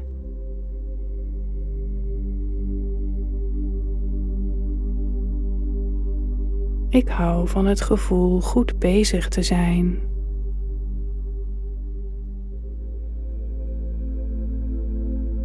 Ik 6.89 7.07
hou 7.07 7.47
van 7.47 7.65
het 7.65 7.81
gevoel 7.81 8.41
goed 8.41 8.79
bezig 8.79 9.27
te 9.27 9.41
zijn. 9.41 9.99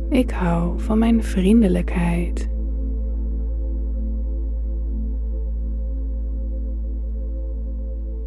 Ik 0.09 0.31
hou 0.31 0.81
van 0.81 0.99
mijn 0.99 1.25
vriendelijkheid. 1.25 2.51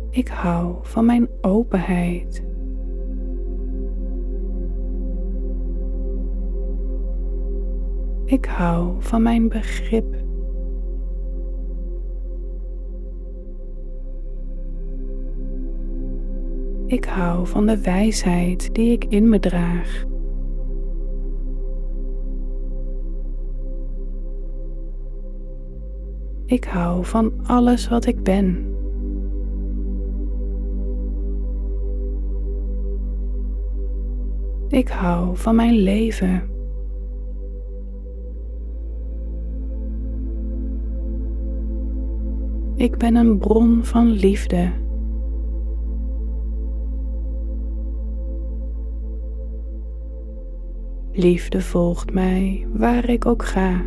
Ik 0.10 0.28
hou 0.28 0.76
van 0.82 1.06
mijn 1.06 1.28
openheid. 1.42 2.53
Ik 8.34 8.46
hou 8.46 8.96
van 9.00 9.22
mijn 9.22 9.50
begrip. 9.50 10.16
Ik 16.86 17.06
hou 17.06 17.48
van 17.48 17.66
de 17.66 17.82
wijsheid 17.82 18.76
die 18.76 18.92
ik 18.92 19.06
in 19.06 19.30
me 19.30 19.40
draag. 19.40 20.06
Ik 26.46 26.64
hou 26.64 27.06
van 27.06 27.34
alles 27.44 27.90
wat 27.90 28.06
ik 28.06 28.24
ben. 28.24 28.76
Ik 34.68 34.88
hou 34.88 35.38
van 35.38 35.56
mijn 35.56 35.76
leven. 35.76 36.53
Ik 42.76 42.98
ben 42.98 43.16
een 43.16 43.38
bron 43.38 43.84
van 43.84 44.08
liefde. 44.12 44.72
Liefde 51.12 51.62
volgt 51.62 52.14
mij 52.14 52.68
waar 52.74 53.10
ik 53.10 53.26
ook 53.26 53.46
ga. 53.46 53.82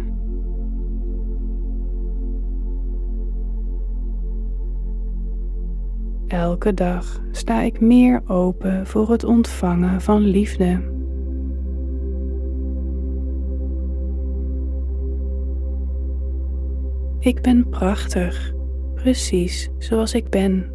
Elke 6.26 6.74
dag 6.74 7.20
sta 7.30 7.60
ik 7.60 7.80
meer 7.80 8.22
open 8.26 8.86
voor 8.86 9.10
het 9.10 9.24
ontvangen 9.24 10.00
van 10.00 10.20
liefde. 10.20 10.94
Ik 17.18 17.42
ben 17.42 17.68
prachtig, 17.68 18.54
precies 19.06 19.70
zoals 19.78 20.14
ik 20.14 20.28
ben. 20.28 20.70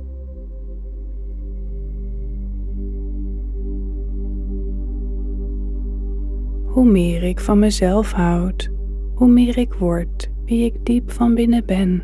Hoe 6.66 6.86
meer 6.86 7.24
ik 7.24 7.40
van 7.40 7.60
mezelf 7.60 8.12
houd, 8.12 8.72
hoe 9.14 9.28
meer 9.28 9.58
ik 9.58 9.74
word 9.74 10.32
wie 10.46 10.66
ik 10.66 10.86
diep 10.86 11.12
van 11.12 11.36
binnen 11.36 11.66
ben. 11.66 12.04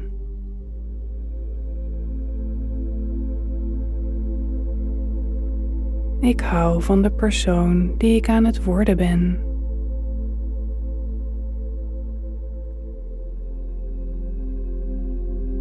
Ik 6.19 6.39
hou 6.39 6.81
van 6.81 7.01
de 7.01 7.11
persoon 7.11 7.97
die 7.97 8.15
ik 8.15 8.29
aan 8.29 8.45
het 8.45 8.63
worden 8.63 8.97
ben. 8.97 9.46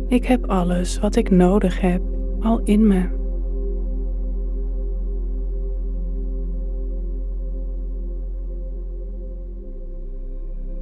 Ik 0.08 0.24
heb 0.24 0.46
alles 0.46 0.98
wat 0.98 1.16
ik 1.16 1.30
nodig 1.30 1.80
heb 1.80 2.02
al 2.40 2.60
in 2.64 2.86
me. 2.86 3.14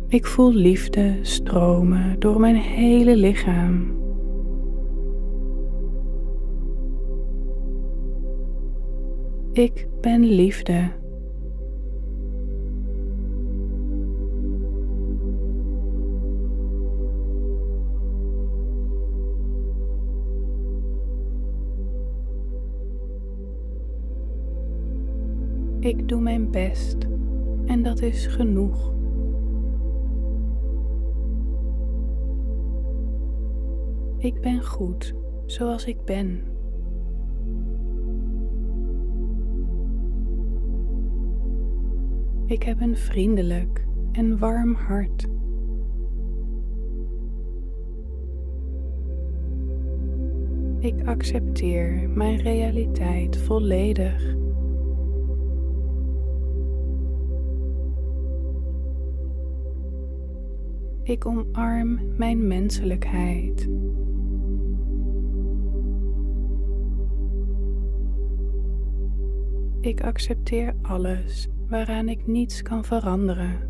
Ik 0.08 0.26
voel 0.26 0.52
liefde 0.52 1.18
stromen 1.22 2.18
door 2.18 2.40
mijn 2.40 2.56
hele 2.56 3.16
lichaam. 3.16 4.02
Ik 9.52 9.88
ben 10.00 10.20
liefde. 10.24 11.02
En 27.66 27.82
dat 27.82 28.02
is 28.02 28.26
genoeg. 28.26 28.92
Ik 34.18 34.40
ben 34.40 34.64
goed 34.64 35.14
zoals 35.46 35.84
ik 35.84 36.04
ben. 36.04 36.42
Ik 42.46 42.62
heb 42.62 42.80
een 42.80 42.96
vriendelijk 42.96 43.86
en 44.12 44.38
warm 44.38 44.74
hart. 44.74 45.26
Ik 50.78 51.06
accepteer 51.06 52.10
mijn 52.10 52.36
realiteit 52.36 53.36
volledig. 53.36 54.43
Ik 61.04 61.26
omarm 61.26 62.16
mijn 62.16 62.46
menselijkheid. 62.46 63.68
Ik 69.80 70.02
accepteer 70.02 70.74
alles 70.82 71.48
waaraan 71.68 72.08
ik 72.08 72.26
niets 72.26 72.62
kan 72.62 72.84
veranderen. 72.84 73.68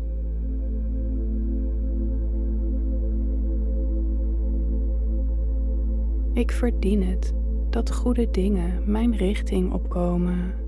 Ik 6.33 6.51
verdien 6.51 7.03
het 7.03 7.33
dat 7.69 7.93
goede 7.93 8.31
dingen 8.31 8.91
mijn 8.91 9.15
richting 9.15 9.73
opkomen. 9.73 10.64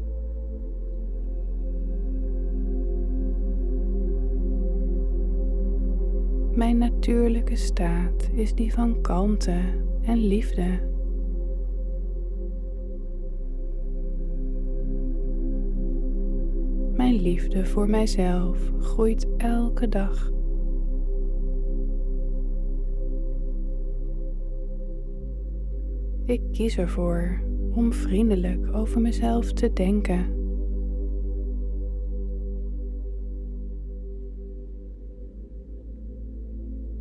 Mijn 6.57 6.77
natuurlijke 6.77 7.55
staat 7.55 8.29
is 8.33 8.53
die 8.53 8.73
van 8.73 9.01
kalmte 9.01 9.59
en 10.01 10.17
liefde. 10.17 10.79
Mijn 16.95 17.21
liefde 17.21 17.65
voor 17.65 17.89
mijzelf 17.89 18.71
groeit 18.79 19.27
elke 19.37 19.89
dag. 19.89 20.31
Ik 26.25 26.41
kies 26.51 26.77
ervoor 26.77 27.41
om 27.73 27.93
vriendelijk 27.93 28.75
over 28.75 29.01
mezelf 29.01 29.53
te 29.53 29.73
denken. 29.73 30.36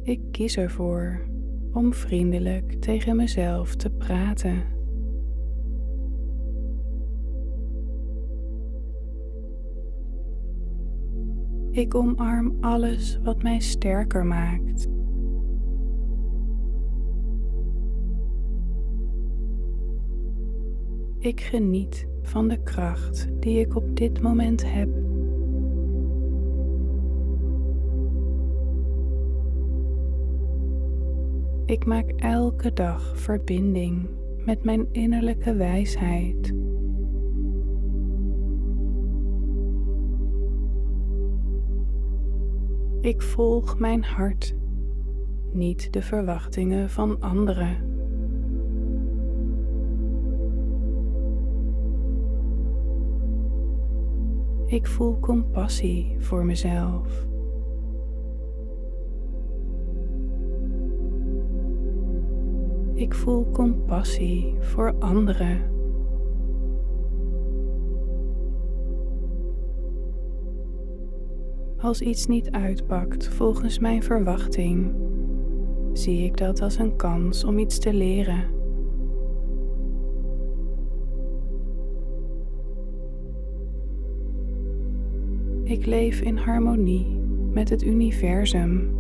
Ik 0.07 0.21
kies 0.31 0.57
ervoor 0.57 1.21
om 1.73 1.95
vriendelijk 1.95 2.73
tegen 2.73 3.17
mezelf 3.17 3.75
te 3.75 3.91
praten. 3.91 4.63
Ik 11.71 11.95
omarm 11.95 12.57
alles 12.61 13.21
wat 13.23 13.43
mij 13.43 13.61
sterker 13.61 14.27
maakt. 14.27 14.89
Ik 21.19 21.41
geniet 21.41 22.09
van 22.23 22.49
de 22.49 22.63
kracht 22.63 23.29
die 23.41 23.61
ik 23.61 23.77
op 23.77 23.97
dit 23.97 24.23
moment 24.23 24.73
heb. 24.73 24.89
Ik 31.67 31.87
maak 31.87 32.11
elke 32.17 32.73
dag 32.73 33.19
verbinding 33.19 34.09
met 34.45 34.65
mijn 34.65 34.87
innerlijke 34.93 35.55
wijsheid. 35.55 36.55
Ik 43.01 43.23
volg 43.23 43.79
mijn 43.79 44.05
hart, 44.05 44.57
niet 45.53 45.93
de 45.93 46.03
verwachtingen 46.03 46.91
van 46.91 47.21
anderen. 47.21 47.77
Ik 54.67 54.87
voel 54.87 55.19
compassie 55.21 56.17
voor 56.19 56.45
mezelf. 56.45 57.27
Ik 62.97 63.15
voel 63.15 63.51
compassie 63.51 64.55
voor 64.61 64.95
anderen. 64.99 65.61
Als 71.77 72.01
iets 72.01 72.27
niet 72.27 72.51
uitpakt 72.51 73.29
volgens 73.29 73.79
mijn 73.79 74.03
verwachting, 74.03 74.95
zie 75.93 76.25
ik 76.25 76.37
dat 76.37 76.63
als 76.63 76.79
een 76.79 76.97
kans 76.97 77.45
om 77.45 77.59
iets 77.59 77.79
te 77.79 77.93
leren. 77.93 78.45
Ik 85.63 85.87
leef 85.87 86.21
in 86.21 86.37
harmonie 86.37 87.07
met 87.53 87.71
het 87.71 87.83
universum. 87.83 88.96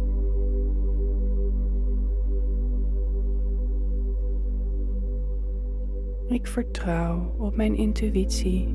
Ik 6.26 6.46
vertrouw 6.46 7.34
op 7.36 7.56
mijn 7.56 7.76
intuïtie. 7.76 8.74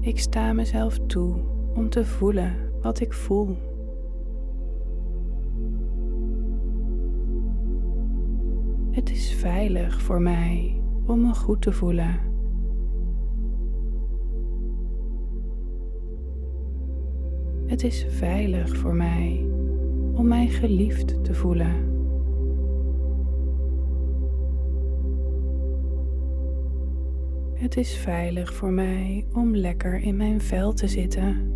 Ik 0.00 0.18
sta 0.18 0.52
mezelf 0.52 0.98
toe 1.06 1.34
om 1.74 1.88
te 1.88 2.04
voelen 2.04 2.56
wat 2.82 3.00
ik 3.00 3.12
voel. 3.12 3.56
Het 8.90 9.10
is 9.10 9.34
veilig 9.34 10.02
voor 10.02 10.20
mij 10.20 10.80
om 11.06 11.20
me 11.20 11.34
goed 11.34 11.62
te 11.62 11.72
voelen. 11.72 12.20
Het 17.66 17.84
is 17.84 18.06
veilig 18.08 18.76
voor 18.76 18.94
mij 18.94 19.46
om 20.14 20.28
mij 20.28 20.48
geliefd 20.48 21.24
te 21.24 21.34
voelen. 21.34 21.92
Het 27.54 27.76
is 27.76 27.96
veilig 27.96 28.54
voor 28.54 28.72
mij 28.72 29.26
om 29.32 29.56
lekker 29.56 29.94
in 29.94 30.16
mijn 30.16 30.40
vel 30.40 30.72
te 30.72 30.88
zitten. 30.88 31.52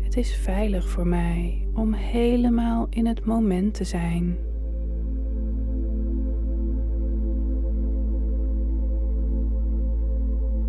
Het 0.00 0.16
is 0.16 0.36
veilig 0.36 0.88
voor 0.88 1.06
mij 1.06 1.68
om 1.72 1.92
helemaal 1.92 2.86
in 2.90 3.06
het 3.06 3.24
moment 3.24 3.74
te 3.74 3.84
zijn. 3.84 4.36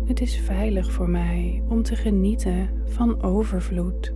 Het 0.06 0.20
is 0.20 0.40
veilig 0.40 0.92
voor 0.92 1.10
mij 1.10 1.62
om 1.68 1.82
te 1.82 1.96
genieten 1.96 2.68
van 2.84 3.22
overvloed. 3.22 4.14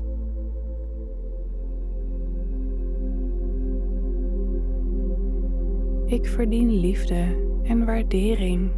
Ik 6.06 6.26
verdien 6.26 6.80
liefde 6.80 7.24
en 7.62 7.84
waardering. 7.84 8.70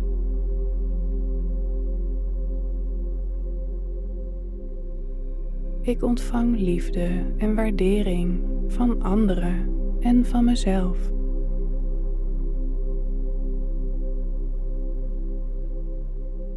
Ik 5.80 6.02
ontvang 6.02 6.58
liefde 6.58 7.24
en 7.36 7.54
waardering 7.54 8.44
van 8.66 9.02
anderen 9.02 9.68
en 10.00 10.24
van 10.24 10.44
mezelf. 10.44 11.12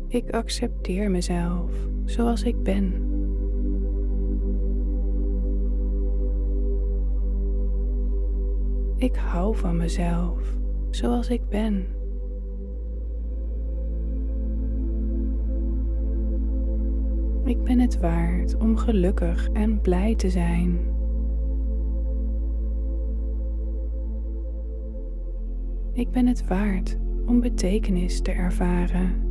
Ik 0.08 0.30
accepteer 0.30 1.12
mezelf 1.12 1.72
zoals 2.06 2.44
ik 2.44 2.64
ben. 2.64 2.94
Ik 8.98 9.16
hou 9.16 9.56
van 9.56 9.78
mezelf 9.78 10.58
zoals 10.90 11.30
ik 11.30 11.50
ben. 11.50 11.86
Ik 17.44 17.64
ben 17.64 17.80
het 17.80 18.00
waard 18.00 18.58
om 18.58 18.78
gelukkig 18.78 19.50
en 19.54 19.82
blij 19.82 20.16
te 20.16 20.30
zijn. 20.30 20.80
Ik 25.94 26.12
ben 26.12 26.28
het 26.28 26.48
waard 26.48 26.98
om 27.26 27.40
betekenis 27.40 28.22
te 28.22 28.32
ervaren. 28.32 29.25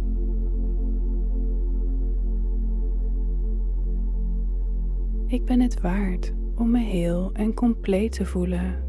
Ik 5.26 5.44
ben 5.44 5.60
het 5.60 5.80
waard 5.80 6.32
om 6.54 6.70
me 6.70 6.78
heel 6.78 7.30
en 7.32 7.54
compleet 7.54 8.12
te 8.12 8.24
voelen. 8.24 8.82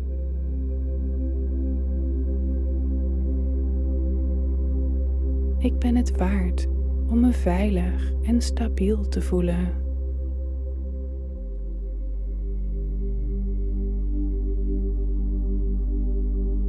Ik 5.58 5.80
ben 5.80 5.96
het 5.96 6.18
waard 6.18 6.68
om 7.10 7.20
me 7.20 7.32
veilig 7.32 8.14
en 8.24 8.42
stabiel 8.42 9.08
te 9.08 9.22
voelen. 9.22 9.84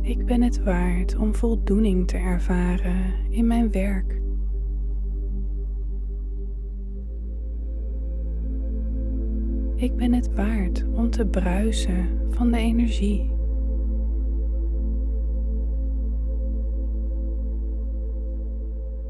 Ik 0.01 0.27
ben 0.27 0.43
het 0.43 0.63
waard 0.63 1.17
om 1.17 1.35
voldoening 1.35 2.09
te 2.09 2.17
ervaren 2.17 3.15
in 3.31 3.47
mijn 3.47 3.71
werk. 3.71 4.21
Ik 9.77 9.97
ben 9.97 10.13
het 10.13 10.35
waard 10.35 10.85
om 10.95 11.11
te 11.11 11.27
bruisen 11.27 12.09
van 12.31 12.51
de 12.51 12.57
energie. 12.57 13.31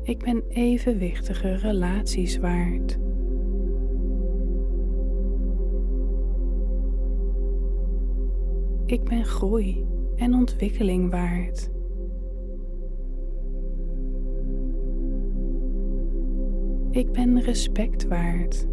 Ik 0.02 0.18
ben 0.18 0.42
evenwichtige 0.48 1.54
relaties 1.54 2.38
waard. 2.38 2.98
Ik 8.86 9.04
ben 9.04 9.24
groei 9.24 9.86
en 10.16 10.34
ontwikkeling 10.34 11.10
waard. 11.10 11.70
Ik 16.90 17.12
ben 17.12 17.40
respect 17.40 18.06
waard. 18.06 18.66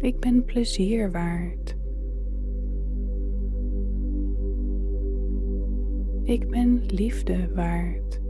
Ik 0.00 0.20
ben 0.20 0.44
plezier 0.44 1.10
waard. 1.12 1.76
Ik 6.22 6.48
ben 6.48 6.86
liefde 6.86 7.54
waard. 7.54 8.20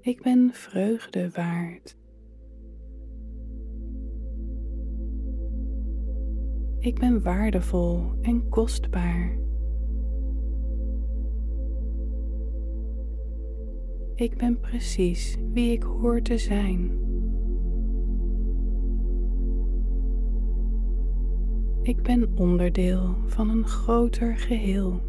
Ik 0.00 0.22
ben 0.22 0.50
vreugde 0.52 1.30
waard. 1.30 1.98
Ik 6.78 6.98
ben 6.98 7.22
waardevol 7.22 8.12
en 8.22 8.48
kostbaar. 8.48 9.49
Ik 14.20 14.36
ben 14.36 14.60
precies 14.60 15.38
wie 15.52 15.72
ik 15.72 15.82
hoor 15.82 16.22
te 16.22 16.38
zijn. 16.38 16.90
Ik 21.82 22.02
ben 22.02 22.28
onderdeel 22.36 23.14
van 23.26 23.50
een 23.50 23.66
groter 23.66 24.36
geheel. 24.36 25.00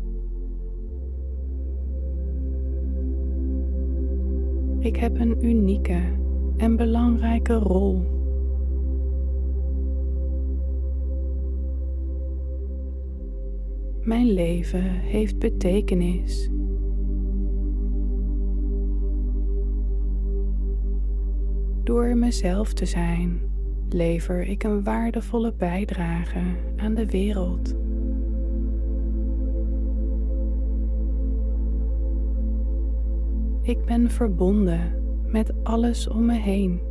Ik 4.79 4.95
heb 4.95 5.19
een 5.19 5.45
unieke 5.45 6.01
en 6.57 6.75
belangrijke 6.75 7.53
rol. 7.53 8.03
Mijn 14.01 14.31
leven 14.31 14.83
heeft 14.83 15.39
betekenis. 15.39 16.49
Door 21.83 22.17
mezelf 22.17 22.73
te 22.73 22.85
zijn, 22.85 23.41
lever 23.89 24.41
ik 24.41 24.63
een 24.63 24.83
waardevolle 24.83 25.53
bijdrage 25.53 26.41
aan 26.75 26.93
de 26.93 27.05
wereld. 27.05 27.75
Ik 33.61 33.85
ben 33.85 34.09
verbonden 34.09 35.03
met 35.25 35.53
alles 35.63 36.07
om 36.07 36.25
me 36.25 36.33
heen. 36.33 36.81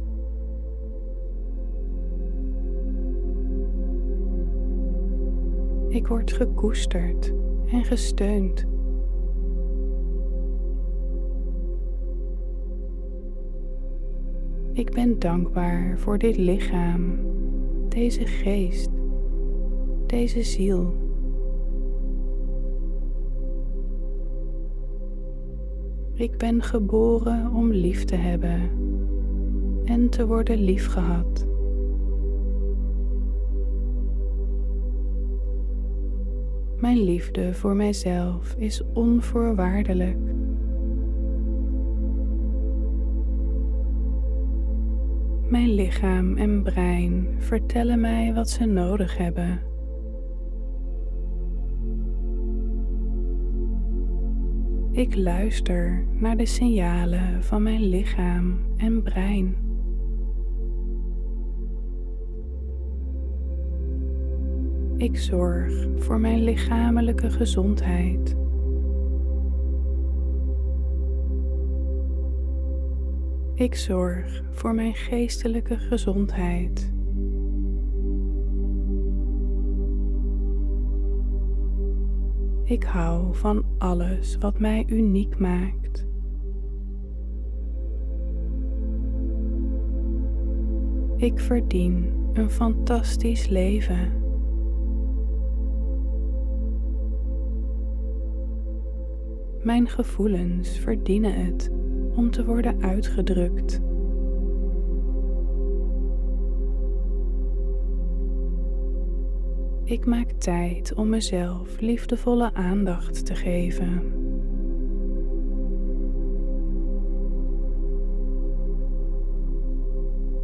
Ik 5.89 6.07
word 6.07 6.33
gekoesterd 6.33 7.33
en 7.67 7.85
gesteund. 7.85 8.67
Ik 14.81 14.93
ben 14.93 15.19
dankbaar 15.19 15.98
voor 15.98 16.19
dit 16.19 16.36
lichaam, 16.36 17.19
deze 17.89 18.27
geest, 18.27 18.89
deze 20.07 20.43
ziel. 20.43 20.94
Ik 26.15 26.36
ben 26.36 26.62
geboren 26.62 27.52
om 27.55 27.73
lief 27.73 28.05
te 28.05 28.15
hebben 28.16 28.70
en 29.85 30.09
te 30.09 30.27
worden 30.27 30.65
liefgehad. 30.65 31.47
Mijn 36.77 37.02
liefde 37.05 37.55
voor 37.55 37.77
mijzelf 37.77 38.55
is 38.59 38.82
onvoorwaardelijk. 38.93 40.40
Mijn 45.51 45.74
lichaam 45.74 46.36
en 46.36 46.62
brein 46.62 47.28
vertellen 47.39 48.01
mij 48.01 48.35
wat 48.35 48.51
ze 48.51 48.64
nodig 48.64 49.16
hebben. 49.16 49.60
Ik 54.93 55.16
luister 55.16 56.05
naar 56.12 56.36
de 56.36 56.47
signalen 56.47 57.44
van 57.44 57.62
mijn 57.62 57.89
lichaam 57.89 58.59
en 58.77 59.02
brein. 59.02 59.56
Ik 64.97 65.18
zorg 65.18 65.89
voor 65.97 66.20
mijn 66.20 66.44
lichamelijke 66.44 67.31
gezondheid. 67.31 68.40
Ik 73.61 73.74
zorg 73.74 74.43
voor 74.51 74.74
mijn 74.74 74.95
geestelijke 74.95 75.77
gezondheid. 75.77 76.93
Ik 82.65 82.82
hou 82.82 83.35
van 83.35 83.65
alles 83.78 84.37
wat 84.39 84.59
mij 84.59 84.85
uniek 84.89 85.39
maakt. 85.39 86.07
Ik 91.16 91.41
verdien 91.41 92.12
een 92.32 92.51
fantastisch 92.51 93.49
leven. 93.49 94.12
Mijn 99.62 99.89
gevoelens 99.89 100.78
verdienen 100.78 101.35
het 101.35 101.70
om 102.20 102.30
te 102.30 102.44
worden 102.44 102.82
uitgedrukt. 102.82 103.80
Ik 109.84 110.06
maak 110.06 110.30
tijd 110.30 110.94
om 110.94 111.09
mezelf 111.09 111.80
liefdevolle 111.80 112.55
aandacht 112.55 113.26
te 113.26 113.34
geven. 113.34 114.02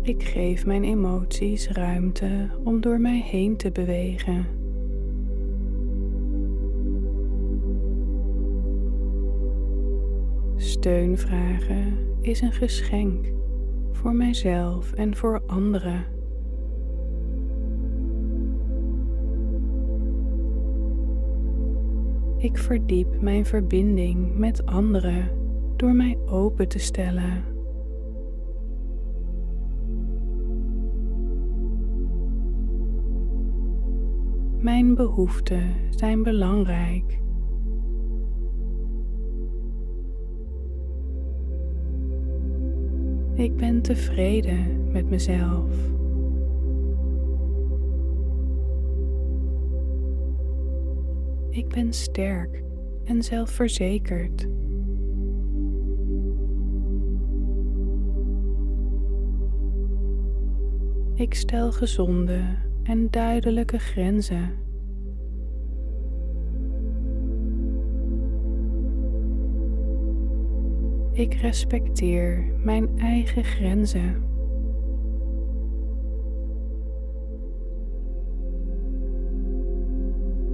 Ik 0.02 0.22
geef 0.22 0.66
mijn 0.66 0.84
emoties 0.84 1.68
ruimte 1.68 2.50
om 2.64 2.80
door 2.80 3.00
mij 3.00 3.20
heen 3.20 3.56
te 3.56 3.70
bewegen. 3.70 4.55
Steun 10.86 11.18
vragen 11.18 11.98
is 12.20 12.40
een 12.40 12.52
geschenk 12.52 13.32
voor 13.92 14.14
mijzelf 14.14 14.92
en 14.92 15.16
voor 15.16 15.42
anderen. 15.46 16.04
Ik 22.36 22.58
verdiep 22.58 23.20
mijn 23.20 23.46
verbinding 23.46 24.36
met 24.36 24.66
anderen 24.66 25.30
door 25.76 25.94
mij 25.94 26.18
open 26.26 26.68
te 26.68 26.78
stellen. 26.78 27.44
Mijn 34.58 34.94
behoeften 34.94 35.74
zijn 35.90 36.22
belangrijk. 36.22 37.24
Ik 43.36 43.56
ben 43.56 43.82
tevreden 43.82 44.90
met 44.92 45.10
mezelf. 45.10 45.74
Ik 51.50 51.68
ben 51.68 51.92
sterk 51.92 52.62
en 53.04 53.22
zelfverzekerd. 53.22 54.46
Ik 61.14 61.34
stel 61.34 61.72
gezonde 61.72 62.40
en 62.82 63.10
duidelijke 63.10 63.78
grenzen. 63.78 64.65
Ik 71.16 71.34
respecteer 71.34 72.44
mijn 72.62 72.98
eigen 72.98 73.44
grenzen. 73.44 74.22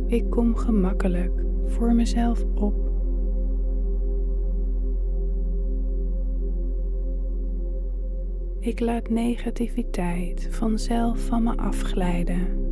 Ik 0.07 0.31
kom 0.31 0.57
gemakkelijk 0.57 1.45
voor 1.67 1.95
mezelf 1.95 2.45
op. 2.55 2.75
Ik 8.61 8.81
laat 8.81 9.09
negativiteit 9.09 10.49
vanzelf 10.51 11.21
van 11.21 11.43
me 11.43 11.57
afglijden. 11.57 12.72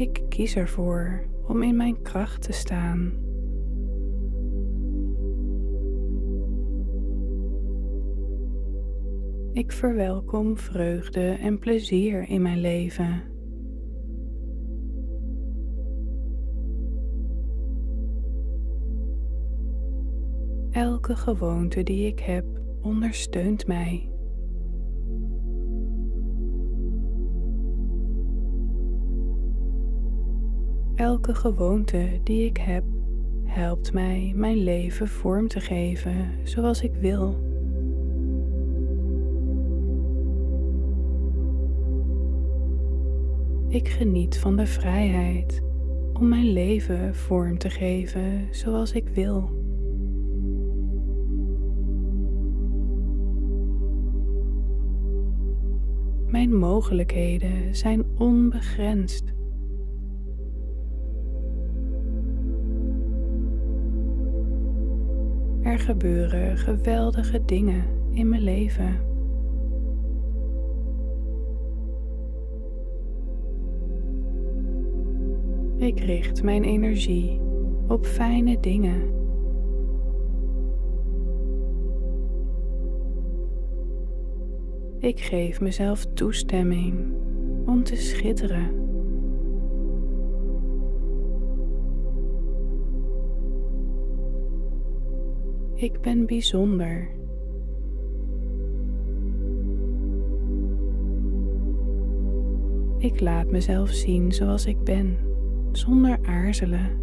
Ik 0.00 0.22
kies 0.28 0.56
ervoor 0.56 1.28
om 1.46 1.62
in 1.62 1.76
mijn 1.76 2.02
kracht 2.02 2.42
te 2.42 2.52
staan. 2.52 3.12
Ik 9.52 9.72
verwelkom 9.72 10.56
vreugde 10.56 11.20
en 11.20 11.58
plezier 11.58 12.28
in 12.28 12.42
mijn 12.42 12.60
leven. 12.60 13.22
Elke 20.70 21.16
gewoonte 21.16 21.82
die 21.82 22.06
ik 22.06 22.20
heb 22.20 22.44
ondersteunt 22.80 23.66
mij. 23.66 24.09
Elke 31.00 31.34
gewoonte 31.34 32.20
die 32.24 32.44
ik 32.44 32.56
heb 32.56 32.84
helpt 33.44 33.92
mij 33.92 34.32
mijn 34.36 34.56
leven 34.56 35.08
vorm 35.08 35.48
te 35.48 35.60
geven 35.60 36.32
zoals 36.44 36.82
ik 36.82 36.94
wil. 36.94 37.40
Ik 43.68 43.88
geniet 43.88 44.38
van 44.38 44.56
de 44.56 44.66
vrijheid 44.66 45.62
om 46.12 46.28
mijn 46.28 46.52
leven 46.52 47.14
vorm 47.14 47.58
te 47.58 47.70
geven 47.70 48.48
zoals 48.50 48.92
ik 48.92 49.08
wil. 49.08 49.50
Mijn 56.26 56.56
mogelijkheden 56.56 57.74
zijn 57.74 58.04
onbegrensd. 58.18 59.38
Gebeuren 65.90 66.56
geweldige 66.56 67.44
dingen 67.44 67.84
in 68.10 68.28
mijn 68.28 68.42
leven. 68.42 68.98
Ik 75.76 76.00
richt 76.00 76.42
mijn 76.42 76.64
energie 76.64 77.40
op 77.88 78.06
fijne 78.06 78.60
dingen. 78.60 79.02
Ik 84.98 85.20
geef 85.20 85.60
mezelf 85.60 86.06
toestemming 86.14 87.14
om 87.66 87.82
te 87.82 87.96
schitteren. 87.96 88.70
Ik 95.80 96.00
ben 96.00 96.26
bijzonder. 96.26 97.08
Ik 102.98 103.20
laat 103.20 103.50
mezelf 103.50 103.90
zien 103.90 104.32
zoals 104.32 104.66
ik 104.66 104.84
ben 104.84 105.16
zonder 105.72 106.18
aarzelen. 106.22 106.98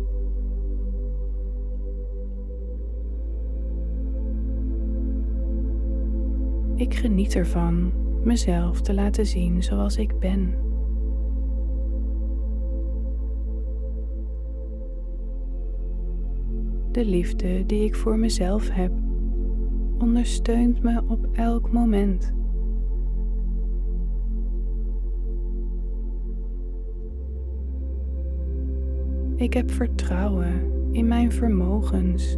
Ik 6.76 6.94
geniet 6.94 7.36
ervan 7.36 7.92
mezelf 8.24 8.82
te 8.82 8.94
laten 8.94 9.26
zien 9.26 9.64
zoals 9.64 9.98
ik 9.98 10.20
ben. 10.20 10.67
De 16.98 17.06
liefde 17.06 17.66
die 17.66 17.84
ik 17.84 17.96
voor 17.96 18.20
mezelf 18.20 18.70
heb 18.70 18.92
ondersteunt 19.98 20.84
me 20.84 21.02
op 21.08 21.28
elk 21.34 21.72
moment. 21.72 22.34
Ik 29.36 29.54
heb 29.54 29.72
vertrouwen 29.72 30.72
in 30.92 31.08
mijn 31.08 31.32
vermogens. 31.32 32.38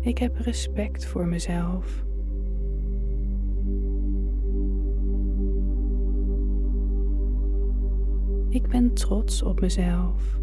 Ik 0.00 0.18
heb 0.18 0.36
respect 0.36 1.06
voor 1.06 1.26
mezelf. 1.26 2.04
Ik 8.50 8.68
ben 8.68 8.92
trots 8.92 9.42
op 9.42 9.60
mezelf. 9.60 10.38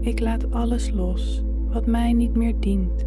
Ik 0.00 0.20
laat 0.20 0.50
alles 0.50 0.90
los 0.90 1.42
wat 1.68 1.86
mij 1.86 2.12
niet 2.12 2.34
meer 2.34 2.54
dient. 2.60 3.06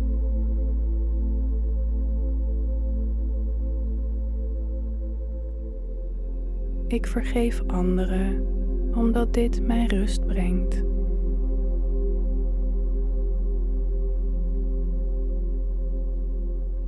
Ik 6.88 7.07
vergeef 7.07 7.64
anderen 7.68 8.48
omdat 8.94 9.34
dit 9.34 9.62
mij 9.68 9.86
rust 9.86 10.26
brengt. 10.26 10.84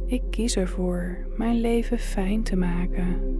Ik 0.07 0.21
kies 0.29 0.55
ervoor 0.55 1.17
mijn 1.35 1.59
leven 1.61 1.99
fijn 1.99 2.43
te 2.43 2.55
maken. 2.55 3.37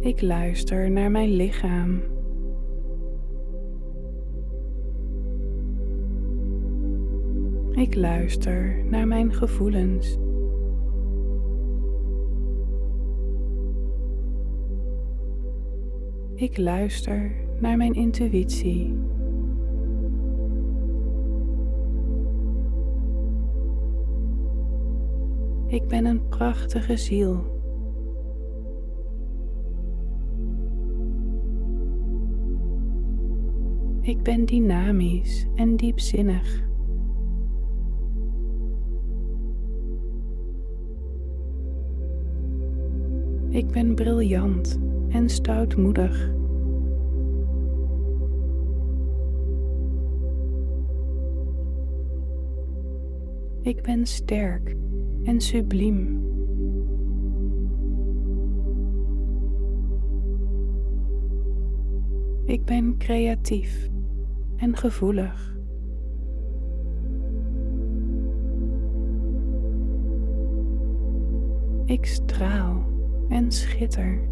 Ik 0.00 0.22
luister 0.22 0.90
naar 0.90 1.10
mijn 1.10 1.30
lichaam. 1.30 2.00
Ik 7.72 7.94
luister 7.94 8.84
naar 8.84 9.06
mijn 9.06 9.34
gevoelens. 9.34 10.18
Ik 16.34 16.58
luister 16.58 17.32
naar 17.60 17.76
mijn 17.76 17.92
intuïtie. 17.92 18.94
Ik 25.66 25.88
ben 25.88 26.04
een 26.04 26.28
prachtige 26.28 26.96
ziel. 26.96 27.54
Ik 34.00 34.22
ben 34.22 34.44
dynamisch 34.44 35.46
en 35.54 35.76
diepzinnig. 35.76 36.64
Ik 43.48 43.70
ben 43.70 43.94
briljant 43.94 44.78
en 45.08 45.28
stoutmoedig. 45.28 46.30
Ik 53.62 53.82
ben 53.82 54.06
sterk 54.06 54.76
en 55.26 55.40
subliem. 55.40 56.24
Ik 62.44 62.64
ben 62.64 62.96
creatief 62.98 63.90
en 64.56 64.76
gevoelig. 64.76 65.58
Ik 71.84 72.06
straal 72.06 72.84
en 73.28 73.50
schitter. 73.50 74.28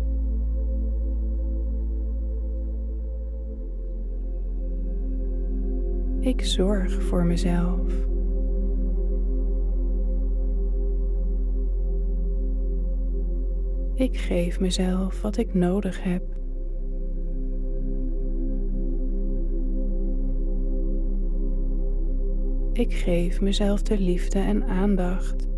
Ik 6.21 6.45
zorg 6.45 7.03
voor 7.03 7.25
mezelf. 7.25 8.14
Ik 13.95 14.17
geef 14.17 14.61
mezelf 14.61 15.23
wat 15.23 15.37
ik 15.37 15.55
nodig 15.55 16.03
heb. 16.03 16.23
Ik 22.73 22.93
geef 22.93 23.41
mezelf 23.41 23.83
de 23.83 23.99
liefde 23.99 24.39
en 24.39 24.65
aandacht 24.65 25.49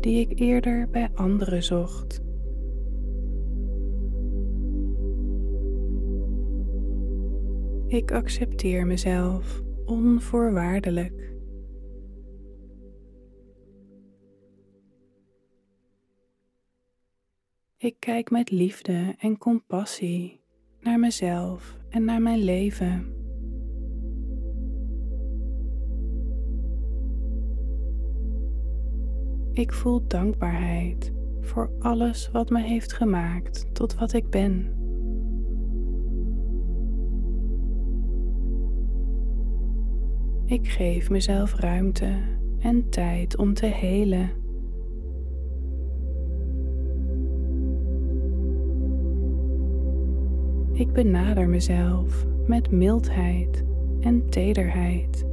die 0.00 0.28
ik 0.28 0.38
eerder 0.38 0.88
bij 0.90 1.08
anderen 1.14 1.62
zocht. 1.62 2.22
Ik 7.86 8.12
accepteer 8.12 8.86
mezelf 8.86 9.62
onvoorwaardelijk. 9.84 11.09
Ik 17.82 17.96
kijk 17.98 18.30
met 18.30 18.50
liefde 18.50 19.14
en 19.18 19.38
compassie 19.38 20.40
naar 20.80 20.98
mezelf 20.98 21.76
en 21.88 22.04
naar 22.04 22.22
mijn 22.22 22.38
leven. 22.38 23.14
Ik 29.52 29.72
voel 29.72 30.06
dankbaarheid 30.06 31.12
voor 31.40 31.70
alles 31.78 32.30
wat 32.30 32.50
me 32.50 32.62
heeft 32.62 32.92
gemaakt 32.92 33.74
tot 33.74 33.94
wat 33.94 34.12
ik 34.12 34.30
ben. 34.30 34.74
Ik 40.44 40.68
geef 40.68 41.10
mezelf 41.10 41.54
ruimte 41.54 42.38
en 42.58 42.90
tijd 42.90 43.36
om 43.36 43.54
te 43.54 43.66
helen. 43.66 44.39
Ik 50.80 50.92
benader 50.92 51.48
mezelf 51.48 52.24
met 52.46 52.70
mildheid 52.70 53.64
en 54.00 54.28
tederheid. 54.28 55.26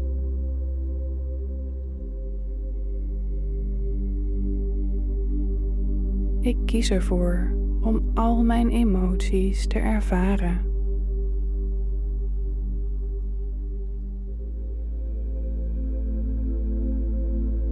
Ik 6.39 6.57
kies 6.65 6.91
ervoor 6.91 7.55
om 7.81 8.11
al 8.13 8.43
mijn 8.43 8.69
emoties 8.69 9.67
te 9.67 9.79
ervaren. 9.79 10.61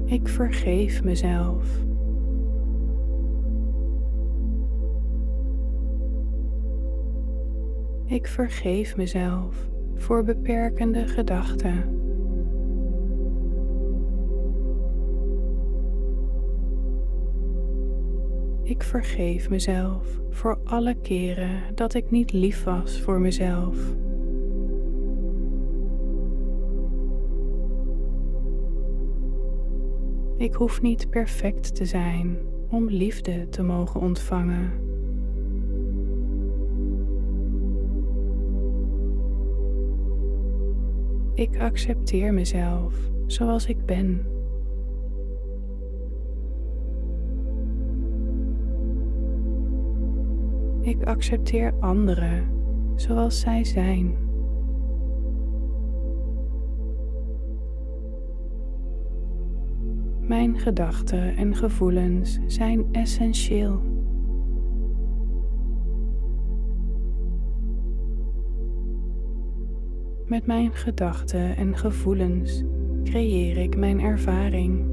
Ik 0.06 0.28
vergeef 0.28 1.04
mezelf. 1.04 1.84
Ik 8.08 8.28
vergeef 8.28 8.96
mezelf 8.96 9.70
voor 9.96 10.24
beperkende 10.24 11.08
gedachten. 11.08 12.04
Ik 18.64 18.84
vergeef 18.84 19.50
mezelf 19.50 20.20
voor 20.30 20.60
alle 20.64 20.96
keren 21.02 21.76
dat 21.76 21.94
ik 21.94 22.12
niet 22.12 22.32
lief 22.32 22.64
was 22.64 23.02
voor 23.02 23.20
mezelf. 23.20 23.78
Ik 30.38 30.54
hoef 30.54 30.82
niet 30.82 31.10
perfect 31.10 31.76
te 31.76 31.86
zijn 31.86 32.38
om 32.70 32.90
liefde 32.90 33.50
te 33.50 33.64
mogen 33.64 34.02
ontvangen. 34.02 34.85
Ik 41.36 41.60
accepteer 41.60 42.34
mezelf 42.34 42.94
zoals 43.26 43.66
ik 43.66 43.86
ben. 43.86 44.26
Ik 50.82 51.04
accepteer 51.04 51.74
anderen 51.80 52.48
zoals 52.96 53.40
zij 53.40 53.64
zijn. 53.64 54.18
Mijn 60.22 60.60
gedachten 60.60 61.36
en 61.36 61.56
gevoelens 61.56 62.40
zijn 62.46 62.86
essentieel. 62.92 63.95
Met 70.26 70.46
mijn 70.46 70.74
gedachten 70.74 71.56
en 71.56 71.78
gevoelens 71.78 72.64
creëer 73.04 73.58
ik 73.58 73.78
mijn 73.78 74.00
ervaring. 74.00 74.86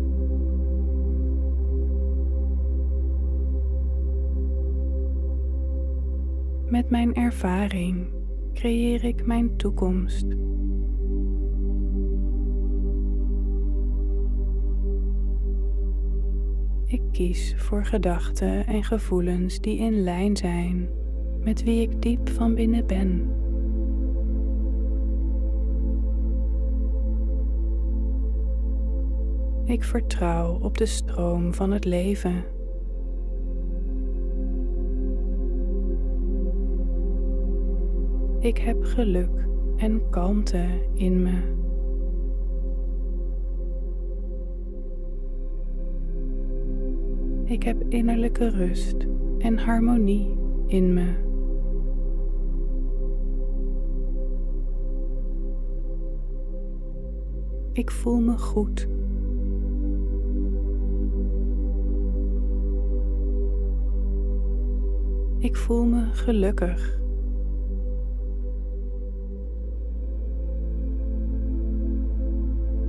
Met 6.66 6.90
mijn 6.90 7.14
ervaring 7.14 8.06
creëer 8.52 9.04
ik 9.04 9.26
mijn 9.26 9.56
toekomst. 9.56 10.26
Ik 16.86 17.02
kies 17.12 17.54
voor 17.56 17.84
gedachten 17.84 18.66
en 18.66 18.84
gevoelens 18.84 19.60
die 19.60 19.78
in 19.78 20.02
lijn 20.02 20.36
zijn 20.36 20.88
met 21.40 21.62
wie 21.62 21.82
ik 21.82 22.02
diep 22.02 22.28
van 22.28 22.54
binnen 22.54 22.86
ben. 22.86 23.41
Ik 29.72 29.84
vertrouw 29.84 30.58
op 30.60 30.78
de 30.78 30.86
stroom 30.86 31.54
van 31.54 31.70
het 31.70 31.84
leven. 31.84 32.44
Ik 38.38 38.58
heb 38.58 38.84
geluk 38.84 39.46
en 39.76 40.10
kalmte 40.10 40.66
in 40.94 41.22
me. 41.22 41.40
Ik 47.44 47.62
heb 47.62 47.82
innerlijke 47.88 48.48
rust 48.48 49.06
en 49.38 49.58
harmonie 49.58 50.38
in 50.66 50.94
me. 50.94 51.14
Ik 57.72 57.90
voel 57.90 58.20
me 58.20 58.38
goed. 58.38 58.88
Ik 65.42 65.56
voel 65.56 65.84
me 65.84 66.04
gelukkig. 66.12 67.00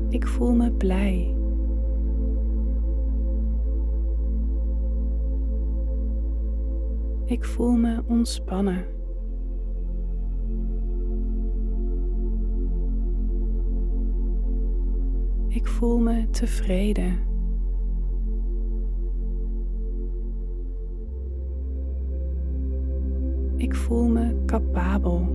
Ik 0.10 0.28
voel 0.28 0.54
me 0.54 0.72
blij. 0.72 1.36
Ik 7.26 7.44
voel 7.44 7.72
me 7.72 8.04
ontspannen. 8.08 8.86
Ik 15.48 15.68
voel 15.68 16.00
me 16.00 16.30
tevreden. 16.30 17.33
Voel 23.94 24.08
me 24.08 24.46
capabel. 24.46 25.28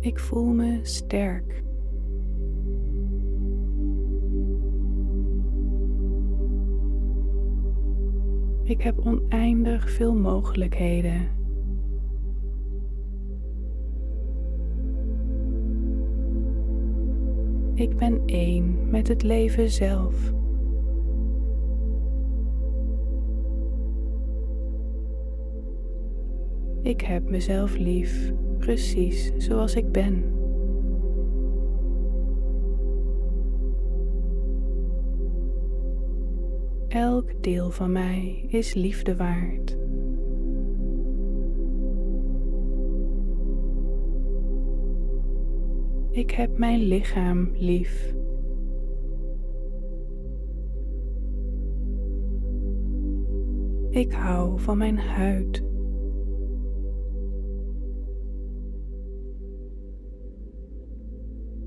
Ik 0.00 0.18
voel 0.18 0.52
me 0.52 0.78
sterk. 0.82 1.62
Ik 8.62 8.82
heb 8.82 8.98
oneindig 8.98 9.90
veel 9.90 10.14
mogelijkheden. 10.14 11.28
Ik 17.74 17.96
ben 17.96 18.22
één 18.26 18.90
met 18.90 19.08
het 19.08 19.22
leven 19.22 19.70
zelf. 19.70 20.35
Ik 26.86 27.00
heb 27.00 27.30
mezelf 27.30 27.76
lief, 27.76 28.32
precies 28.58 29.32
zoals 29.36 29.74
ik 29.74 29.92
ben. 29.92 30.24
Elk 36.88 37.42
deel 37.42 37.70
van 37.70 37.92
mij 37.92 38.44
is 38.48 38.74
liefde 38.74 39.16
waard. 39.16 39.76
Ik 46.10 46.30
heb 46.30 46.58
mijn 46.58 46.80
lichaam 46.80 47.50
lief. 47.54 48.14
Ik 53.90 54.12
hou 54.12 54.60
van 54.60 54.78
mijn 54.78 54.98
huid. 54.98 55.65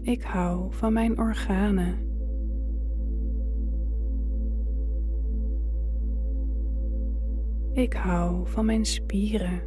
Ik 0.09 0.23
hou 0.23 0.73
van 0.73 0.93
mijn 0.93 1.19
organen. 1.19 1.97
Ik 7.73 7.93
hou 7.93 8.47
van 8.47 8.65
mijn 8.65 8.85
spieren. 8.85 9.61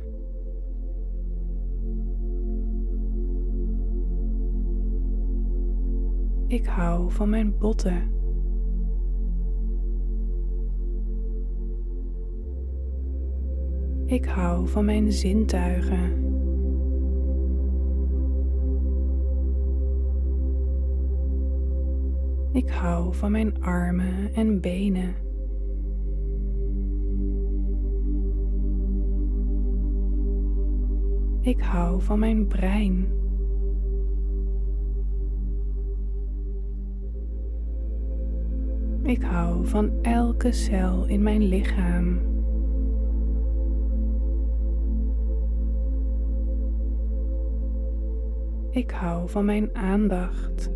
Ik 6.46 6.66
hou 6.66 7.10
van 7.10 7.28
mijn 7.28 7.58
botten. 7.58 8.10
Ik 14.06 14.24
hou 14.24 14.68
van 14.68 14.84
mijn 14.84 15.12
zintuigen. 15.12 16.32
Ik 22.52 22.70
hou 22.70 23.14
van 23.14 23.30
mijn 23.30 23.62
armen 23.62 24.34
en 24.34 24.60
benen. 24.60 25.14
Ik 31.40 31.60
hou 31.60 32.02
van 32.02 32.18
mijn 32.18 32.46
brein. 32.46 33.06
Ik 39.02 39.22
hou 39.22 39.66
van 39.66 39.90
elke 40.02 40.52
cel 40.52 41.06
in 41.06 41.22
mijn 41.22 41.42
lichaam. 41.42 42.20
Ik 48.70 48.90
hou 48.90 49.28
van 49.28 49.44
mijn 49.44 49.74
aandacht. 49.76 50.70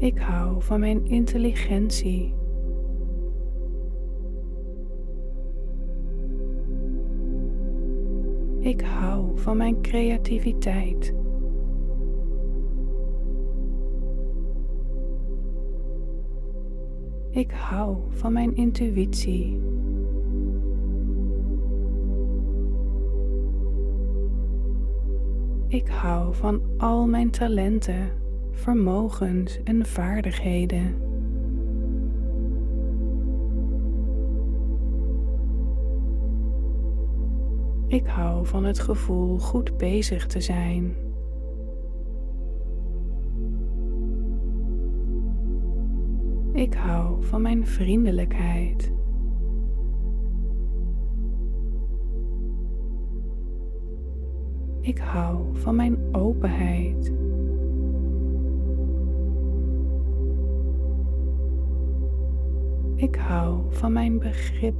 Ik 0.00 0.18
hou 0.18 0.62
van 0.62 0.80
mijn 0.80 1.06
intelligentie. 1.06 2.34
Ik 8.58 8.80
hou 8.80 9.38
van 9.38 9.56
mijn 9.56 9.82
creativiteit. 9.82 11.14
Ik 17.30 17.50
hou 17.50 17.96
van 18.08 18.32
mijn 18.32 18.56
intuïtie. 18.56 19.60
Ik 25.68 25.88
hou 25.88 26.34
van 26.34 26.62
al 26.76 27.06
mijn 27.06 27.30
talenten, 27.30 28.19
vermogens 28.60 29.62
en 29.64 29.86
vaardigheden. 29.86 30.94
Ik 37.86 38.06
hou 38.06 38.46
van 38.46 38.64
het 38.64 38.78
gevoel 38.78 39.38
goed 39.38 39.76
bezig 39.76 40.26
te 40.26 40.40
zijn. 40.40 40.94
Ik 46.52 46.74
hou 46.74 47.24
van 47.24 47.42
mijn 47.42 47.66
vriendelijkheid. 47.66 48.92
Ik 54.80 54.98
hou 54.98 55.56
van 55.56 55.76
mijn 55.76 55.98
openheid. 56.12 57.12
Ik 63.00 63.14
hou 63.16 63.62
van 63.68 63.92
mijn 63.92 64.18
begrip. 64.18 64.74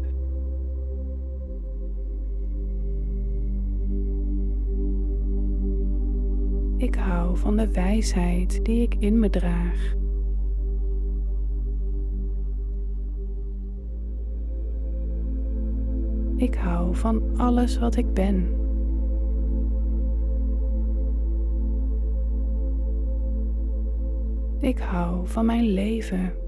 Ik 6.77 6.95
hou 6.95 7.37
van 7.37 7.57
de 7.57 7.73
wijsheid 7.73 8.65
die 8.65 8.83
ik 8.83 8.95
in 8.99 9.19
me 9.19 9.31
draag. 9.31 9.95
Ik 16.37 16.55
hou 16.55 16.95
van 16.95 17.23
alles 17.37 17.79
wat 17.79 17.97
ik 17.97 18.15
ben. 18.15 18.49
Ik 24.59 24.79
hou 24.79 25.27
van 25.27 25.47
mijn 25.47 25.65
leven. 25.65 26.40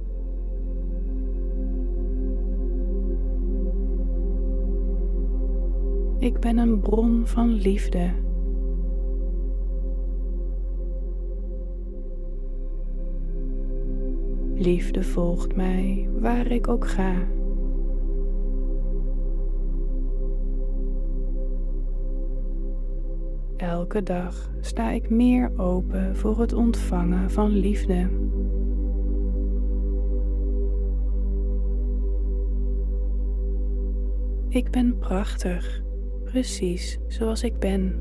Ik 6.23 6.40
ben 6.40 6.59
een 6.59 6.81
bron 6.81 7.27
van 7.27 7.53
liefde. 7.53 8.11
Liefde 14.55 15.03
volgt 15.03 15.57
mij 15.57 16.09
waar 16.20 16.47
ik 16.47 16.69
ook 16.69 16.89
ga. 16.89 17.15
Elke 23.57 24.03
dag 24.03 24.51
sta 24.61 24.90
ik 24.90 25.11
meer 25.11 25.53
open 25.57 26.16
voor 26.16 26.40
het 26.40 26.53
ontvangen 26.53 27.31
van 27.31 27.51
liefde. 27.51 28.09
Ik 34.49 34.70
ben 34.70 34.99
prachtig, 34.99 35.82
precies 36.33 36.99
zoals 37.09 37.43
ik 37.43 37.59
ben. 37.59 37.95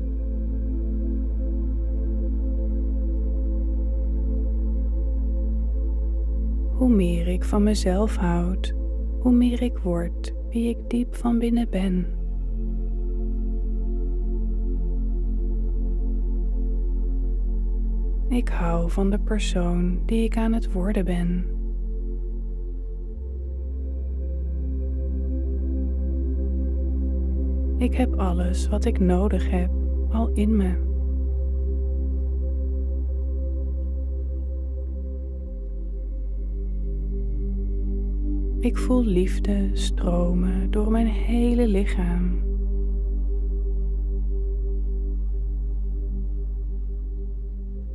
Hoe 6.74 6.88
meer 6.88 7.28
ik 7.28 7.44
van 7.44 7.62
mezelf 7.62 8.16
houd, 8.16 8.74
hoe 9.18 9.32
meer 9.32 9.62
ik 9.62 9.78
word 9.78 10.32
wie 10.50 10.68
ik 10.68 10.90
diep 10.90 11.14
van 11.14 11.38
binnen 11.38 11.70
ben. 11.70 12.06
Ik 18.28 18.48
hou 18.48 18.90
van 18.90 19.10
de 19.10 19.18
persoon 19.18 20.02
die 20.06 20.24
ik 20.24 20.36
aan 20.36 20.52
het 20.52 20.72
worden 20.72 21.04
ben. 21.04 21.51
Ik 27.82 27.94
heb 27.94 28.14
alles 28.14 28.68
wat 28.68 28.84
ik 28.84 28.98
nodig 28.98 29.50
heb 29.50 29.70
al 30.10 30.30
in 30.32 30.56
me. 30.56 30.90
Ik 38.60 38.78
voel 38.78 39.04
liefde 39.04 39.70
stromen 39.72 40.70
door 40.70 40.90
mijn 40.90 41.06
hele 41.06 41.68
lichaam. 41.68 42.42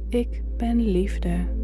Ik 0.09 0.43
ben 0.57 0.81
liefde. 0.81 1.56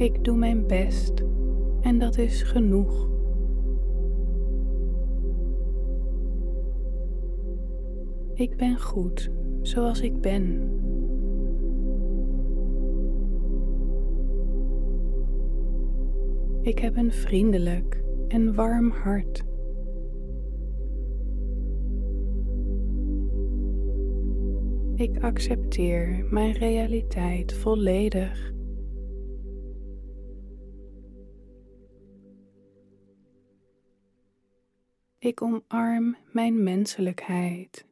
Ik 0.00 0.24
doe 0.24 0.36
mijn 0.36 0.66
best 0.66 1.24
en 1.80 1.98
dat 1.98 2.18
is 2.18 2.42
genoeg. 2.42 3.08
Ik 8.34 8.56
ben 8.56 8.80
goed 8.80 9.30
zoals 9.60 10.00
ik 10.00 10.20
ben. 10.20 10.70
Ik 16.62 16.78
heb 16.78 16.96
een 16.96 17.12
vriendelijk 17.12 18.02
en 18.28 18.54
warm 18.54 18.90
hart. 18.90 19.44
Ik 24.94 25.22
accepteer 25.22 26.26
mijn 26.30 26.52
realiteit 26.52 27.52
volledig. 27.52 28.58
Ik 35.22 35.42
omarm 35.42 36.16
mijn 36.32 36.62
menselijkheid. 36.62 37.86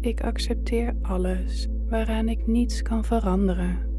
Ik 0.00 0.20
accepteer 0.20 0.96
alles 1.02 1.68
waaraan 1.88 2.28
ik 2.28 2.46
niets 2.46 2.82
kan 2.82 3.04
veranderen. 3.04 3.90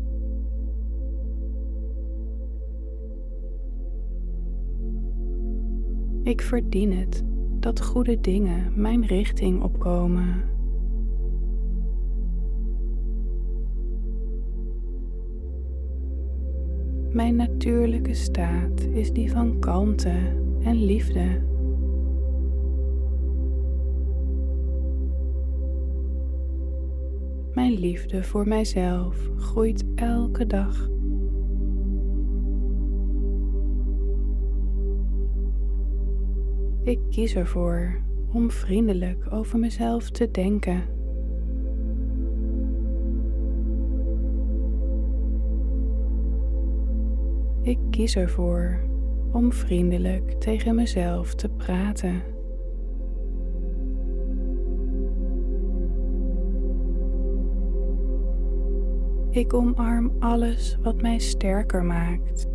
Ik 6.24 6.42
verdien 6.42 6.98
het 6.98 7.24
dat 7.60 7.82
goede 7.82 8.20
dingen 8.20 8.82
mijn 8.82 9.06
richting 9.06 9.64
opkomen. 9.64 10.55
Mijn 17.16 17.36
natuurlijke 17.36 18.14
staat 18.14 18.82
is 18.82 19.12
die 19.12 19.32
van 19.32 19.60
kalmte 19.60 20.10
en 20.64 20.86
liefde. 20.86 21.42
Mijn 27.54 27.80
liefde 27.80 28.24
voor 28.24 28.48
mijzelf 28.48 29.30
groeit 29.38 29.84
elke 29.96 30.48
dag. 30.48 30.90
Ik 36.84 37.00
kies 37.10 37.36
ervoor 37.36 38.02
om 38.34 38.52
vriendelijk 38.52 39.28
over 39.30 39.60
mezelf 39.60 40.10
te 40.10 40.32
denken. 40.32 40.95
Ik 47.66 47.78
kies 47.90 48.16
ervoor 48.16 48.80
om 49.32 49.54
vriendelijk 49.54 50.32
tegen 50.32 50.76
mezelf 50.76 51.36
te 51.36 51.50
praten. 51.50 52.24
Ik 59.30 59.54
omarm 59.54 60.12
alles 60.20 60.78
wat 60.84 61.02
mij 61.02 61.20
sterker 61.20 61.84
maakt. 61.84 62.48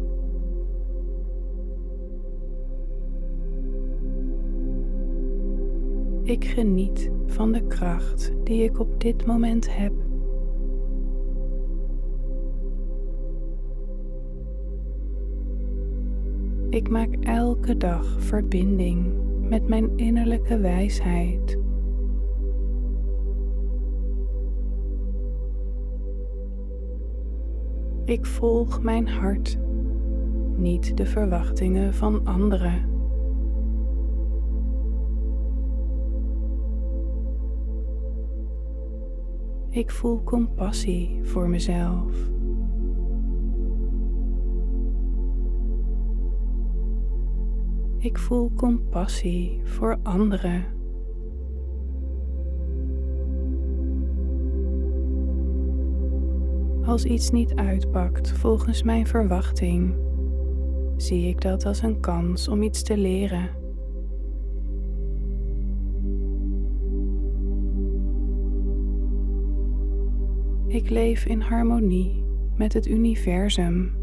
Ik 6.22 6.44
geniet 6.44 7.10
van 7.26 7.52
de 7.52 7.66
kracht 7.66 8.32
die 8.44 8.62
ik 8.64 8.78
op 8.78 9.00
dit 9.00 9.26
moment 9.26 9.76
heb. 9.76 10.09
Ik 16.70 16.88
maak 16.88 17.14
elke 17.20 17.76
dag 17.76 18.16
verbinding 18.18 19.12
met 19.48 19.68
mijn 19.68 19.96
innerlijke 19.96 20.58
wijsheid. 20.58 21.58
Ik 28.04 28.26
volg 28.26 28.82
mijn 28.82 29.08
hart, 29.08 29.58
niet 30.56 30.96
de 30.96 31.06
verwachtingen 31.06 31.94
van 31.94 32.26
anderen. 32.26 32.88
Ik 39.70 39.90
voel 39.90 40.22
compassie 40.22 41.20
voor 41.22 41.48
mezelf. 41.48 42.30
Ik 48.02 48.18
voel 48.18 48.52
compassie 48.56 49.60
voor 49.64 49.98
anderen. 50.02 50.64
Als 56.84 57.04
iets 57.04 57.30
niet 57.30 57.54
uitpakt 57.54 58.32
volgens 58.32 58.82
mijn 58.82 59.06
verwachting, 59.06 59.94
zie 60.96 61.28
ik 61.28 61.40
dat 61.40 61.66
als 61.66 61.82
een 61.82 62.00
kans 62.00 62.48
om 62.48 62.62
iets 62.62 62.82
te 62.82 62.96
leren. 62.96 63.50
Ik 70.66 70.90
leef 70.90 71.24
in 71.24 71.40
harmonie 71.40 72.24
met 72.56 72.72
het 72.72 72.86
universum. 72.86 73.99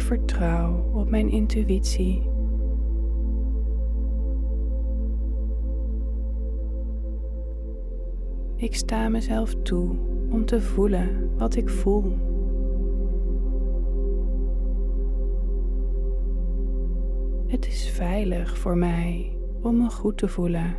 Ik 0.00 0.06
vertrouw 0.06 0.90
op 0.92 1.10
mijn 1.10 1.30
intuïtie. 1.30 2.30
Ik 8.56 8.74
sta 8.74 9.08
mezelf 9.08 9.54
toe 9.62 9.96
om 10.30 10.44
te 10.44 10.60
voelen 10.60 11.30
wat 11.38 11.56
ik 11.56 11.68
voel. 11.68 12.16
Het 17.46 17.66
is 17.66 17.90
veilig 17.90 18.58
voor 18.58 18.76
mij 18.76 19.36
om 19.62 19.76
me 19.76 19.90
goed 19.90 20.18
te 20.18 20.28
voelen. 20.28 20.76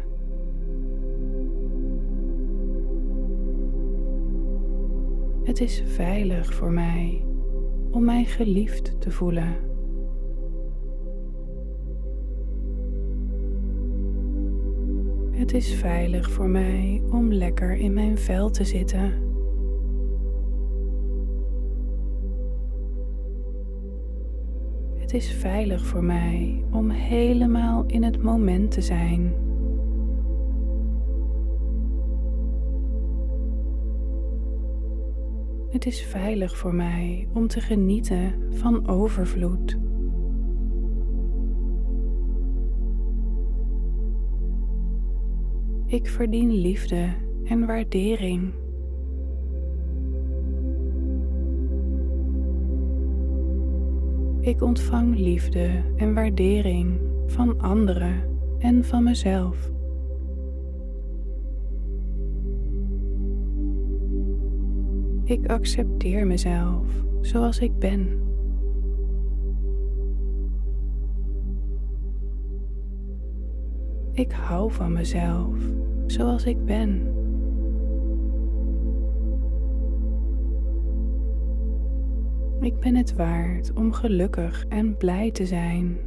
Het 5.43 5.61
is 5.61 5.83
veilig 5.85 6.53
voor 6.53 6.71
mij 6.71 7.25
om 7.91 8.05
mij 8.05 8.25
geliefd 8.25 8.90
te 9.01 9.11
voelen. 9.11 9.55
Het 15.31 15.53
is 15.53 15.73
veilig 15.73 16.31
voor 16.31 16.49
mij 16.49 17.01
om 17.11 17.33
lekker 17.33 17.75
in 17.75 17.93
mijn 17.93 18.17
vel 18.17 18.49
te 18.49 18.63
zitten. 18.63 19.13
Het 24.95 25.13
is 25.13 25.31
veilig 25.31 25.85
voor 25.85 26.03
mij 26.03 26.63
om 26.71 26.89
helemaal 26.89 27.83
in 27.87 28.03
het 28.03 28.23
moment 28.23 28.71
te 28.71 28.81
zijn. 28.81 29.33
Het 35.71 35.85
is 35.85 36.01
veilig 36.01 36.57
voor 36.57 36.75
mij 36.75 37.27
om 37.33 37.47
te 37.47 37.61
genieten 37.61 38.33
van 38.49 38.87
overvloed. 38.87 39.79
Ik 45.85 46.07
verdien 46.07 46.51
liefde 46.51 47.09
en 47.43 47.65
waardering. 47.65 48.53
Ik 54.39 54.61
ontvang 54.61 55.17
liefde 55.17 55.83
en 55.95 56.13
waardering 56.13 56.99
van 57.25 57.59
anderen 57.61 58.23
en 58.59 58.83
van 58.83 59.03
mezelf. 59.03 59.71
Ik 65.31 65.49
accepteer 65.49 66.27
mezelf 66.27 67.03
zoals 67.21 67.59
ik 67.59 67.79
ben. 67.79 68.19
Ik 74.11 74.31
hou 74.31 74.71
van 74.71 74.93
mezelf 74.93 75.57
zoals 76.05 76.45
ik 76.45 76.65
ben. 76.65 77.13
Ik 82.59 82.79
ben 82.79 82.95
het 82.95 83.15
waard 83.15 83.73
om 83.73 83.93
gelukkig 83.93 84.65
en 84.69 84.97
blij 84.97 85.31
te 85.31 85.45
zijn. 85.45 85.97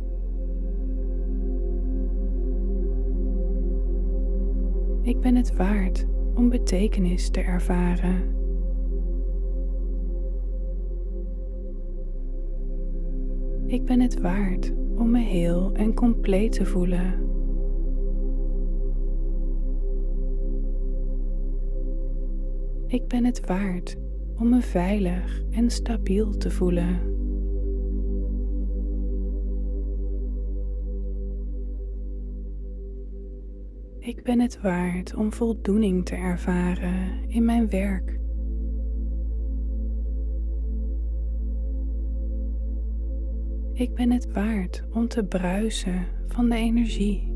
Ik 5.03 5.20
ben 5.20 5.35
het 5.35 5.57
waard 5.57 6.07
om 6.35 6.49
betekenis 6.49 7.31
te 7.31 7.41
ervaren. 7.41 8.43
Ik 13.75 13.85
ben 13.85 14.01
het 14.01 14.20
waard 14.20 14.73
om 14.97 15.11
me 15.11 15.19
heel 15.19 15.73
en 15.73 15.94
compleet 15.94 16.53
te 16.53 16.65
voelen. 16.65 17.12
Ik 22.86 23.07
ben 23.09 23.25
het 23.25 23.47
waard 23.47 23.97
om 24.36 24.49
me 24.49 24.61
veilig 24.61 25.43
en 25.51 25.70
stabiel 25.70 26.36
te 26.36 26.51
voelen. 26.51 27.01
Ik 33.99 34.23
ben 34.23 34.41
het 34.41 34.61
waard 34.61 35.15
om 35.15 35.33
voldoening 35.33 36.05
te 36.05 36.15
ervaren 36.15 37.28
in 37.28 37.44
mijn 37.44 37.69
werk. 37.70 38.14
Ik 43.75 43.94
ben 43.94 44.11
het 44.11 44.33
waard 44.33 44.85
om 44.93 45.09
te 45.09 45.25
bruisen 45.25 46.07
van 46.27 46.49
de 46.49 46.57
energie. 46.57 47.33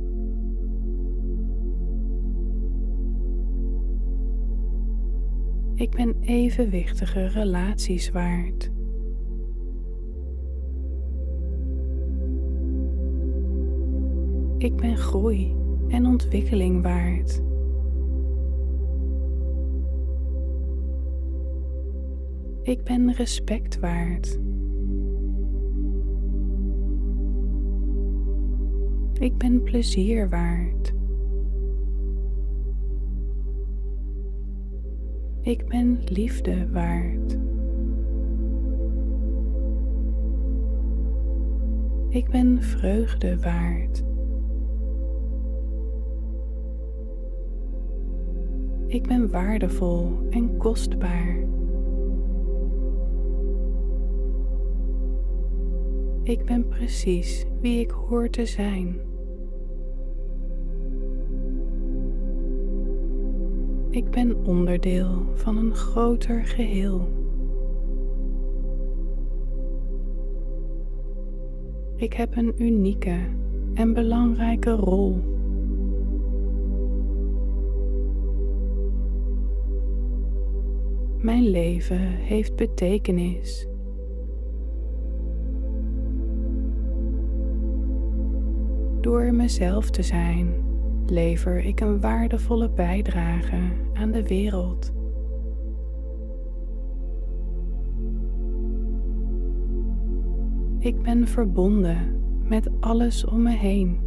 Ik 5.74 5.90
ben 5.90 6.14
evenwichtige 6.20 7.26
relaties 7.26 8.10
waard. 8.10 8.70
Ik 14.58 14.76
ben 14.76 14.96
groei 14.96 15.56
en 15.88 16.06
ontwikkeling 16.06 16.82
waard. 16.82 17.42
Ik 22.62 22.84
ben 22.84 23.12
respect 23.12 23.78
waard. 23.78 24.47
Ik 29.18 29.38
ben 29.38 29.62
plezier 29.62 30.28
waard. 30.28 30.94
Ik 35.40 35.66
ben 35.66 35.98
liefde 36.04 36.70
waard. 36.70 37.38
Ik 42.08 42.30
ben 42.30 42.62
vreugde 42.62 43.38
waard. 43.38 44.04
Ik 48.86 49.06
ben 49.06 49.30
waardevol 49.30 50.18
en 50.30 50.56
kostbaar. 50.56 51.36
Ik 56.22 56.44
ben 56.44 56.68
precies 56.68 57.46
wie 57.60 57.80
ik 57.80 57.90
hoor 57.90 58.30
te 58.30 58.46
zijn. 58.46 59.07
Ik 63.90 64.10
ben 64.10 64.44
onderdeel 64.46 65.22
van 65.34 65.56
een 65.56 65.74
groter 65.74 66.44
geheel. 66.44 67.08
Ik 71.96 72.12
heb 72.12 72.36
een 72.36 72.62
unieke 72.62 73.18
en 73.74 73.92
belangrijke 73.92 74.70
rol. 74.70 75.20
Mijn 81.16 81.48
leven 81.48 82.00
heeft 82.08 82.56
betekenis. 82.56 83.68
Door 89.00 89.34
mezelf 89.34 89.90
te 89.90 90.02
zijn 90.02 90.54
lever 91.10 91.58
ik 91.58 91.80
een 91.80 92.00
waardevolle 92.00 92.70
bijdrage 92.70 93.58
aan 93.92 94.10
de 94.10 94.22
wereld. 94.22 94.92
Ik 100.78 101.02
ben 101.02 101.26
verbonden 101.26 102.20
met 102.42 102.70
alles 102.80 103.24
om 103.24 103.42
me 103.42 103.50
heen. 103.50 103.98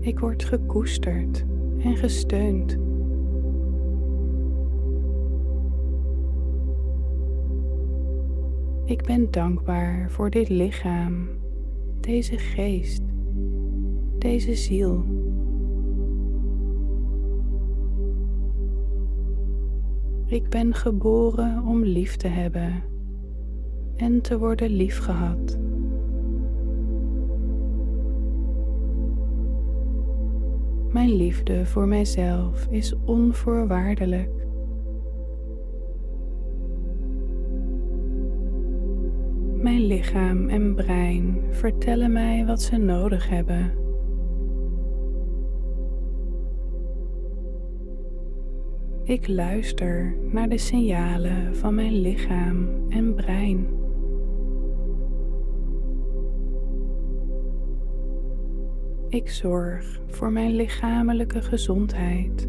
Ik 0.00 0.18
word 0.18 0.44
gekoesterd 0.44 1.44
en 1.78 1.96
gesteund. 1.96 2.78
Ik 8.92 9.04
ben 9.04 9.30
dankbaar 9.30 10.10
voor 10.10 10.30
dit 10.30 10.48
lichaam, 10.48 11.28
deze 12.00 12.38
geest, 12.38 13.02
deze 14.18 14.54
ziel. 14.54 15.04
Ik 20.26 20.48
ben 20.48 20.74
geboren 20.74 21.62
om 21.66 21.84
lief 21.84 22.16
te 22.16 22.28
hebben 22.28 22.82
en 23.96 24.20
te 24.20 24.38
worden 24.38 24.70
liefgehad. 24.70 25.58
Mijn 30.90 31.16
liefde 31.16 31.66
voor 31.66 31.88
mijzelf 31.88 32.66
is 32.70 32.94
onvoorwaardelijk. 33.04 34.41
Lichaam 39.92 40.48
en 40.48 40.74
brein 40.74 41.42
vertellen 41.50 42.12
mij 42.12 42.46
wat 42.46 42.62
ze 42.62 42.76
nodig 42.76 43.28
hebben. 43.28 43.72
Ik 49.04 49.28
luister 49.28 50.16
naar 50.30 50.48
de 50.48 50.58
signalen 50.58 51.56
van 51.56 51.74
mijn 51.74 52.00
lichaam 52.00 52.68
en 52.88 53.14
brein. 53.14 53.66
Ik 59.08 59.30
zorg 59.30 60.00
voor 60.06 60.32
mijn 60.32 60.56
lichamelijke 60.56 61.42
gezondheid. 61.42 62.48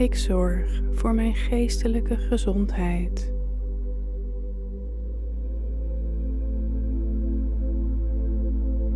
Ik 0.00 0.14
zorg 0.14 0.82
voor 0.92 1.14
mijn 1.14 1.34
geestelijke 1.34 2.16
gezondheid. 2.16 3.34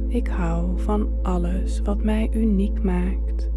Ik 0.09 0.27
hou 0.27 0.81
van 0.81 1.09
alles 1.23 1.81
wat 1.81 2.05
mij 2.05 2.31
uniek 2.33 2.83
maakt. 2.83 3.51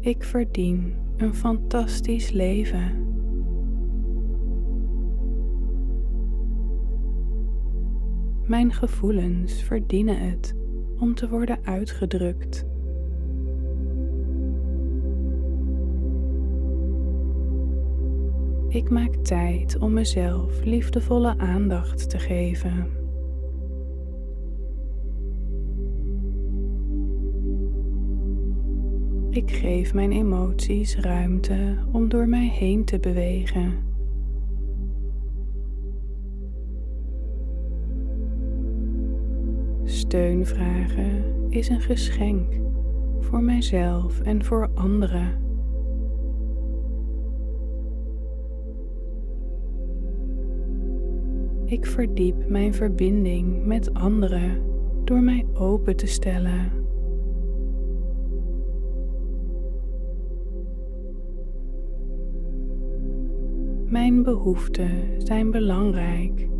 Ik 0.00 0.24
verdien 0.24 0.94
een 1.16 1.34
fantastisch 1.34 2.30
leven. 2.30 3.06
Mijn 8.46 8.72
gevoelens 8.72 9.62
verdienen 9.62 10.18
het 10.18 10.63
om 10.98 11.14
te 11.14 11.28
worden 11.28 11.58
uitgedrukt. 11.64 12.66
Ik 18.68 18.90
maak 18.90 19.14
tijd 19.14 19.78
om 19.78 19.92
mezelf 19.92 20.64
liefdevolle 20.64 21.38
aandacht 21.38 22.10
te 22.10 22.18
geven. 22.18 22.86
Ik 29.30 29.50
geef 29.50 29.94
mijn 29.94 30.12
emoties 30.12 30.96
ruimte 30.96 31.76
om 31.92 32.08
door 32.08 32.28
mij 32.28 32.48
heen 32.48 32.84
te 32.84 32.98
bewegen. 32.98 33.93
Steun 40.14 40.46
vragen 40.46 41.24
is 41.48 41.68
een 41.68 41.80
geschenk 41.80 42.52
voor 43.20 43.42
mijzelf 43.42 44.20
en 44.20 44.44
voor 44.44 44.70
anderen. 44.74 45.38
Ik 51.64 51.86
verdiep 51.86 52.48
mijn 52.48 52.74
verbinding 52.74 53.64
met 53.64 53.94
anderen 53.94 54.62
door 55.04 55.22
mij 55.22 55.46
open 55.54 55.96
te 55.96 56.06
stellen. 56.06 56.72
Mijn 63.84 64.22
behoeften 64.22 64.90
zijn 65.18 65.50
belangrijk. 65.50 66.53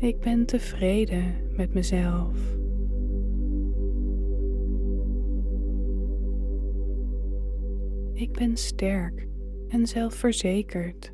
Ik 0.00 0.20
ben 0.20 0.46
tevreden 0.46 1.52
met 1.56 1.74
mezelf. 1.74 2.36
Ik 8.12 8.32
ben 8.32 8.56
sterk 8.56 9.26
en 9.68 9.86
zelfverzekerd. 9.86 11.12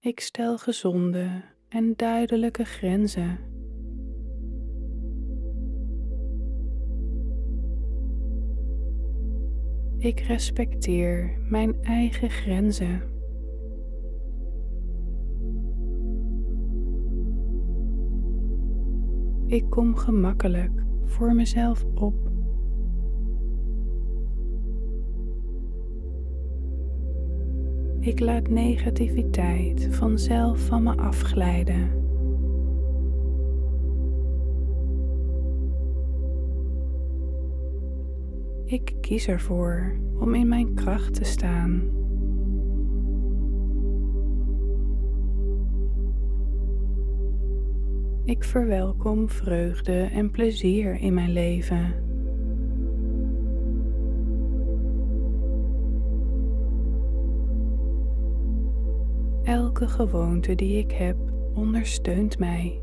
Ik 0.00 0.20
stel 0.20 0.58
gezonde 0.58 1.42
en 1.68 1.96
duidelijke 1.96 2.64
grenzen. 2.64 3.51
Ik 10.02 10.20
respecteer 10.20 11.38
mijn 11.48 11.82
eigen 11.82 12.30
grenzen. 12.30 13.02
Ik 19.46 19.64
kom 19.70 19.96
gemakkelijk 19.96 20.70
voor 21.04 21.34
mezelf 21.34 21.84
op. 21.94 22.14
Ik 28.00 28.20
laat 28.20 28.48
negativiteit 28.48 29.88
vanzelf 29.90 30.60
van 30.60 30.82
me 30.82 30.96
afglijden. 30.96 32.01
Ik 38.72 38.94
kies 39.00 39.28
ervoor 39.28 39.96
om 40.18 40.34
in 40.34 40.48
mijn 40.48 40.74
kracht 40.74 41.14
te 41.14 41.24
staan. 41.24 41.82
Ik 48.24 48.44
verwelkom 48.44 49.28
vreugde 49.28 50.02
en 50.02 50.30
plezier 50.30 50.94
in 50.94 51.14
mijn 51.14 51.32
leven. 51.32 51.94
Elke 59.42 59.88
gewoonte 59.88 60.54
die 60.54 60.78
ik 60.78 60.92
heb 60.92 61.16
ondersteunt 61.54 62.38
mij. 62.38 62.81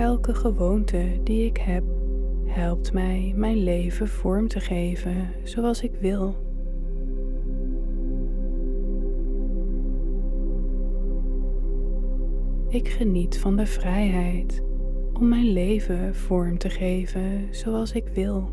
Elke 0.00 0.34
gewoonte 0.34 1.20
die 1.24 1.44
ik 1.44 1.56
heb 1.56 1.84
helpt 2.46 2.92
mij 2.92 3.32
mijn 3.36 3.56
leven 3.56 4.08
vorm 4.08 4.48
te 4.48 4.60
geven 4.60 5.32
zoals 5.42 5.82
ik 5.82 5.92
wil. 6.00 6.34
Ik 12.68 12.88
geniet 12.88 13.38
van 13.38 13.56
de 13.56 13.66
vrijheid 13.66 14.62
om 15.12 15.28
mijn 15.28 15.52
leven 15.52 16.14
vorm 16.14 16.58
te 16.58 16.70
geven 16.70 17.48
zoals 17.50 17.92
ik 17.92 18.08
wil. 18.14 18.50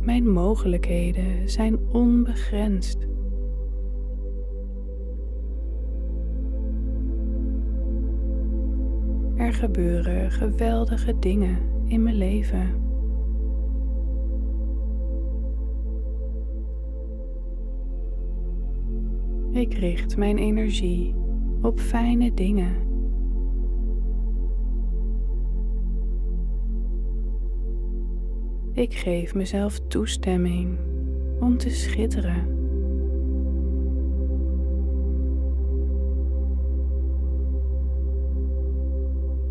Mijn 0.00 0.28
mogelijkheden 0.28 1.48
zijn 1.50 1.78
onbegrensd. 1.92 3.13
Gebeuren 9.64 10.30
geweldige 10.30 11.18
dingen 11.18 11.58
in 11.86 12.02
mijn 12.02 12.16
leven. 12.16 12.82
Ik 19.50 19.74
richt 19.74 20.16
mijn 20.16 20.38
energie 20.38 21.14
op 21.62 21.80
fijne 21.80 22.34
dingen. 22.34 22.76
Ik 28.72 28.94
geef 28.94 29.34
mezelf 29.34 29.80
toestemming 29.88 30.78
om 31.40 31.56
te 31.58 31.70
schitteren. 31.70 32.53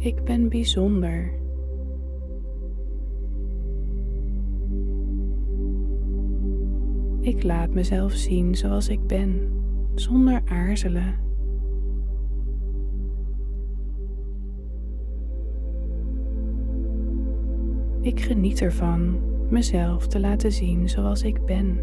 Ik 0.03 0.23
ben 0.23 0.49
bijzonder. 0.49 1.33
Ik 7.21 7.43
laat 7.43 7.69
mezelf 7.69 8.11
zien 8.11 8.55
zoals 8.55 8.89
ik 8.89 9.07
ben, 9.07 9.51
zonder 9.95 10.41
aarzelen. 10.45 11.15
Ik 18.01 18.19
geniet 18.19 18.61
ervan 18.61 19.19
mezelf 19.49 20.07
te 20.07 20.19
laten 20.19 20.51
zien 20.51 20.89
zoals 20.89 21.23
ik 21.23 21.45
ben. 21.45 21.79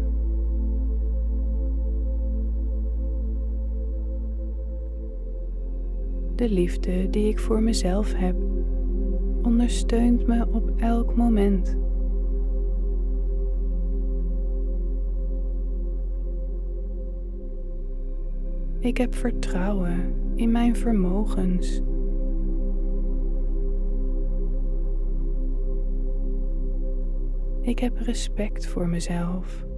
De 6.41 6.49
liefde 6.49 7.09
die 7.09 7.27
ik 7.27 7.39
voor 7.39 7.63
mezelf 7.63 8.13
heb 8.13 8.35
ondersteunt 9.41 10.27
me 10.27 10.47
op 10.51 10.71
elk 10.77 11.15
moment. 11.15 11.77
Ik 18.79 18.97
heb 18.97 19.15
vertrouwen 19.15 20.13
in 20.35 20.51
mijn 20.51 20.75
vermogens. 20.75 21.81
Ik 27.61 27.79
heb 27.79 27.97
respect 27.97 28.67
voor 28.67 28.87
mezelf. 28.87 29.70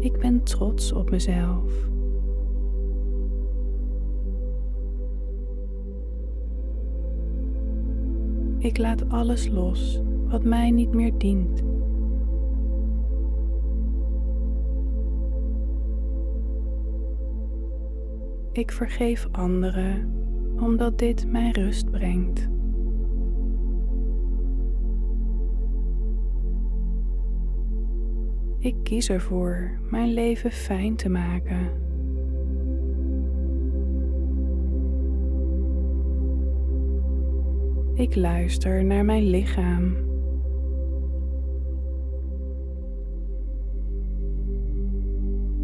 Ik 0.00 0.18
ben 0.18 0.42
trots 0.42 0.92
op 0.92 1.10
mezelf. 1.10 1.88
Ik 8.58 8.78
laat 8.78 9.08
alles 9.08 9.48
los 9.48 10.00
wat 10.28 10.44
mij 10.44 10.70
niet 10.70 10.92
meer 10.92 11.18
dient. 11.18 11.62
Ik 18.52 18.72
vergeef 18.72 19.28
anderen 19.32 20.14
omdat 20.60 20.98
dit 20.98 21.26
mij 21.30 21.50
rust 21.50 21.90
brengt. 21.90 22.48
Ik 28.62 28.74
kies 28.82 29.08
ervoor 29.08 29.70
mijn 29.90 30.12
leven 30.12 30.50
fijn 30.52 30.96
te 30.96 31.08
maken. 31.08 31.70
Ik 37.94 38.16
luister 38.16 38.84
naar 38.84 39.04
mijn 39.04 39.22
lichaam. 39.22 39.96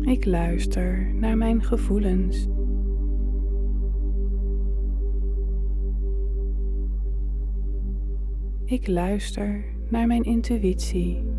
Ik 0.00 0.24
luister 0.24 1.14
naar 1.14 1.36
mijn 1.36 1.62
gevoelens. 1.62 2.48
Ik 8.64 8.86
luister 8.86 9.64
naar 9.88 10.06
mijn 10.06 10.22
intuïtie. 10.22 11.35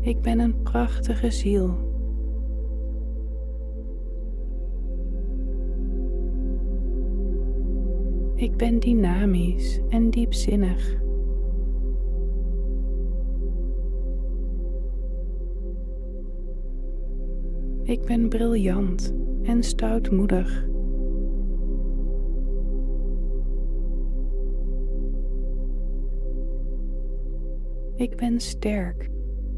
Ik 0.00 0.20
ben 0.20 0.38
een 0.38 0.62
prachtige 0.62 1.30
ziel. 1.30 1.88
Ik 8.34 8.56
ben 8.56 8.78
dynamisch 8.78 9.80
en 9.88 10.10
diepzinnig. 10.10 10.98
Ik 17.82 18.04
ben 18.04 18.28
briljant 18.28 19.14
en 19.42 19.62
stoutmoedig. 19.62 20.68
Ik 27.94 28.16
ben 28.16 28.40
sterk 28.40 29.10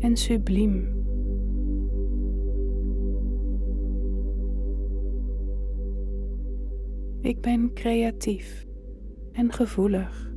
en 0.02 0.16
subliem. 0.16 1.00
Ik 7.20 7.40
ben 7.40 7.72
creatief 7.72 8.66
en 9.32 9.52
gevoelig. 9.52 10.34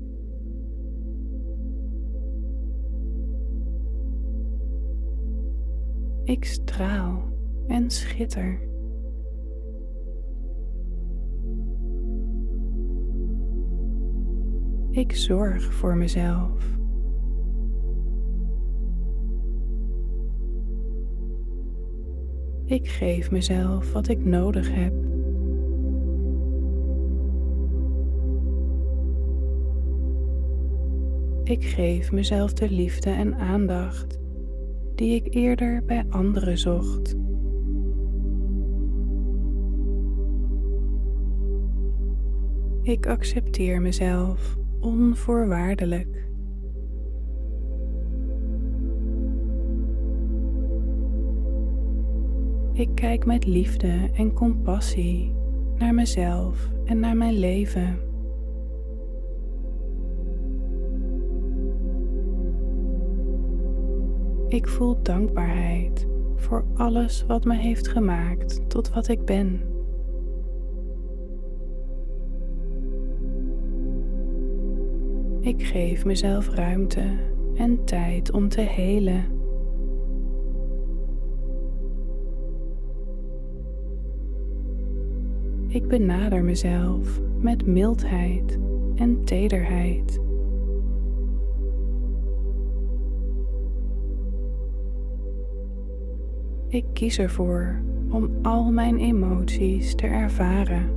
Ik 6.24 6.45
straal 6.45 7.24
en 7.68 7.90
schitter. 7.90 8.69
Ik 14.90 15.11
zorg 15.16 15.74
voor 15.74 15.98
mezelf. 15.98 16.84
Ik 22.66 22.88
geef 22.88 23.32
mezelf 23.32 23.94
wat 23.94 24.08
ik 24.08 24.26
nodig 24.26 24.74
heb. 24.74 24.94
Ik 31.44 31.64
geef 31.64 32.11
mezelf 32.11 32.53
de 32.53 32.69
liefde 32.69 33.10
en 33.10 33.35
aandacht 33.35 34.19
die 34.95 35.16
ik 35.16 35.34
eerder 35.34 35.84
bij 35.85 36.06
anderen 36.10 36.58
zocht. 36.58 37.16
Ik 42.82 43.08
accepteer 43.08 43.82
mezelf 43.82 44.58
onvoorwaardelijk. 44.80 46.05
Ik 52.76 52.90
kijk 52.95 53.26
met 53.26 53.45
liefde 53.45 54.10
en 54.14 54.34
compassie 54.34 55.36
naar 55.78 55.94
mezelf 55.94 56.70
en 56.86 57.00
naar 57.00 57.18
mijn 57.18 57.34
leven. 57.34 58.00
Ik 64.48 64.68
voel 64.68 65.02
dankbaarheid 65.02 66.08
voor 66.36 66.66
alles 66.74 67.26
wat 67.26 67.45
me 67.45 67.56
heeft 67.56 67.88
gemaakt 67.88 68.70
tot 68.70 68.94
wat 68.94 69.08
ik 69.08 69.26
ben. 69.26 69.62
Ik 75.40 75.64
geef 75.64 76.06
mezelf 76.06 76.50
ruimte 76.50 77.18
en 77.56 77.86
tijd 77.86 78.32
om 78.32 78.50
te 78.50 78.62
helen. 78.62 79.35
Ik 85.76 85.88
benader 85.88 86.44
mezelf 86.44 87.20
met 87.40 87.66
mildheid 87.66 88.60
en 88.95 89.24
tederheid. 89.24 90.20
Ik 96.68 96.86
kies 96.94 97.20
ervoor 97.20 97.82
om 98.10 98.30
al 98.42 98.72
mijn 98.72 98.98
emoties 98.98 99.95
te 99.95 100.08
ervaren. 100.08 100.90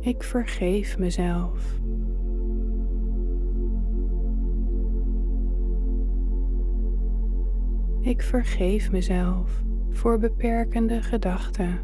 Ik 0.00 0.22
vergeef 0.22 0.98
mezelf. 0.98 1.80
Ik 8.00 8.22
vergeef 8.22 8.90
mezelf 8.90 9.62
voor 9.90 10.18
beperkende 10.18 11.02
gedachten. 11.02 11.80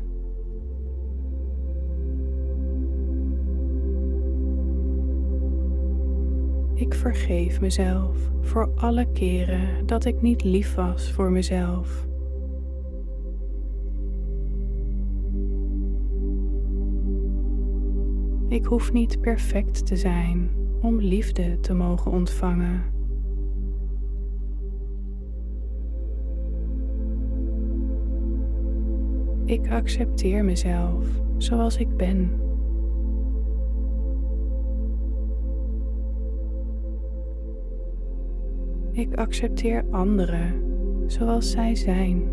Ik 6.75 6.95
vergeef 6.95 7.61
mezelf 7.61 8.17
voor 8.41 8.71
alle 8.75 9.13
keren 9.13 9.87
dat 9.87 10.05
ik 10.05 10.23
niet 10.23 10.45
lief 10.45 10.75
was 10.75 11.13
voor 11.13 11.31
mezelf. 11.31 12.07
Ik 18.49 18.65
hoef 18.65 18.93
niet 18.93 19.21
perfect 19.21 19.87
te 19.87 19.97
zijn 19.97 20.51
om 20.81 21.01
liefde 21.01 21.61
te 21.61 21.75
mogen 21.75 22.11
ontvangen. 22.11 22.96
Ik 29.47 29.71
accepteer 29.71 30.45
mezelf 30.45 31.07
zoals 31.37 31.77
ik 31.77 31.97
ben. 31.97 32.41
Ik 38.93 39.15
accepteer 39.15 39.85
anderen 39.91 40.63
zoals 41.07 41.51
zij 41.51 41.75
zijn. 41.75 42.29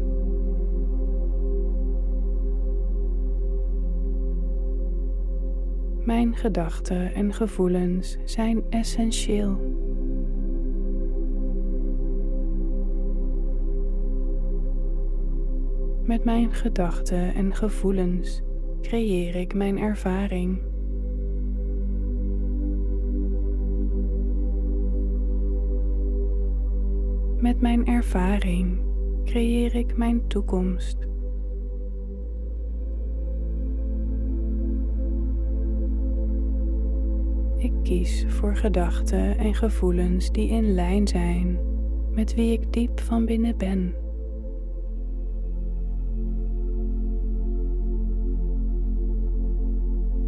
Mijn 6.06 6.35
gedachten 6.35 7.14
en 7.14 7.33
gevoelens 7.33 8.17
zijn 8.24 8.64
essentieel. 8.69 9.58
Met 16.06 16.23
mijn 16.23 16.53
gedachten 16.53 17.33
en 17.33 17.56
gevoelens 17.56 18.41
creëer 18.82 19.35
ik 19.35 19.53
mijn 19.53 19.77
ervaring. 19.77 20.61
Met 27.40 27.61
mijn 27.61 27.85
ervaring 27.85 28.82
creëer 29.23 29.75
ik 29.75 29.98
mijn 29.98 30.27
toekomst. 30.27 30.98
Ik 37.57 37.73
kies 37.83 38.25
voor 38.27 38.56
gedachten 38.56 39.38
en 39.38 39.53
gevoelens 39.53 40.32
die 40.32 40.49
in 40.49 40.73
lijn 40.73 41.07
zijn 41.07 41.59
met 42.11 42.35
wie 42.35 42.51
ik 42.51 42.73
diep 42.73 42.99
van 42.99 43.25
binnen 43.25 43.57
ben. 43.57 44.02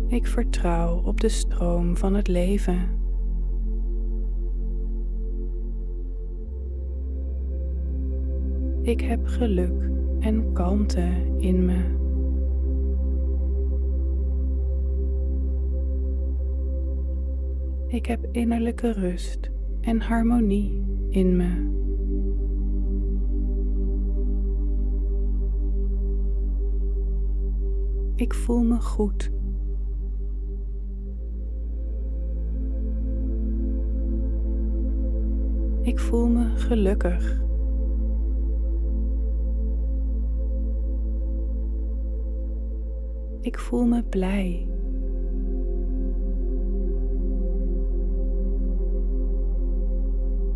Ik 0.07 0.27
vertrouw 0.27 1.01
op 1.03 1.21
de 1.21 1.29
stroom 1.29 1.97
van 1.97 2.13
het 2.13 2.27
leven. 2.27 3.03
Ik 8.81 9.01
heb 9.01 9.25
geluk 9.25 9.89
en 10.19 10.53
kalmte 10.53 11.09
in 11.37 11.65
me. 11.65 12.03
Ik 17.87 18.05
heb 18.05 18.27
innerlijke 18.31 18.91
rust 18.91 19.51
en 19.81 20.01
harmonie 20.01 20.83
in 21.09 21.35
me. 21.35 21.73
Ik 28.15 28.33
voel 28.33 28.63
me 28.63 28.81
goed. 28.81 29.34
Ik 35.85 35.99
voel 35.99 36.27
me 36.27 36.45
gelukkig. 36.55 37.43
Ik 43.41 43.59
voel 43.59 43.85
me 43.85 44.03
blij. 44.03 44.67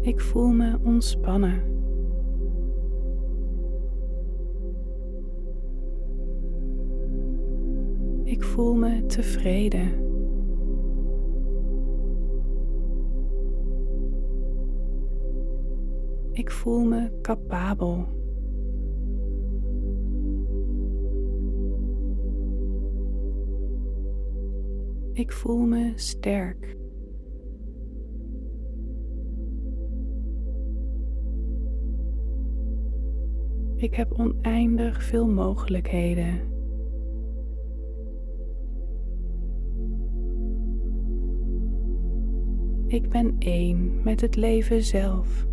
Ik 0.01 0.19
voel 0.19 0.47
me 0.47 0.79
ontspannen. 0.83 1.61
Ik 8.23 8.43
voel 8.43 8.73
me 8.73 9.05
tevreden. 9.05 10.08
Ik 16.39 16.51
voel 16.51 16.83
me 16.83 17.19
capabel. 17.21 18.07
Ik 25.13 25.31
voel 25.31 25.65
me 25.65 25.91
sterk. 25.95 26.77
Ik 33.75 33.95
heb 33.95 34.11
oneindig 34.11 35.03
veel 35.03 35.27
mogelijkheden. 35.27 36.39
Ik 42.87 43.09
ben 43.09 43.35
één 43.39 44.03
met 44.03 44.21
het 44.21 44.35
leven 44.35 44.83
zelf. 44.83 45.48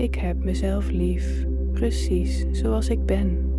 Ik 0.00 0.14
heb 0.14 0.44
mezelf 0.44 0.90
lief, 0.90 1.46
precies 1.72 2.46
zoals 2.50 2.88
ik 2.88 3.04
ben. 3.06 3.52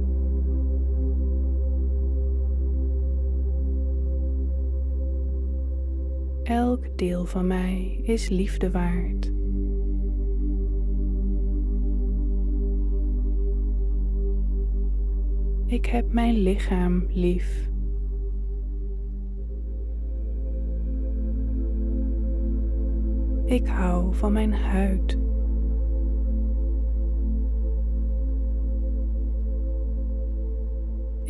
Elk 6.43 6.97
deel 6.97 7.25
van 7.25 7.47
mij 7.47 7.99
is 8.01 8.29
liefde 8.29 8.71
waard. 8.71 9.31
Ik 15.65 15.85
heb 15.85 16.13
mijn 16.13 16.35
lichaam 16.35 17.05
lief. 17.09 17.69
Ik 23.45 23.67
hou 23.67 24.15
van 24.15 24.31
mijn 24.33 24.53
huid. 24.53 25.20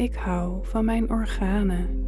Ik 0.02 0.16
hou 0.16 0.66
van 0.66 0.86
mijn 0.86 1.12
organen. 1.12 2.06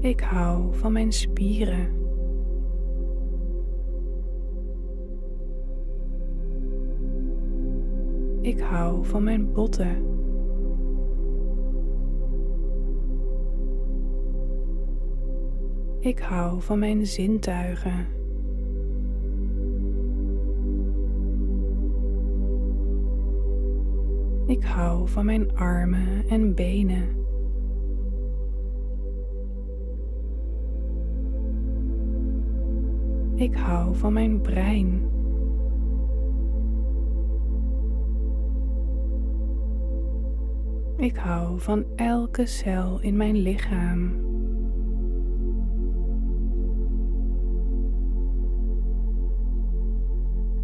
Ik 0.00 0.20
hou 0.20 0.74
van 0.74 0.92
mijn 0.92 1.12
spieren. 1.12 1.88
Ik 8.40 8.60
hou 8.60 9.04
van 9.04 9.22
mijn 9.22 9.52
botten. 9.52 10.04
Ik 16.00 16.18
hou 16.18 16.60
van 16.60 16.78
mijn 16.78 17.06
zintuigen. 17.06 18.15
Ik 24.46 24.64
hou 24.64 25.08
van 25.08 25.24
mijn 25.24 25.56
armen 25.56 26.28
en 26.28 26.54
benen. 26.54 27.24
Ik 33.34 33.54
hou 33.54 33.96
van 33.96 34.12
mijn 34.12 34.40
brein. 34.40 35.08
Ik 40.96 41.16
hou 41.16 41.60
van 41.60 41.84
elke 41.96 42.46
cel 42.46 43.00
in 43.00 43.16
mijn 43.16 43.36
lichaam. 43.36 44.24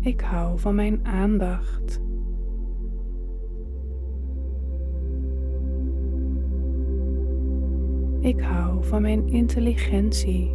Ik 0.01 0.21
hou 0.21 0.59
van 0.59 0.75
mijn 0.75 1.07
aandacht. 1.07 2.03
Ik 8.23 8.41
hou 8.41 8.85
van 8.85 9.03
mijn 9.03 9.29
intelligentie. 9.29 10.55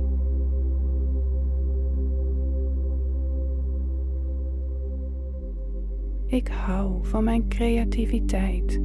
Ik 6.26 6.48
hou 6.48 7.06
van 7.06 7.24
mijn 7.24 7.48
creativiteit. 7.48 8.82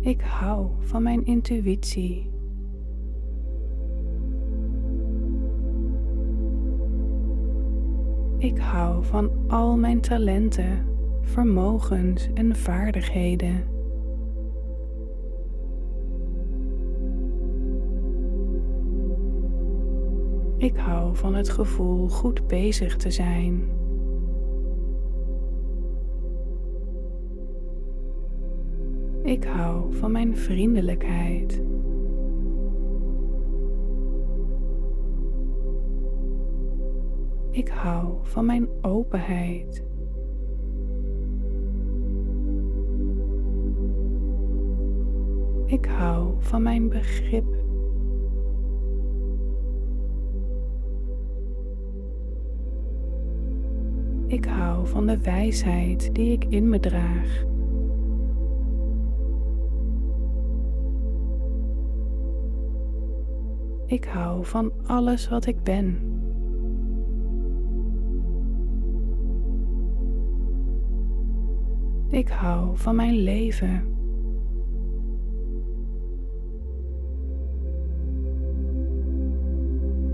Ik 0.00 0.20
hou 0.20 0.70
van 0.78 1.02
mijn 1.02 1.24
intuïtie. 1.24 2.30
Ik 8.38 8.58
hou 8.58 9.04
van 9.04 9.30
al 9.48 9.76
mijn 9.76 10.00
talenten, 10.00 10.89
vermogens 11.30 12.28
en 12.34 12.56
vaardigheden. 12.56 13.64
Ik 20.56 20.76
hou 20.76 21.16
van 21.16 21.34
het 21.34 21.48
gevoel 21.48 22.08
goed 22.08 22.46
bezig 22.46 22.96
te 22.96 23.10
zijn. 23.10 23.68
Ik 29.22 29.44
hou 29.44 29.94
van 29.94 30.12
mijn 30.12 30.36
vriendelijkheid. 30.36 31.62
Ik 37.50 37.68
hou 37.68 38.14
van 38.22 38.46
mijn 38.46 38.68
openheid. 38.82 39.89
Ik 45.70 45.84
hou 45.86 46.34
van 46.38 46.62
mijn 46.62 46.88
begrip. 46.88 47.44
Ik 54.26 54.44
hou 54.44 54.86
van 54.86 55.06
de 55.06 55.18
wijsheid 55.18 56.14
die 56.14 56.32
ik 56.32 56.44
in 56.44 56.68
me 56.68 56.80
draag. 56.80 57.44
Ik 63.86 64.04
hou 64.04 64.44
van 64.44 64.72
alles 64.86 65.28
wat 65.28 65.46
ik 65.46 65.62
ben. 65.62 65.98
Ik 72.08 72.28
hou 72.28 72.76
van 72.76 72.96
mijn 72.96 73.14
leven. 73.14 73.89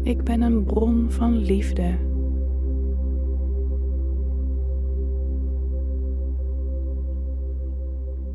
Ik 0.07 0.25
ben 0.25 0.43
een 0.43 0.65
bron 0.65 1.11
van 1.11 1.37
liefde. 1.37 1.97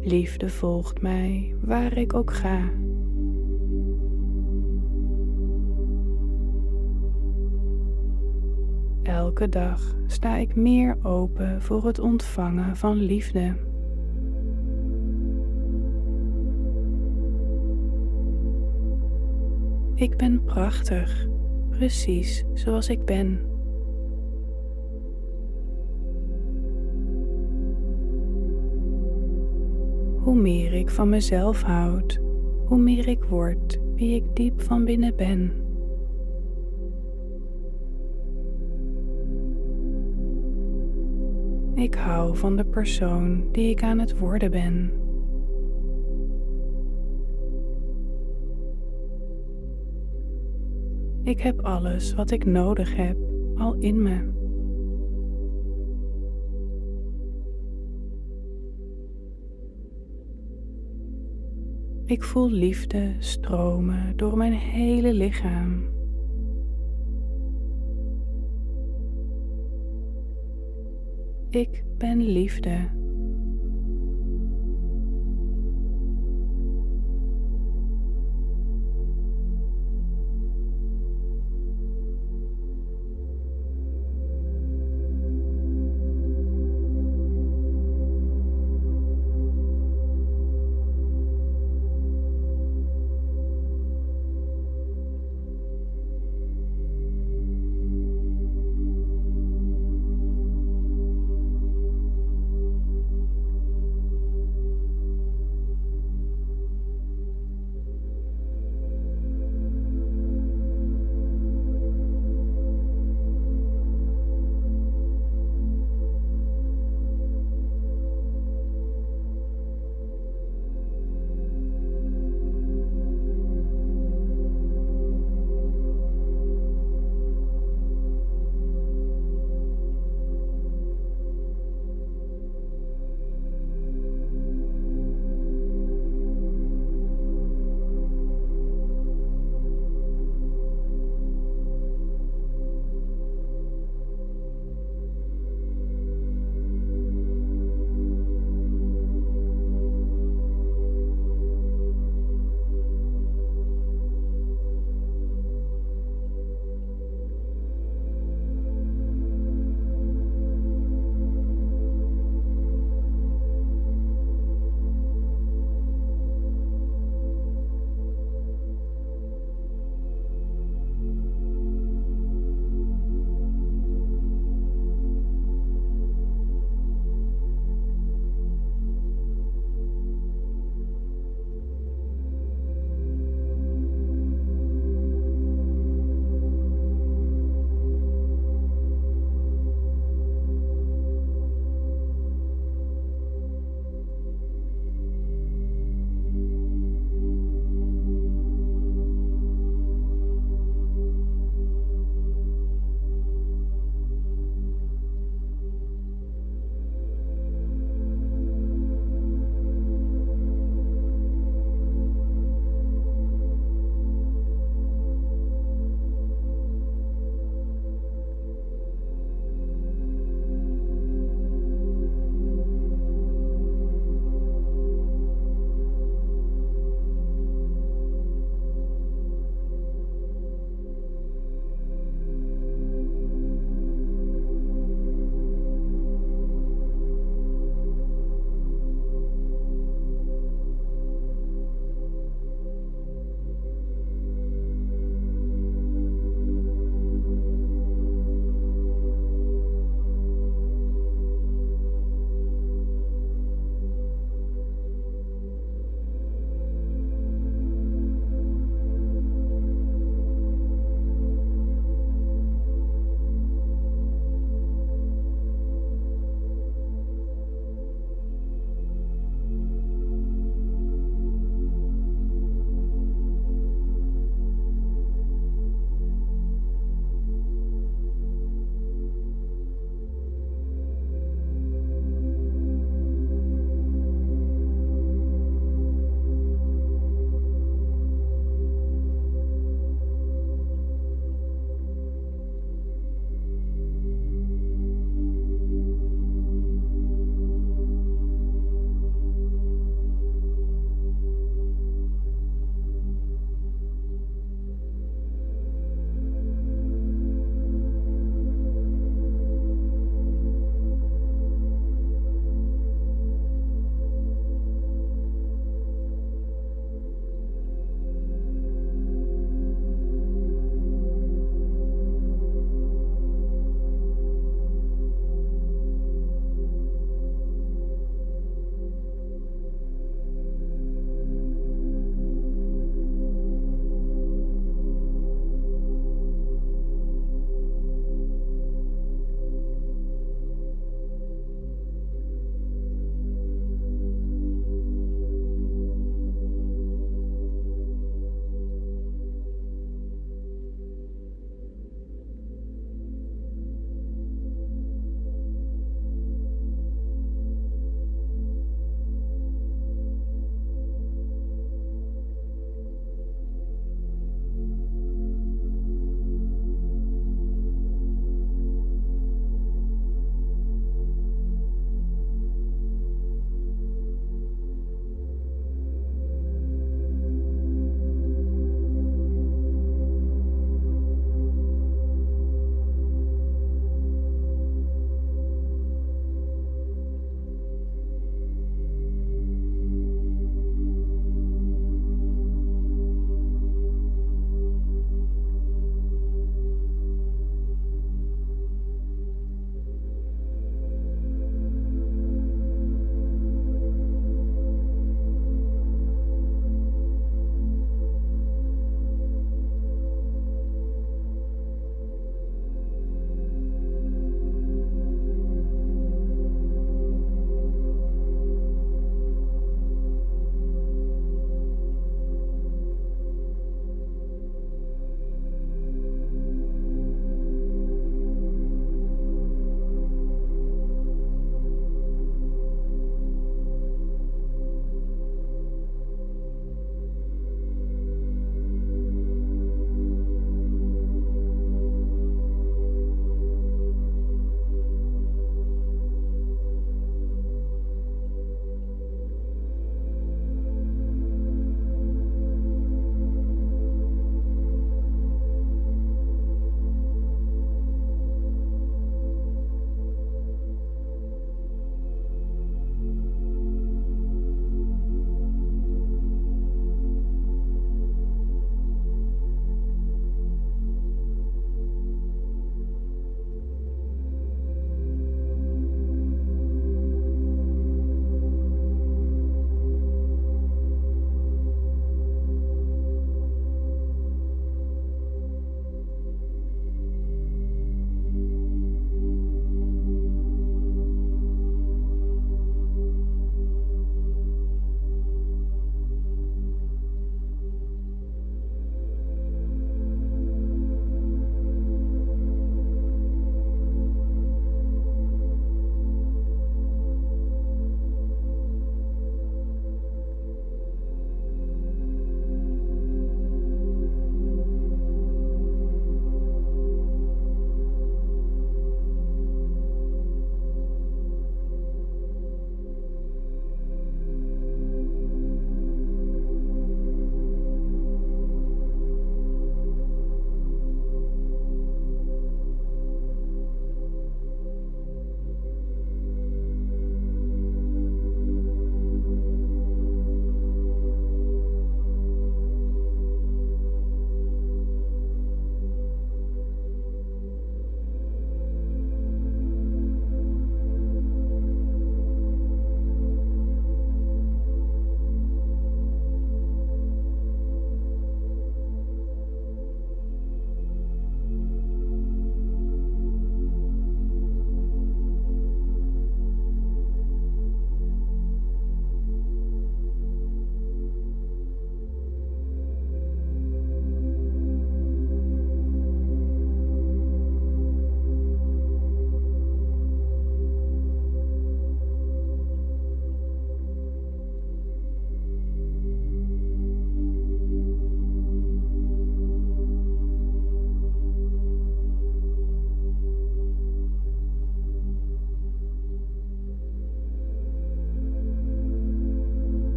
Liefde 0.00 0.48
volgt 0.48 1.02
mij 1.02 1.54
waar 1.64 1.96
ik 1.96 2.14
ook 2.14 2.32
ga. 2.32 2.70
Elke 9.02 9.48
dag 9.48 9.96
sta 10.06 10.36
ik 10.36 10.56
meer 10.56 10.98
open 11.02 11.62
voor 11.62 11.86
het 11.86 11.98
ontvangen 11.98 12.76
van 12.76 12.96
liefde. 12.96 13.54
Ik 19.94 20.16
ben 20.16 20.44
prachtig, 20.44 21.28
precies 21.78 22.44
zoals 22.54 22.88
ik 22.88 23.04
ben. 23.04 23.40
Hoe 30.16 30.34
meer 30.34 30.72
ik 30.72 30.90
van 30.90 31.08
mezelf 31.08 31.62
houd, 31.62 32.20
hoe 32.64 32.78
meer 32.78 33.08
ik 33.08 33.24
word 33.24 33.78
wie 33.94 34.14
ik 34.14 34.24
diep 34.36 34.60
van 34.60 34.84
binnen 34.84 35.16
ben. 35.16 35.52
Ik 41.74 41.94
hou 41.94 42.36
van 42.36 42.56
de 42.56 42.64
persoon 42.64 43.48
die 43.52 43.70
ik 43.70 43.82
aan 43.82 43.98
het 43.98 44.18
worden 44.18 44.50
ben. 44.50 44.92
Ik 51.28 51.40
heb 51.40 51.60
alles 51.60 52.14
wat 52.14 52.30
ik 52.30 52.44
nodig 52.44 52.96
heb 52.96 53.16
al 53.54 53.74
in 53.74 54.02
me. 54.02 54.36
Ik 62.04 62.22
voel 62.22 62.50
liefde 62.50 63.16
stromen 63.18 64.16
door 64.16 64.36
mijn 64.36 64.52
hele 64.52 65.12
lichaam. 65.12 65.82
Ik 71.48 71.84
ben 71.98 72.22
liefde. 72.22 72.88